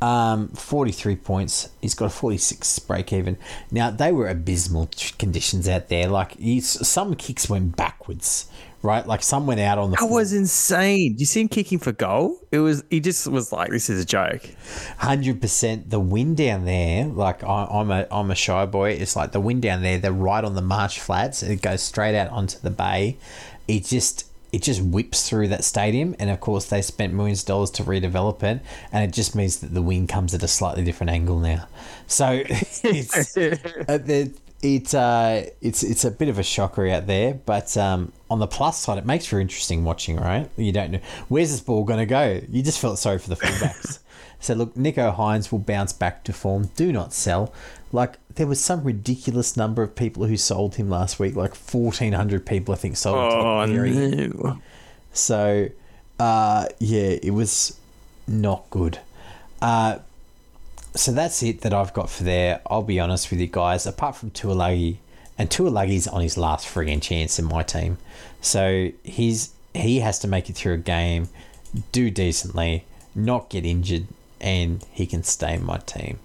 [0.02, 1.70] Um, 43 points.
[1.82, 3.38] He's got a 46 break even.
[3.72, 6.08] Now, they were abysmal conditions out there.
[6.08, 8.48] Like, he's, some kicks went backwards,
[8.86, 9.06] right?
[9.06, 11.14] Like, some went out on the That was insane.
[11.14, 12.40] Did you see him kicking for goal?
[12.52, 12.84] It was.
[12.90, 14.50] He just was like, "This is a joke."
[15.00, 15.90] hundred percent.
[15.90, 18.92] The wind down there, like I, I'm a I'm a shy boy.
[18.92, 19.98] It's like the wind down there.
[19.98, 21.44] They're right on the marsh flats.
[21.44, 23.18] It goes straight out onto the bay.
[23.68, 27.48] It just it just whips through that stadium, and of course they spent millions of
[27.48, 30.84] dollars to redevelop it, and it just means that the wind comes at a slightly
[30.84, 31.68] different angle now.
[32.08, 32.86] So it's
[33.38, 34.32] uh, the-
[34.66, 38.48] it uh, it's it's a bit of a shocker out there, but um, on the
[38.48, 40.18] plus side, it makes for interesting watching.
[40.18, 40.50] Right?
[40.58, 42.42] You don't know where's this ball going to go.
[42.50, 44.00] You just felt sorry for the fullbacks.
[44.40, 46.72] so look, Nicho Hynes will bounce back to form.
[46.76, 47.54] Do not sell.
[47.92, 51.36] Like there was some ridiculous number of people who sold him last week.
[51.36, 53.34] Like fourteen hundred people, I think, sold.
[53.34, 54.60] Oh no!
[55.14, 55.70] So,
[56.20, 57.80] uh, yeah, it was
[58.28, 59.00] not good.
[59.62, 60.00] Uh,
[60.96, 62.62] so that's it that I've got for there.
[62.68, 63.86] I'll be honest with you guys.
[63.86, 64.98] Apart from Tualagi,
[65.38, 67.98] and Tualagi's on his last friggin' chance in my team,
[68.42, 71.28] so he's he has to make it through a game,
[71.92, 74.08] do decently, not get injured,
[74.40, 76.20] and he can stay in my team.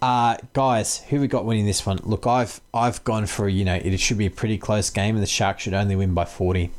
[0.00, 1.98] Uh, guys, who we got winning this one?
[2.02, 5.22] Look, I've I've gone for you know it should be a pretty close game, and
[5.22, 6.70] the Sharks should only win by forty.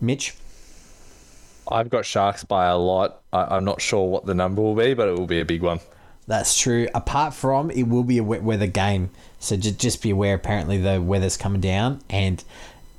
[0.00, 0.34] Mitch,
[1.68, 3.22] I've got Sharks by a lot.
[3.32, 5.62] I, I'm not sure what the number will be, but it will be a big
[5.62, 5.80] one.
[6.30, 6.88] That's true.
[6.94, 10.34] Apart from it will be a wet weather game, so just just be aware.
[10.34, 12.42] Apparently, the weather's coming down, and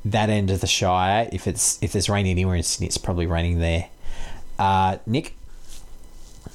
[0.05, 3.25] that end of the Shire, if it's if there's rain anywhere in Sydney, it's probably
[3.25, 3.89] raining there.
[4.59, 5.33] Uh, Nick,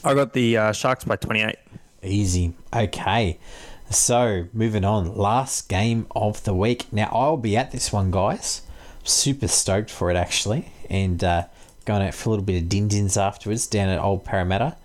[0.04, 1.56] I got the uh, Sharks by twenty-eight.
[2.02, 2.54] Easy.
[2.72, 3.38] Okay.
[3.88, 5.16] So, moving on.
[5.16, 6.92] Last game of the week.
[6.92, 8.62] Now, I'll be at this one, guys.
[9.04, 10.72] Super stoked for it, actually.
[10.90, 11.44] And uh,
[11.84, 14.76] going out for a little bit of din dins afterwards down at Old Parramatta.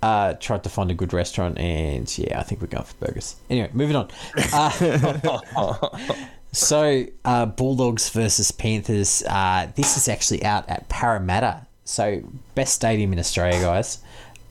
[0.00, 3.34] Uh, tried to find a good restaurant, and yeah, I think we're going for burgers.
[3.50, 4.08] Anyway, moving on.
[4.52, 5.88] Uh,
[6.52, 9.24] so, uh, Bulldogs versus Panthers.
[9.28, 11.66] Uh, this is actually out at Parramatta.
[11.84, 12.22] So,
[12.54, 13.98] best stadium in Australia, guys.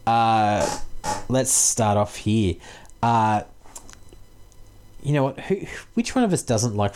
[0.06, 0.80] Uh,
[1.30, 2.56] let's start off here.
[3.02, 3.44] Uh,
[5.02, 5.40] you know what?
[5.42, 5.62] Who,
[5.94, 6.94] which one of us doesn't like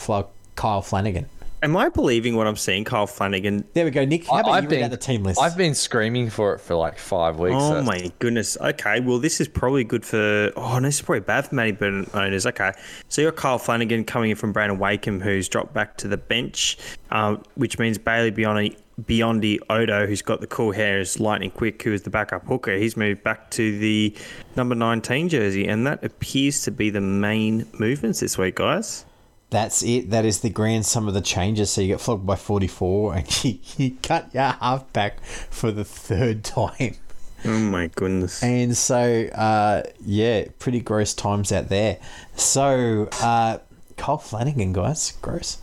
[0.55, 1.27] Kyle Flanagan?
[1.63, 3.63] Am I believing what I'm seeing, Kyle Flanagan?
[3.73, 4.25] There we go, Nick.
[4.25, 5.39] How about I've you been, read out the team list?
[5.39, 7.55] I've been screaming for it for like five weeks.
[7.55, 8.57] Oh so- my goodness.
[8.59, 10.51] Okay, well this is probably good for.
[10.55, 12.47] Oh, no, this is probably bad for Matty Burton owners.
[12.47, 12.71] Okay,
[13.09, 16.79] so you're Kyle Flanagan coming in from Brandon Wakeham, who's dropped back to the bench,
[17.11, 21.83] um, which means Bailey Biondi, Biondi Odo, who's got the cool hair, is lightning quick,
[21.83, 22.75] who is the backup hooker.
[22.75, 24.15] He's moved back to the
[24.55, 29.05] number 19 jersey, and that appears to be the main movements this week, guys.
[29.51, 30.09] That's it.
[30.09, 31.69] That is the grand sum of the changes.
[31.69, 36.43] So you get flogged by 44 and you, you cut your halfback for the third
[36.43, 36.95] time.
[37.43, 38.41] Oh my goodness.
[38.43, 41.97] And so, uh, yeah, pretty gross times out there.
[42.35, 43.57] So, uh,
[43.97, 45.57] Kyle Flanagan, guys, gross.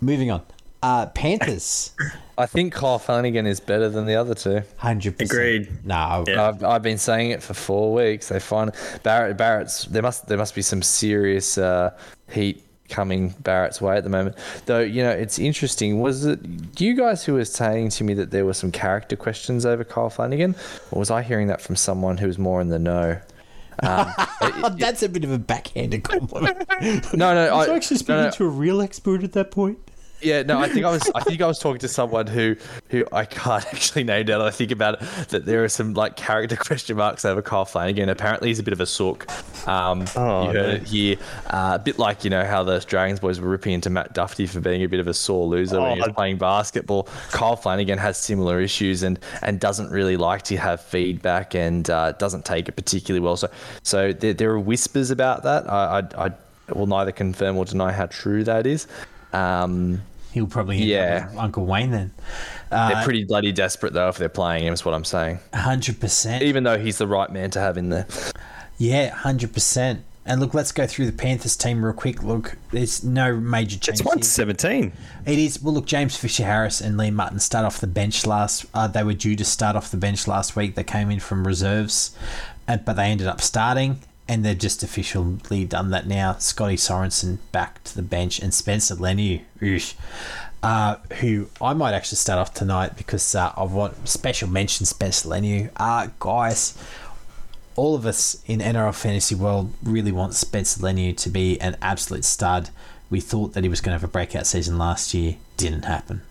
[0.00, 0.42] Moving on.
[0.82, 1.92] Uh, Panthers,
[2.36, 4.62] I think Kyle Flanagan is better than the other two.
[4.80, 5.20] 100%.
[5.20, 5.84] Agreed.
[5.86, 6.48] No, Yeah.
[6.48, 8.28] I've, I've been saying it for four weeks.
[8.28, 11.96] They find Barrett Barrett's there must there must be some serious uh,
[12.30, 12.62] heat
[12.92, 14.36] coming Barrett's way at the moment.
[14.66, 16.00] Though you know it's interesting.
[16.00, 16.40] Was it
[16.78, 20.10] you guys who were saying to me that there were some character questions over Kyle
[20.10, 20.54] Flanagan,
[20.92, 23.18] or was I hearing that from someone who was more in the know?
[23.82, 24.12] Um,
[24.42, 26.66] Oh, that's a bit of a backhanded compliment.
[27.14, 29.50] no, no, I was I, actually speaking no, no, to a real expert at that
[29.50, 29.78] point.
[30.22, 31.10] Yeah, no, I think I was.
[31.14, 32.56] I think I was talking to someone who,
[32.90, 34.40] who I can't actually name down.
[34.40, 38.08] I think about it that there are some like character question marks over Kyle Flanagan.
[38.08, 39.26] Apparently, he's a bit of a sook.
[39.68, 40.68] Um, Oh, you heard no.
[40.76, 41.16] it here.
[41.48, 44.46] Uh, a bit like you know how the Dragons boys were ripping into Matt Dufty
[44.48, 47.04] for being a bit of a sore loser when he Oh, was playing basketball.
[47.30, 52.12] Kyle Flanagan has similar issues and and doesn't really like to have feedback and uh,
[52.12, 53.36] doesn't take it particularly well.
[53.36, 53.48] So
[53.82, 55.68] so there, there are whispers about that.
[55.70, 56.32] I, I I
[56.74, 58.86] will neither confirm or deny how true that is.
[59.32, 60.02] Um,
[60.32, 61.30] He'll probably Yeah.
[61.36, 62.12] Uncle Wayne then.
[62.70, 64.72] they're pretty bloody desperate though if they're playing him.
[64.74, 65.38] Is what I'm saying.
[65.52, 66.42] 100%.
[66.42, 68.06] Even though he's the right man to have in there.
[68.78, 70.02] Yeah, hundred percent.
[70.24, 72.22] And look, let's go through the Panthers team real quick.
[72.22, 74.00] Look, there's no major changes.
[74.00, 74.92] It's 117.
[75.26, 75.60] It is.
[75.60, 78.64] Well, look, James Fisher Harris and Liam Martin start off the bench last.
[78.72, 80.76] Uh, they were due to start off the bench last week.
[80.76, 82.16] They came in from reserves,
[82.68, 86.34] and, but they ended up starting, and they've just officially done that now.
[86.34, 89.42] Scotty Sorensen back to the bench, and Spencer Leniu,
[90.62, 95.28] uh, who I might actually start off tonight because uh, I want special mention Spencer
[95.28, 95.70] Leniu.
[95.76, 96.78] Uh, guys,
[97.74, 102.24] all of us in NRL fantasy world really want Spencer Leniu to be an absolute
[102.24, 102.70] stud.
[103.10, 105.36] We thought that he was going to have a breakout season last year.
[105.56, 106.22] Didn't happen.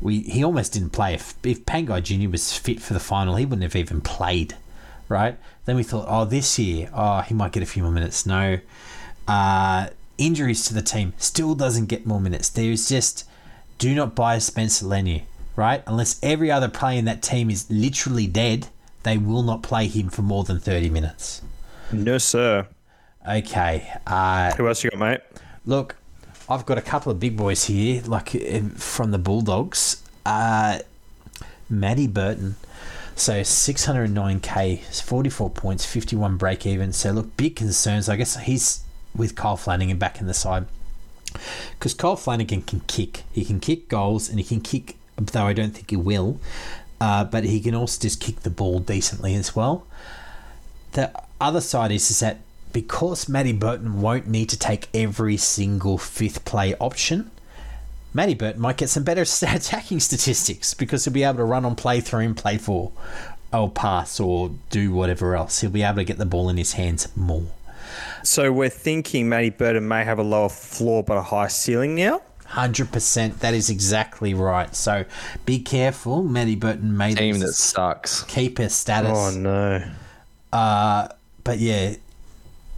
[0.00, 1.14] We he almost didn't play.
[1.14, 4.56] If if Pangai Junior was fit for the final, he wouldn't have even played.
[5.08, 5.36] Right?
[5.64, 8.26] Then we thought, oh, this year, oh, he might get a few more minutes.
[8.26, 8.58] No.
[9.28, 12.48] Uh, injuries to the team still doesn't get more minutes.
[12.48, 13.24] There's just
[13.78, 15.22] do not buy Spencer Leniu,
[15.56, 15.82] right?
[15.86, 18.68] Unless every other player in that team is literally dead,
[19.04, 21.42] they will not play him for more than 30 minutes.
[21.92, 22.66] No, sir.
[23.28, 23.88] Okay.
[24.06, 25.20] Uh, Who else you got, mate?
[25.64, 25.96] look,
[26.48, 30.02] I've got a couple of big boys here, like uh, from the Bulldogs.
[30.26, 30.80] Uh,
[31.70, 32.56] Matty Burton.
[33.14, 36.92] So 609k, 44 points, 51 break even.
[36.92, 38.08] So look, big concerns.
[38.08, 38.82] I guess he's
[39.14, 40.66] with Kyle Flanagan back in the side.
[41.78, 43.24] Because Kyle Flanagan can kick.
[43.32, 46.40] He can kick goals and he can kick, though I don't think he will.
[47.00, 49.86] Uh, but he can also just kick the ball decently as well.
[50.92, 51.10] The
[51.40, 52.38] other side is, is that
[52.72, 57.30] because Matty Burton won't need to take every single fifth play option,
[58.14, 61.74] Matty Burton might get some better attacking statistics because he'll be able to run on
[61.76, 62.92] play through and play for,
[63.52, 65.60] or pass, or do whatever else.
[65.60, 67.46] He'll be able to get the ball in his hands more.
[68.22, 72.22] So we're thinking Matty Burton may have a lower floor but a high ceiling now.
[72.46, 73.40] Hundred percent.
[73.40, 74.74] That is exactly right.
[74.76, 75.06] So
[75.46, 76.22] be careful.
[76.22, 78.22] Matty Burton may Team lose that his sucks.
[78.24, 79.10] keeper status.
[79.10, 79.82] Oh no!
[80.52, 81.08] Uh,
[81.44, 81.94] but yeah,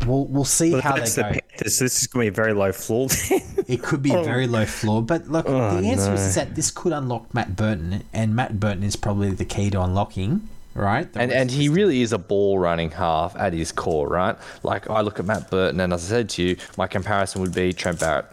[0.06, 1.22] we'll we'll see But how they that's go.
[1.22, 1.78] Panthers.
[1.78, 3.08] This is going to be a very low floor.
[3.66, 6.14] It could be a very low floor, but look, Oh, the answer no.
[6.16, 9.80] is that this could unlock Matt Burton, and Matt Burton is probably the key to
[9.80, 11.10] unlocking, right?
[11.10, 14.36] The And and he this really is a ball running half at his core, right?
[14.62, 17.54] Like I look at Matt Burton, and as I said to you, my comparison would
[17.54, 18.26] be Trent Barrett.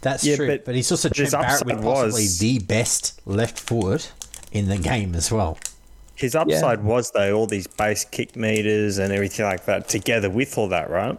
[0.00, 2.58] That's Yeah, true, but, but he's also his Trent Barrett with upside possibly was- the
[2.60, 4.12] best left foot
[4.52, 5.58] in the game as well.
[6.20, 10.56] His upside was though all these base kick meters and everything like that together with
[10.58, 11.18] all that, right?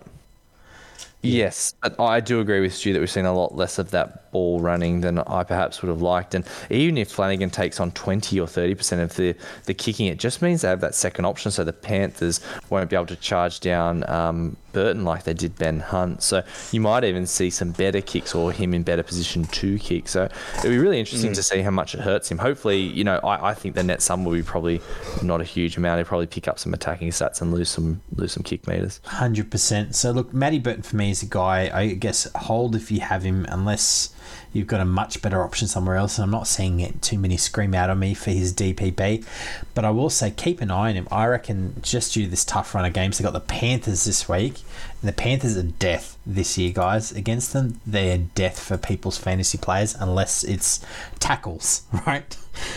[1.24, 4.32] Yes, but I do agree with Stu that we've seen a lot less of that
[4.32, 6.34] ball running than I perhaps would have liked.
[6.34, 9.36] And even if Flanagan takes on 20 or 30% of the,
[9.66, 11.52] the kicking, it just means they have that second option.
[11.52, 12.40] So the Panthers
[12.70, 16.24] won't be able to charge down um, Burton like they did Ben Hunt.
[16.24, 20.08] So you might even see some better kicks or him in better position to kick.
[20.08, 20.30] So
[20.60, 21.36] it'll be really interesting mm.
[21.36, 22.38] to see how much it hurts him.
[22.38, 24.82] Hopefully, you know, I, I think the net sum will be probably
[25.22, 26.00] not a huge amount.
[26.00, 29.02] He'll probably pick up some attacking stats and lose some lose some kick meters.
[29.06, 29.96] Hundred percent.
[29.96, 33.24] So look, Matty Burton for me is a guy I guess hold if you have
[33.24, 34.14] him unless
[34.54, 36.18] you've got a much better option somewhere else.
[36.18, 39.26] And I'm not seeing it too many scream out on me for his DPP,
[39.74, 41.08] but I will say keep an eye on him.
[41.12, 44.28] I reckon just due to this tough run of games, they got the Panthers this
[44.28, 44.62] week,
[45.02, 47.12] and the Panthers are death this year, guys.
[47.12, 50.84] Against them, they're death for people's fantasy players unless it's
[51.20, 52.36] tackles, right?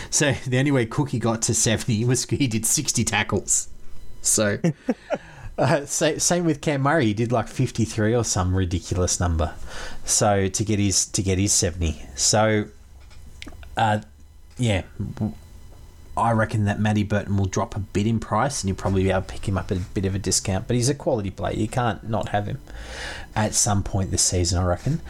[0.09, 3.69] So the only way Cookie got to 70 was he did 60 tackles.
[4.21, 4.59] So.
[5.57, 7.07] Uh, same with Cam Murray.
[7.07, 9.53] He did like 53 or some ridiculous number.
[10.03, 12.01] So to get his to get his 70.
[12.15, 12.65] So,
[13.77, 14.01] uh,
[14.57, 14.83] yeah,
[16.17, 19.11] I reckon that Matty Burton will drop a bit in price, and you'll probably be
[19.11, 20.67] able to pick him up at a bit of a discount.
[20.67, 21.55] But he's a quality player.
[21.55, 22.59] You can't not have him
[23.35, 24.59] at some point this season.
[24.59, 25.01] I reckon.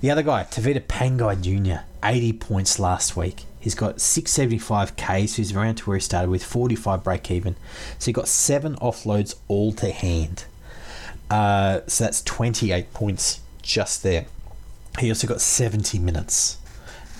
[0.00, 3.44] The other guy, Tevita Pangai Jr., 80 points last week.
[3.60, 7.56] He's got 675k, so he's around to where he started with 45 break even.
[7.98, 10.44] So he got seven offloads all to hand.
[11.30, 14.26] Uh, so that's 28 points just there.
[14.98, 16.58] He also got 70 minutes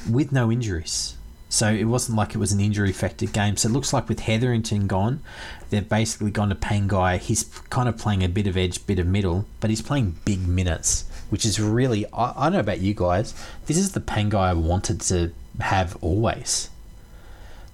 [0.09, 1.17] with no injuries.
[1.51, 3.57] So it wasn't like it was an injury affected game.
[3.57, 5.23] So it looks like with Hetherington gone,
[5.71, 7.19] they've basically gone to Pangai.
[7.19, 10.47] He's kind of playing a bit of edge, bit of middle, but he's playing big
[10.47, 13.35] minutes, which is really, I, I don't know about you guys.
[13.67, 16.71] This is the Pangai I wanted to have always.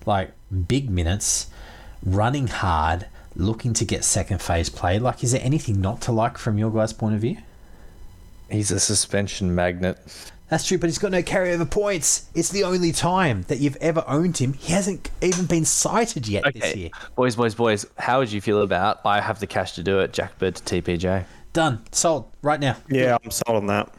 [0.07, 0.33] Like
[0.69, 1.49] big minutes,
[2.05, 3.07] running hard,
[3.37, 4.99] looking to get second phase play.
[4.99, 7.39] Like, is there anything not to like from your guys' point of view?
[8.51, 9.99] He's a suspension magnet.
[10.51, 12.29] That's true, but he's got no carryover points.
[12.35, 14.53] It's the only time that you've ever owned him.
[14.53, 16.59] He hasn't even been cited yet okay.
[16.59, 16.91] this year.
[17.17, 20.13] Boys, boys, boys, how would you feel about I have the cash to do it,
[20.13, 21.25] Jack Bird to TPJ?
[21.55, 21.83] Done.
[21.93, 22.31] Sold.
[22.43, 22.77] Right now.
[22.89, 23.91] Yeah, I'm sold on that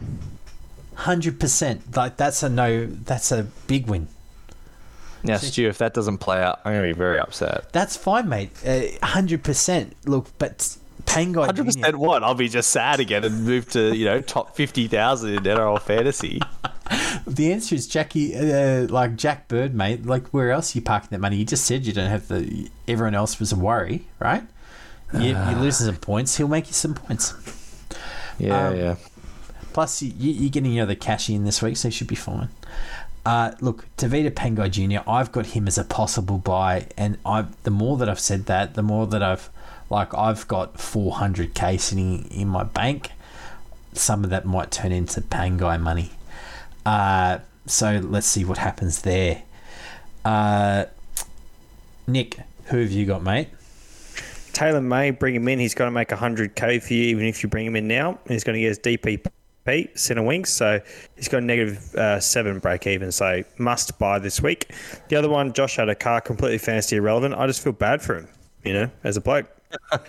[0.96, 1.96] hundred percent.
[1.96, 2.86] Like that's a no.
[2.86, 4.08] That's a big win.
[5.24, 7.72] Now, Stu, if that doesn't play out, I'm going to be very upset.
[7.74, 8.52] That's fine, mate.
[8.64, 9.96] Uh, hundred uh, percent.
[10.06, 11.46] Look, but Pangai.
[11.46, 11.98] Hundred percent.
[11.98, 12.24] What?
[12.24, 15.82] I'll be just sad again and move to you know top fifty thousand in NRL
[15.82, 16.42] fantasy.
[17.28, 20.06] the answer is Jackie, uh, like Jack Bird, mate.
[20.06, 21.38] Like where else are you parking that money?
[21.38, 22.70] You just said you don't have the.
[22.88, 24.44] Everyone else was a worry, right?
[25.14, 26.38] You, uh, you're losing some points.
[26.38, 27.34] He'll make you some points.
[28.38, 28.96] Yeah, um, yeah.
[29.76, 32.48] Plus, you, are getting your other cash in this week, so you should be fine.
[33.26, 37.72] Uh, look, Tevita Pangai Jr., I've got him as a possible buy, and I the
[37.72, 39.50] more that I've said that, the more that I've
[39.90, 43.10] like I've got 400k sitting in my bank.
[43.92, 46.12] Some of that might turn into Pangai money.
[46.86, 49.44] Uh, so let's see what happens there.
[50.24, 50.86] Uh,
[52.08, 53.50] Nick, who have you got, mate?
[54.54, 55.60] Taylor May, bring him in.
[55.60, 58.20] He's going to make 100k for you, even if you bring him in now.
[58.26, 59.22] He's going to get his DP
[59.66, 60.50] Pete, centre wings.
[60.50, 60.80] So
[61.16, 63.12] he's got a negative, uh, seven break even.
[63.12, 64.72] So must buy this week.
[65.10, 67.34] The other one, Josh Addo-Carr completely fantasy irrelevant.
[67.34, 68.28] I just feel bad for him,
[68.64, 69.48] you know, as a bloke.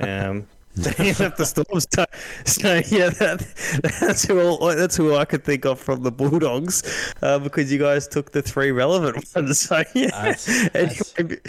[0.00, 0.46] Um,
[0.98, 1.86] he left the Storms.
[1.94, 2.04] So,
[2.44, 7.14] so yeah, that, that's who all, that's who I could think of from the Bulldogs,
[7.22, 9.58] uh, because you guys took the three relevant ones.
[9.60, 10.10] So yeah.
[10.10, 11.40] That's, anyway,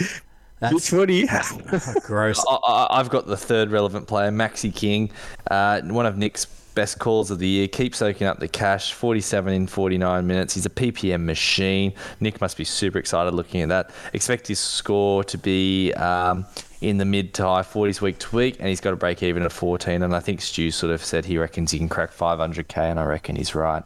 [0.60, 2.00] that's, Which one do you have?
[2.04, 2.42] gross.
[2.48, 5.10] I, have got the third relevant player, Maxi King,
[5.50, 6.46] uh, one of Nick's
[6.78, 7.66] best calls of the year.
[7.66, 8.92] Keep soaking up the cash.
[8.92, 10.54] 47 in 49 minutes.
[10.54, 11.92] He's a PPM machine.
[12.20, 13.90] Nick must be super excited looking at that.
[14.12, 16.46] Expect his score to be um,
[16.80, 19.42] in the mid to high 40s week to week, and he's got a break even
[19.42, 20.04] at 14.
[20.04, 23.04] And I think Stu sort of said he reckons he can crack 500k, and I
[23.06, 23.82] reckon he's right.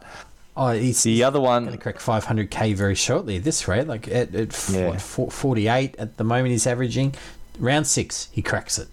[0.55, 3.87] Oh, he's the other one going to crack 500k very shortly at this rate.
[3.87, 4.99] Like at, at yeah.
[4.99, 7.15] 48 at the moment, he's averaging
[7.59, 8.29] round six.
[8.33, 8.89] He cracks it.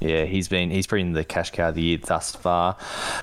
[0.00, 2.76] Yeah, he's been he's been the cash cow of the year thus far.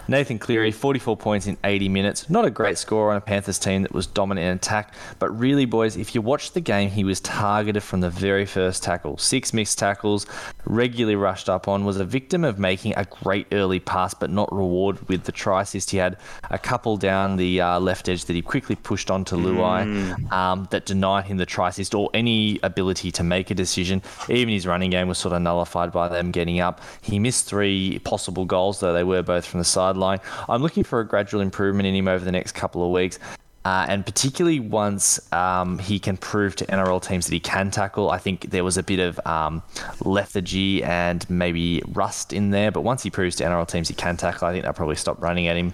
[0.07, 2.29] Nathan Cleary, 44 points in 80 minutes.
[2.29, 5.65] Not a great score on a Panthers team that was dominant in attack, but really,
[5.65, 9.17] boys, if you watch the game, he was targeted from the very first tackle.
[9.17, 10.25] Six missed tackles,
[10.65, 14.51] regularly rushed up on, was a victim of making a great early pass, but not
[14.51, 15.91] rewarded with the try assist.
[15.91, 16.17] He had
[16.49, 20.31] a couple down the uh, left edge that he quickly pushed onto Luai mm.
[20.31, 24.01] um, that denied him the try assist or any ability to make a decision.
[24.29, 26.81] Even his running game was sort of nullified by them getting up.
[27.01, 30.19] He missed three possible goals, though they were both from the sideline.
[30.47, 33.19] I'm looking for a gradual improvement in him over the next couple of weeks.
[33.63, 38.09] Uh, and particularly once um, he can prove to NRL teams that he can tackle,
[38.09, 39.61] I think there was a bit of um,
[40.03, 42.71] lethargy and maybe rust in there.
[42.71, 45.21] But once he proves to NRL teams he can tackle, I think they'll probably stop
[45.21, 45.73] running at him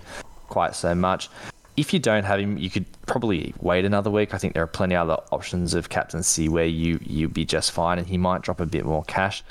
[0.49, 1.30] quite so much.
[1.77, 4.34] If you don't have him, you could probably wait another week.
[4.34, 7.99] I think there are plenty other options of captaincy where you you'd be just fine,
[7.99, 9.43] and he might drop a bit more cash.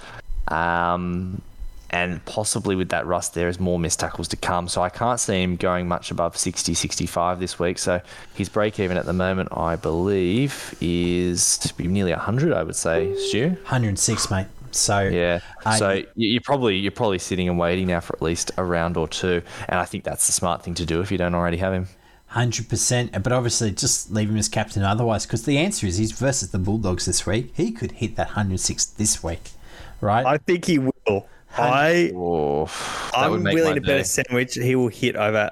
[0.49, 1.43] Um,
[1.91, 4.69] and possibly with that rust there is more missed tackles to come.
[4.69, 7.79] So I can't see him going much above 60, 65 this week.
[7.79, 8.01] So
[8.35, 12.77] his break even at the moment, I believe, is to be nearly 100, I would
[12.77, 13.51] say, Stu.
[13.51, 14.47] 106, mate.
[14.73, 15.41] So Yeah.
[15.65, 18.97] uh, so you're probably you're probably sitting and waiting now for at least a round
[18.97, 21.57] or two, and I think that's the smart thing to do if you don't already
[21.59, 21.87] have him.
[22.27, 26.13] Hundred percent, but obviously just leave him as captain otherwise, because the answer is he's
[26.13, 27.53] versus the Bulldogs this week.
[27.57, 29.53] He could hit that hundred six this week,
[30.01, 30.27] right?
[30.27, 31.27] I think he will.
[31.59, 32.71] I, oh,
[33.15, 35.51] I'm willing to bet a sandwich he will hit over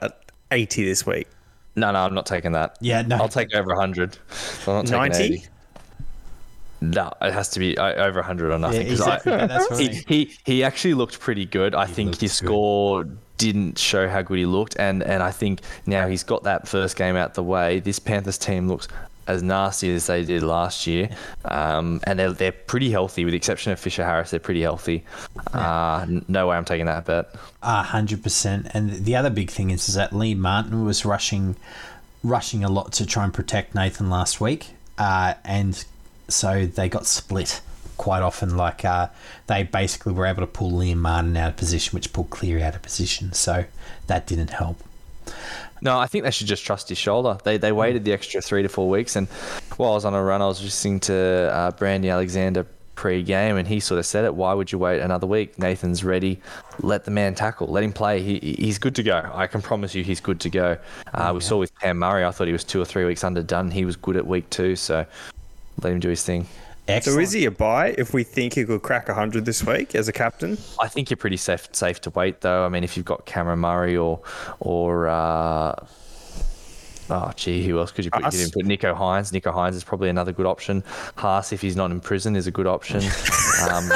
[0.50, 1.28] 80 this week.
[1.76, 2.76] No, no, I'm not taking that.
[2.80, 3.16] Yeah, no.
[3.16, 4.18] I'll take over 100.
[4.66, 5.24] I'm not taking 90?
[5.24, 5.46] 80.
[6.82, 8.86] No, it has to be uh, over 100 or nothing.
[8.86, 9.32] yeah, exactly.
[9.32, 11.74] I, but that's what he, he he actually looked pretty good.
[11.74, 12.46] I think looked his good.
[12.46, 13.04] score
[13.38, 16.96] didn't show how good he looked, and and I think now he's got that first
[16.96, 17.80] game out the way.
[17.80, 18.86] This Panthers team looks
[19.26, 21.08] as nasty as they did last year,
[21.44, 24.30] um, and they're they're pretty healthy with the exception of Fisher Harris.
[24.30, 25.04] They're pretty healthy.
[25.52, 27.34] Uh, no way I'm taking that bet.
[27.62, 28.68] A hundred percent.
[28.74, 31.56] And the other big thing is, is that Liam Martin was rushing,
[32.22, 35.84] rushing a lot to try and protect Nathan last week, uh, and
[36.28, 37.60] so they got split
[37.96, 38.56] quite often.
[38.56, 39.08] Like uh,
[39.46, 42.74] they basically were able to pull Liam Martin out of position, which pulled Cleary out
[42.74, 43.32] of position.
[43.32, 43.64] So
[44.06, 44.82] that didn't help.
[45.82, 47.38] No, I think they should just trust his shoulder.
[47.44, 49.28] They they waited the extra three to four weeks, and
[49.76, 53.66] while I was on a run, I was listening to uh, Brandy Alexander pre-game, and
[53.66, 54.34] he sort of said it.
[54.34, 55.58] Why would you wait another week?
[55.58, 56.40] Nathan's ready.
[56.78, 57.66] Let the man tackle.
[57.66, 58.22] Let him play.
[58.22, 59.30] He, he's good to go.
[59.34, 60.78] I can promise you, he's good to go.
[61.12, 62.24] Uh, we saw with Cam Murray.
[62.24, 63.70] I thought he was two or three weeks underdone.
[63.70, 65.04] He was good at week two, so
[65.82, 66.46] let him do his thing.
[66.86, 70.06] So is he a buy if we think he could crack 100 this week as
[70.08, 70.58] a captain?
[70.78, 72.66] I think you're pretty safe safe to wait though.
[72.66, 74.20] I mean, if you've got Cameron Murray or
[74.60, 75.74] or uh,
[77.10, 78.20] oh gee, who else could you put?
[78.20, 78.44] You Haas.
[78.44, 79.32] could put Nicho Hynes.
[79.32, 80.84] Nicho Hynes is probably another good option.
[81.16, 83.02] Haas, if he's not in prison, is a good option.
[83.70, 83.88] um,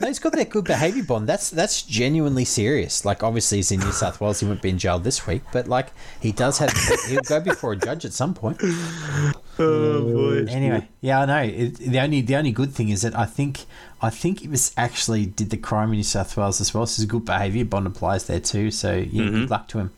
[0.00, 1.28] No, he's got that good behaviour bond.
[1.28, 3.04] That's that's genuinely serious.
[3.04, 5.66] Like obviously he's in New South Wales, he won't be in jail this week, but
[5.66, 5.88] like
[6.20, 6.72] he does have
[7.08, 8.62] he'll go before a judge at some point.
[9.58, 10.44] Oh, boy.
[10.50, 11.42] Anyway, yeah, I know.
[11.42, 13.64] It, the only the only good thing is that I think
[14.00, 16.86] I think it was actually did the crime in New South Wales as well.
[16.86, 18.70] So his good behaviour bond applies there too.
[18.70, 19.92] So yeah, good luck to him,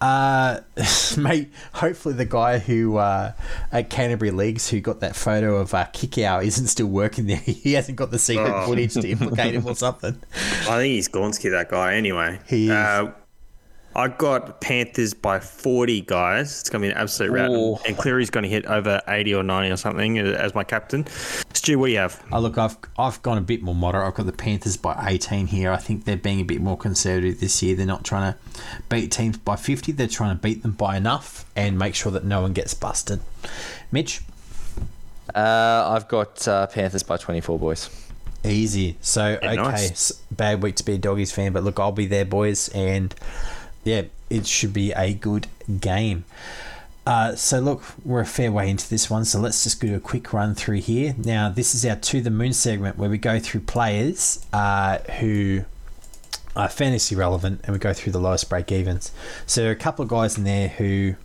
[0.00, 0.60] uh,
[1.18, 1.50] mate.
[1.74, 3.32] Hopefully the guy who uh,
[3.72, 7.36] at Canterbury Leagues who got that photo of uh, Kickow isn't still working there.
[7.44, 8.66] He hasn't got the secret Oh.
[8.66, 10.18] footage to implicate him or something.
[10.34, 12.40] I think he's Gornsky, that guy, anyway.
[12.46, 12.70] He is.
[12.72, 13.12] Uh,
[13.96, 16.60] I got Panthers by 40, guys.
[16.60, 17.50] It's going to be an absolute rout.
[17.50, 17.76] Ooh.
[17.86, 21.06] And Cleary's going to hit over 80 or 90 or something as my captain.
[21.52, 22.20] Stu, what do you have?
[22.32, 24.06] Oh, look, I've I've gone a bit more moderate.
[24.06, 25.70] I've got the Panthers by 18 here.
[25.70, 27.76] I think they're being a bit more conservative this year.
[27.76, 28.38] They're not trying to
[28.88, 29.92] beat teams by 50.
[29.92, 33.20] They're trying to beat them by enough and make sure that no one gets busted.
[33.92, 34.22] Mitch,
[35.34, 37.90] uh, I've got uh, Panthers by 24 boys.
[38.44, 38.96] easy.
[39.00, 40.12] So Yeah, okay, nice.
[40.30, 43.14] bad week to be a doggies fan, but look, I'll be there, boys, and
[43.84, 45.46] yeah, it should be a good
[45.80, 46.24] game.
[47.06, 50.00] Uh, so look, we're a fair way into this one, so let's just do a
[50.00, 51.14] quick run through here.
[51.18, 55.64] Now, this is our to the moon segment where we go through players uh, who
[56.56, 59.12] are fantasy relevant and we go through the lowest break evens.
[59.44, 61.16] So there are a couple of guys in there who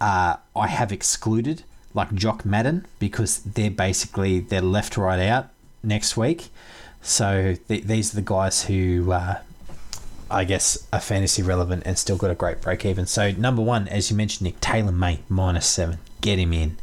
[0.00, 1.64] uh, I have excluded,
[1.94, 5.48] like Jock Madden, because they're basically they're left right out
[5.82, 6.48] next week.
[7.02, 9.38] So th- these are the guys who uh,
[10.30, 13.06] I guess are fantasy relevant and still got a great break even.
[13.06, 16.76] So number one, as you mentioned, Nick Taylor May minus seven, get him in.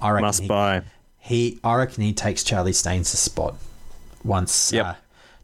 [0.00, 0.82] I reckon Must he, buy.
[1.18, 3.54] he I reckon he takes Charlie Staines' spot
[4.24, 4.86] once Yep.
[4.86, 4.94] uh,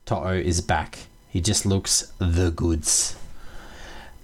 [0.04, 0.98] To'o is back.
[1.28, 3.16] He just looks the goods.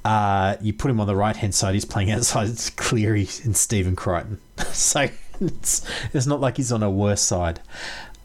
[0.05, 3.57] Uh, you put him on the right hand side, he's playing outside it's Cleary and
[3.57, 4.41] Stephen Crichton.
[4.73, 5.09] so
[5.41, 7.61] it's, it's not like he's on a worse side.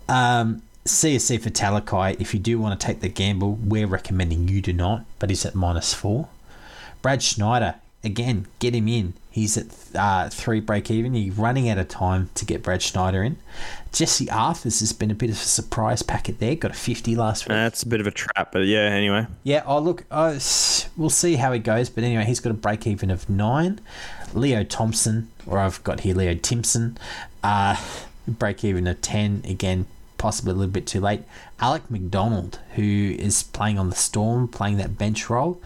[0.09, 4.73] Um, Siosifa Talakai, if you do want to take the gamble, we're recommending you do
[4.73, 6.29] not, but he's at minus four.
[7.01, 9.13] Brad Schneider, again, get him in.
[9.29, 11.13] He's at uh, three break even.
[11.13, 13.37] You're running out of time to get Brad Schneider in.
[13.91, 16.55] Jesse Arthurs has been a bit of a surprise packet there.
[16.55, 17.49] Got a 50 last week.
[17.49, 19.27] That's a bit of a trap, but yeah, anyway.
[19.43, 20.39] Yeah, oh look, uh,
[20.97, 21.89] we'll see how he goes.
[21.89, 23.79] But anyway, he's got a break even of nine.
[24.33, 26.97] Leo Thompson, or I've got here Leo Timpson,
[27.43, 27.75] uh,
[28.27, 29.43] break even of ten.
[29.45, 29.85] Again,
[30.17, 31.23] possibly a little bit too late.
[31.59, 35.61] Alec McDonald, who is playing on the Storm, playing that bench role,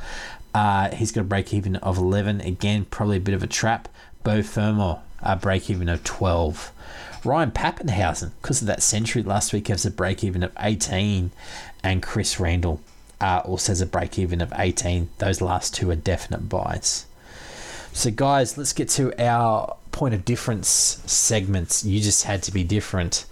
[0.54, 2.42] Uh, he's got a break even of 11.
[2.42, 3.88] Again, probably a bit of a trap.
[4.24, 6.72] Beau Fermor, a break even of 12.
[7.24, 11.32] Ryan Papenhuyzen, because of that century last week, has a break even of 18.
[11.84, 12.82] And Chris Randall
[13.22, 15.10] uh, also has a break even of 18.
[15.20, 17.06] Those last two are definite buys.
[17.94, 20.70] So, guys, let's get to our point of difference
[21.06, 21.86] segments.
[21.86, 23.26] You just had to be different.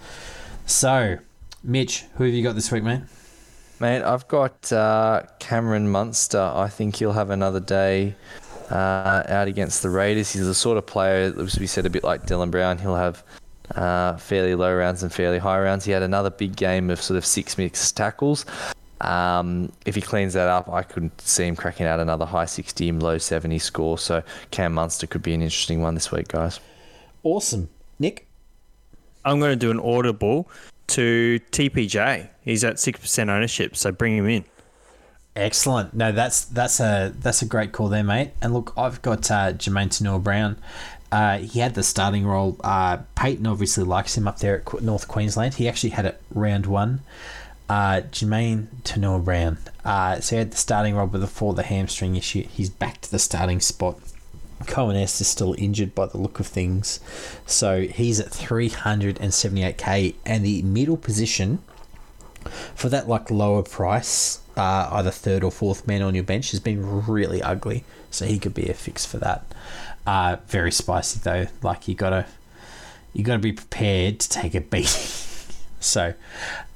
[0.70, 1.18] So,
[1.64, 3.00] Mitch, who have you got this week, mate?
[3.80, 6.40] Mate, I've got uh, Cameron Munster.
[6.40, 8.14] I think he'll have another day
[8.70, 10.32] uh, out against the Raiders.
[10.32, 12.78] He's the sort of player, as we said, a bit like Dylan Brown.
[12.78, 13.24] He'll have
[13.74, 15.84] uh, fairly low rounds and fairly high rounds.
[15.84, 18.46] He had another big game of sort of six mixed tackles.
[19.00, 22.92] Um, if he cleans that up, I could see him cracking out another high 60,
[22.92, 23.98] low 70 score.
[23.98, 24.22] So
[24.52, 26.60] Cam Munster could be an interesting one this week, guys.
[27.24, 27.68] Awesome.
[27.98, 28.28] Nick?
[29.24, 30.48] I'm going to do an audible
[30.88, 32.28] to TPJ.
[32.42, 34.44] He's at 6% ownership, so bring him in.
[35.36, 35.94] Excellent.
[35.94, 38.32] No, that's that's a that's a great call there, mate.
[38.42, 40.56] And look, I've got uh, Jamayne Taunoa-Brown.
[41.12, 42.56] Uh, he had the starting role.
[42.62, 45.54] Uh, Payten obviously likes him up there at North Queensland.
[45.54, 47.00] He actually had it round one.
[47.68, 49.58] Uh, Jamayne Taunoa-Brown.
[49.84, 52.42] Uh, so he had the starting role before the hamstring issue.
[52.42, 53.98] He's back to the starting spot.
[54.64, 57.00] Coen Hess is still injured by the look of things.
[57.46, 60.14] So he's at 378k.
[60.26, 61.60] And the middle position
[62.74, 66.60] for that like lower price, uh, either third or fourth man on your bench has
[66.60, 67.84] been really ugly.
[68.10, 69.44] So he could be a fix for that.
[70.06, 71.46] Uh, very spicy though.
[71.62, 72.26] Like you gotta
[73.12, 74.86] you gotta be prepared to take a beating.
[75.80, 76.14] so,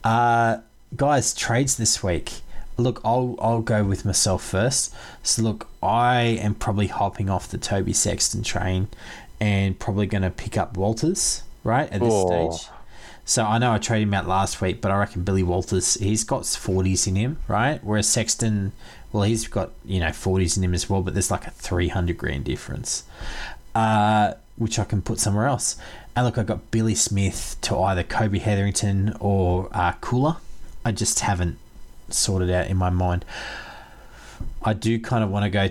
[0.02, 0.58] uh,
[0.96, 2.32] guys, trades this week.
[2.76, 4.92] Look, I'll I'll go with myself first.
[5.22, 8.88] So look, I am probably hopping off the Toby Sexton train,
[9.40, 12.50] and probably going to pick up Walters right at this Oh.
[12.50, 12.68] stage.
[13.26, 16.24] So I know I traded him out last week, but I reckon Billy Walters he's
[16.24, 17.82] got forties in him, right?
[17.82, 18.72] Whereas Sexton,
[19.12, 21.88] well, he's got you know forties in him as well, but there's like a three
[21.88, 23.04] hundred grand difference,
[23.74, 25.76] uh, which I can put somewhere else.
[26.16, 30.38] And look, I got Billy Smith to either Kobe Hetherington or uh, Koula.
[30.84, 31.56] I just haven't
[32.14, 33.24] sorted out in my mind.
[34.62, 35.68] I do kind of want to go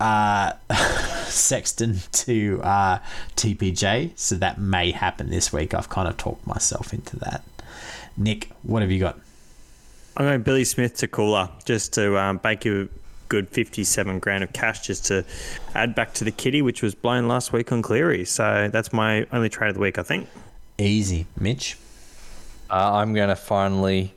[0.00, 0.52] uh,
[1.24, 2.98] Sexton to uh,
[3.36, 5.74] TPJ, so that may happen this week.
[5.74, 7.42] I've kind of talked myself into that.
[8.16, 9.18] Nick, what have you got?
[10.16, 12.88] I'm going Billy Smith to Koula just to um, bank you a
[13.28, 15.24] good 57 grand of cash just to
[15.74, 18.24] add back to the kitty, which was blown last week on Cleary.
[18.24, 20.28] So that's my only trade of the week, I think.
[20.78, 21.78] Easy, Mitch.
[22.68, 24.14] Uh, I'm going to finally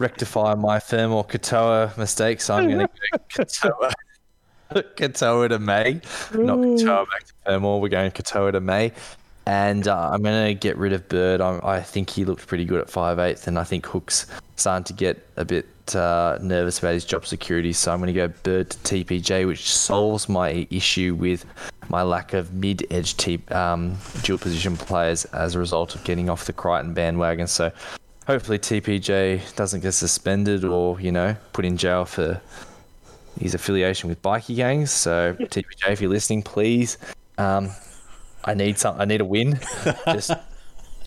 [0.00, 3.92] rectify my Fermor Katoa mistake, so I'm going to go Katoa,
[4.72, 6.00] Katoa to May,
[6.34, 7.78] not Katoa back to Fermor.
[7.78, 8.92] We're going Katoa to May,
[9.46, 11.40] and uh, I'm going to get rid of Bird.
[11.40, 14.84] i I think he looked pretty good at five eighth, and I think Hook's starting
[14.84, 17.72] to get a bit uh, nervous about his job security.
[17.72, 21.44] So I'm going to go Bird to TPJ, which solves my issue with
[21.90, 26.30] my lack of mid edge t- um, dual position players as a result of getting
[26.30, 27.46] off the Crichton bandwagon.
[27.46, 27.70] So
[28.26, 32.40] hopefully TPJ doesn't get suspended or you know put in jail for
[33.38, 34.90] his affiliation with bikie gangs.
[34.90, 36.98] So TPJ, if you're listening, please,
[37.38, 37.70] um,
[38.44, 39.00] I need some.
[39.00, 39.58] I need a win.
[40.06, 40.32] Just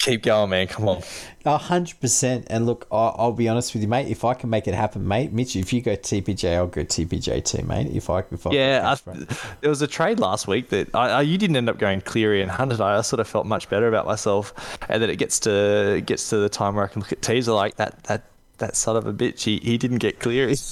[0.04, 0.68] keep going, man.
[0.68, 1.02] Come on.
[1.46, 2.48] A hundred percent.
[2.50, 4.08] And look, I'll, I'll be honest with you, mate.
[4.08, 7.44] If I can make it happen, mate, Mitch, if you go TPJ, I'll go TPJ
[7.44, 7.88] too, mate.
[7.94, 9.14] If I, if I Yeah, I,
[9.62, 12.42] there was a trade last week that I, I, you didn't end up going Cleary
[12.42, 12.82] and Hunter.
[12.82, 14.54] I sort of felt much better about myself,
[14.90, 17.22] and then it gets to it gets to the time where I can look at
[17.22, 18.24] teaser like that that
[18.60, 19.44] that son of a bitch.
[19.44, 20.56] He, he didn't get Cleary.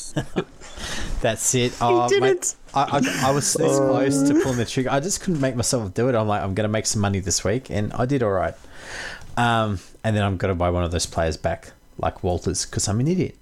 [1.21, 1.73] That's it.
[1.81, 2.21] Oh, didn't.
[2.23, 3.89] Mate, I, I, I was this oh.
[3.89, 4.91] close to pulling the trigger.
[4.91, 6.15] I just couldn't make myself do it.
[6.15, 8.55] I'm like, I'm going to make some money this week, and I did all right.
[9.41, 12.87] Um, and then I'm going to buy one of those players back, like Walters, because
[12.87, 13.35] I'm an idiot.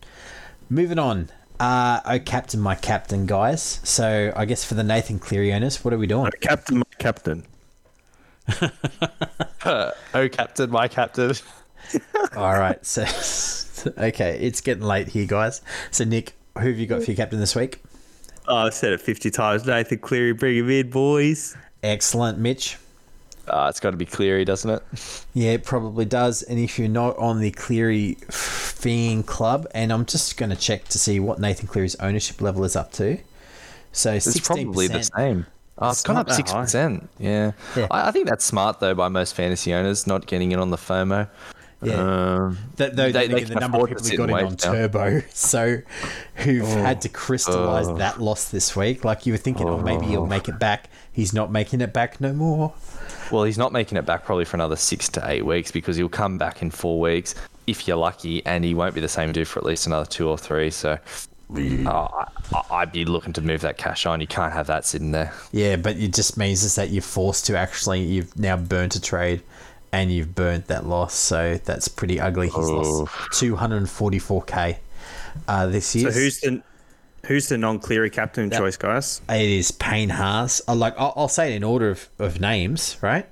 [0.70, 1.30] Moving on.
[1.60, 3.82] Uh, oh, captain, my captain, guys.
[3.84, 6.32] So I guess for the Nathan Cleary owners, what are we doing?
[6.40, 7.46] Captain, my captain.
[9.66, 11.34] oh, captain, my captain.
[12.38, 12.84] All right.
[12.86, 13.04] So,
[13.98, 15.62] okay, it's getting late here, guys.
[15.92, 17.84] So, Nick, who have you got for your captain this week?
[18.48, 19.66] Oh, I've said it 50 times.
[19.66, 21.58] Nathan Cleary, bring him in, boys.
[21.84, 22.78] Excellent, Mitch.
[23.50, 24.84] Uh, it's got to be Cleary, doesn't it?
[25.34, 26.42] Yeah, it probably does.
[26.44, 30.88] And if you're not on the Cleary Fiend Club, and I'm just going to check
[30.90, 33.18] to see what Nathan Cleary's ownership level is up to.
[33.92, 34.46] So It's 16%.
[34.46, 35.46] probably the same.
[35.78, 37.10] Oh, it's It's gone up six percent.
[37.20, 37.88] Yeah, Yeah.
[37.90, 40.78] I, I think that's smart though by most fantasy owners not getting it on the
[40.78, 41.30] FOMO.
[41.82, 41.94] Yeah.
[41.94, 44.56] Um, Th- though They- they, the number of people who got in on now.
[44.58, 45.78] Turbo, so
[46.36, 47.96] who've had to crystallize Oh.
[47.98, 49.06] that loss this week.
[49.06, 50.90] Like you were thinking, oh, maybe he'll make it back.
[51.14, 52.74] He's not making it back no more.
[53.32, 56.10] Well, he's not making it back probably for another six to eight weeks because he'll
[56.10, 57.36] come back in four weeks
[57.68, 60.28] if you're lucky, and he won't be the same dude for at least another two
[60.28, 60.72] or three.
[60.72, 60.98] So,
[61.88, 64.22] Oh, I, I'd be looking to move that cash on.
[64.22, 65.34] You can't have that sitting there.
[65.52, 69.02] Yeah, but it just means is that you're forced to actually you've now burnt a
[69.02, 69.42] trade
[69.92, 71.14] and you've burnt that loss.
[71.16, 72.48] So that's pretty ugly.
[72.48, 74.78] He's lost 244k
[75.48, 76.12] uh, this year.
[76.12, 76.62] So who's the
[77.26, 79.22] who's the non-Cleary captain choice, guys?
[79.30, 80.62] It is Payne Haas.
[80.68, 83.26] I like I'll, I'll say it in order of, of names, right?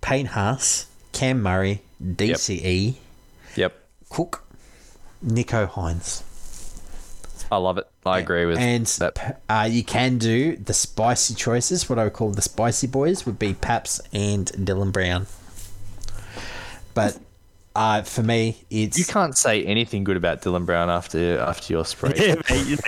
[0.00, 2.96] Payne Haas, Cam Murray, DCE,
[3.56, 3.74] Yep.
[4.10, 4.44] Cook,
[5.24, 6.22] Nicho Hynes.
[7.50, 7.88] I love it.
[8.04, 9.40] I agree with and that.
[9.48, 11.88] uh, you can do the spicy choices.
[11.88, 15.26] What I would call the spicy boys would be Paps and Dylan Brown.
[16.94, 17.18] But
[17.78, 21.84] uh, for me, it's You can't say anything good about Dylan Brown after after your
[21.84, 22.34] spray.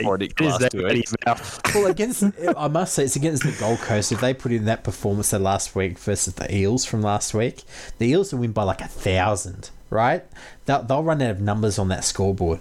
[0.03, 1.09] Poured it glass to it.
[1.77, 2.25] well against.
[2.57, 4.11] I must say, it's against the Gold Coast.
[4.11, 7.63] If they put in that performance there last week versus the Eels from last week,
[7.99, 9.71] the Eels will win by like a thousand.
[9.91, 10.25] Right?
[10.67, 12.59] They'll, they'll run out of numbers on that scoreboard.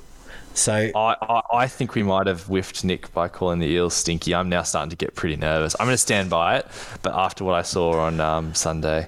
[0.54, 4.36] So I, I, I think we might have whiffed Nick by calling the Eels stinky.
[4.36, 5.76] I'm now starting to get pretty nervous.
[5.80, 6.68] I'm going to stand by it,
[7.02, 9.08] but after what I saw on um, Sunday,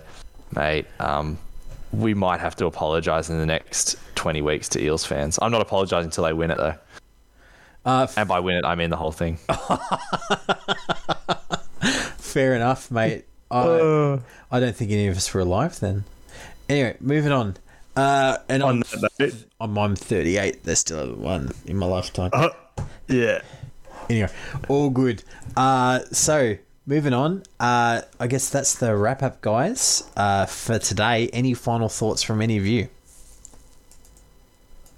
[0.56, 1.38] mate, um,
[1.94, 5.38] we might have to apologise in the next 20 weeks to Eels fans.
[5.42, 6.76] I'm not apologising until they win it, though.
[7.86, 9.38] uh, And by win it, I mean the whole thing.
[12.18, 13.26] Fair enough, mate.
[13.50, 14.20] I,
[14.52, 16.06] I don't think any of us were alive then.
[16.70, 17.58] Anyway, moving on.
[17.96, 20.64] Uh, and On I'm, note, I'm, I'm 38.
[20.64, 22.30] There's still one in my lifetime.
[22.34, 22.50] uh,
[23.10, 23.42] yeah.
[24.10, 24.30] Anyway,
[24.70, 25.24] all good.
[25.58, 26.56] Uh, so
[26.86, 27.44] moving on.
[27.60, 31.30] Uh, I guess that's the wrap up, guys, uh, for today.
[31.34, 32.90] Any final thoughts from any of you?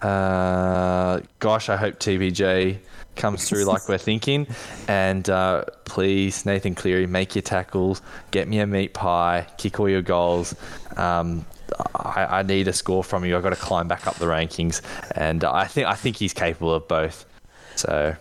[0.02, 2.78] Uh, gosh, I hope TPJ
[3.16, 4.48] comes through like we're thinking.
[4.88, 8.02] And uh, please, Nathan Cleary, make your tackles,
[8.32, 10.56] get me a meat pie, kick all your goals.
[10.98, 11.46] Um,
[11.96, 13.36] I, I need a score from you.
[13.36, 14.82] I've got to climb back up the rankings,
[15.16, 17.26] and I think I think he's capable of both.
[17.76, 18.16] So,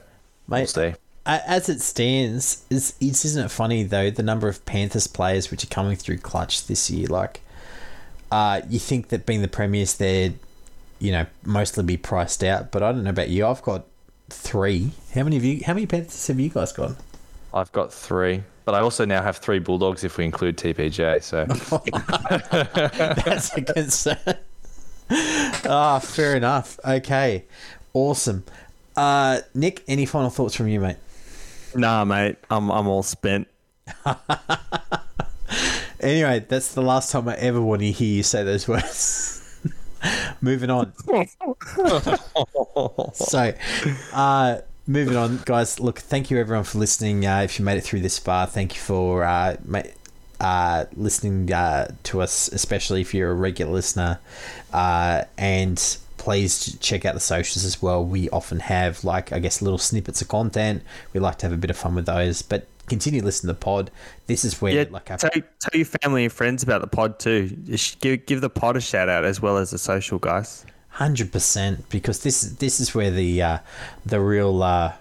[0.48, 0.94] we'll Mate, see.
[1.24, 5.62] As it stands, is is isn't it funny though the number of Panthers players which
[5.62, 7.06] are coming through clutch this year?
[7.06, 7.40] Like,
[8.32, 10.32] uh, you think that being the premiers, they're,
[10.98, 12.72] you know, mostly be priced out.
[12.72, 13.46] But I don't know about you.
[13.46, 13.86] I've got
[14.30, 14.90] three.
[15.14, 15.60] How many of you?
[15.64, 16.96] How many Panthers have you guys got?
[17.54, 21.22] I've got three, but I also now have three Bulldogs if we include TPJ.
[21.22, 21.44] So,
[23.24, 24.16] That's a concern.
[25.68, 26.80] Ah, fair enough.
[26.84, 27.44] Okay,
[27.92, 28.42] awesome.
[28.96, 30.96] Uh, Nick, any final thoughts from you, mate?
[31.74, 32.36] Nah, mate.
[32.50, 33.48] I'm I'm all spent.
[36.02, 39.60] Anyway, that's the last time I ever want to hear you say those words.
[40.40, 40.92] moving on.
[43.14, 43.54] so,
[44.12, 44.58] uh,
[44.88, 45.78] moving on, guys.
[45.78, 47.24] Look, thank you everyone for listening.
[47.24, 49.82] Uh, if you made it through this far, thank you for uh, ma-
[50.40, 54.18] uh, listening uh, to us, especially if you're a regular listener.
[54.72, 58.04] Uh, and please check out the socials as well.
[58.04, 60.84] We often have, like, I guess, little snippets of content.
[61.12, 63.64] We like to have a bit of fun with those, but continue listening to the
[63.64, 63.90] pod.
[64.28, 67.18] This is where, Yeah, like, our tell, tell your family and friends about the pod
[67.18, 67.48] too.
[68.00, 70.64] Give give the pod a shout out as well as the social guys.
[70.90, 73.58] Hundred percent, because this this is where the uh,
[74.06, 74.92] the real uh,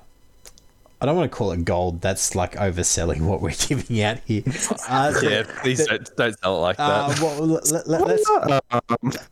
[1.01, 1.99] I don't want to call it gold.
[2.01, 4.43] That's like overselling what we're giving out here.
[4.87, 7.19] Uh, yeah, please don't, don't tell it like Uh, that.
[7.19, 8.29] well, let, let, let's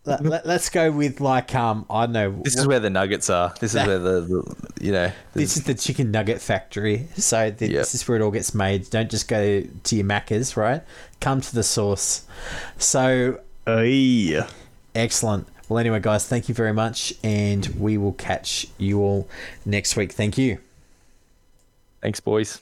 [0.06, 2.42] let, let, us go with like um I don't know.
[2.44, 3.54] This is where the nuggets are.
[3.60, 5.12] This is where the, the you know.
[5.34, 7.08] this is the chicken nugget factory.
[7.18, 7.80] So th- Yep.
[7.82, 8.90] this is where it all gets made.
[8.90, 10.82] Don't just go to your Macca's, right?
[11.20, 12.26] Come to the source.
[12.80, 13.40] So
[14.96, 15.48] excellent.
[15.68, 19.30] Well, anyway, guys, thank you very much, and we will catch you all
[19.66, 20.12] next week.
[20.14, 20.58] Thank you.
[22.02, 22.62] Thanks, boys.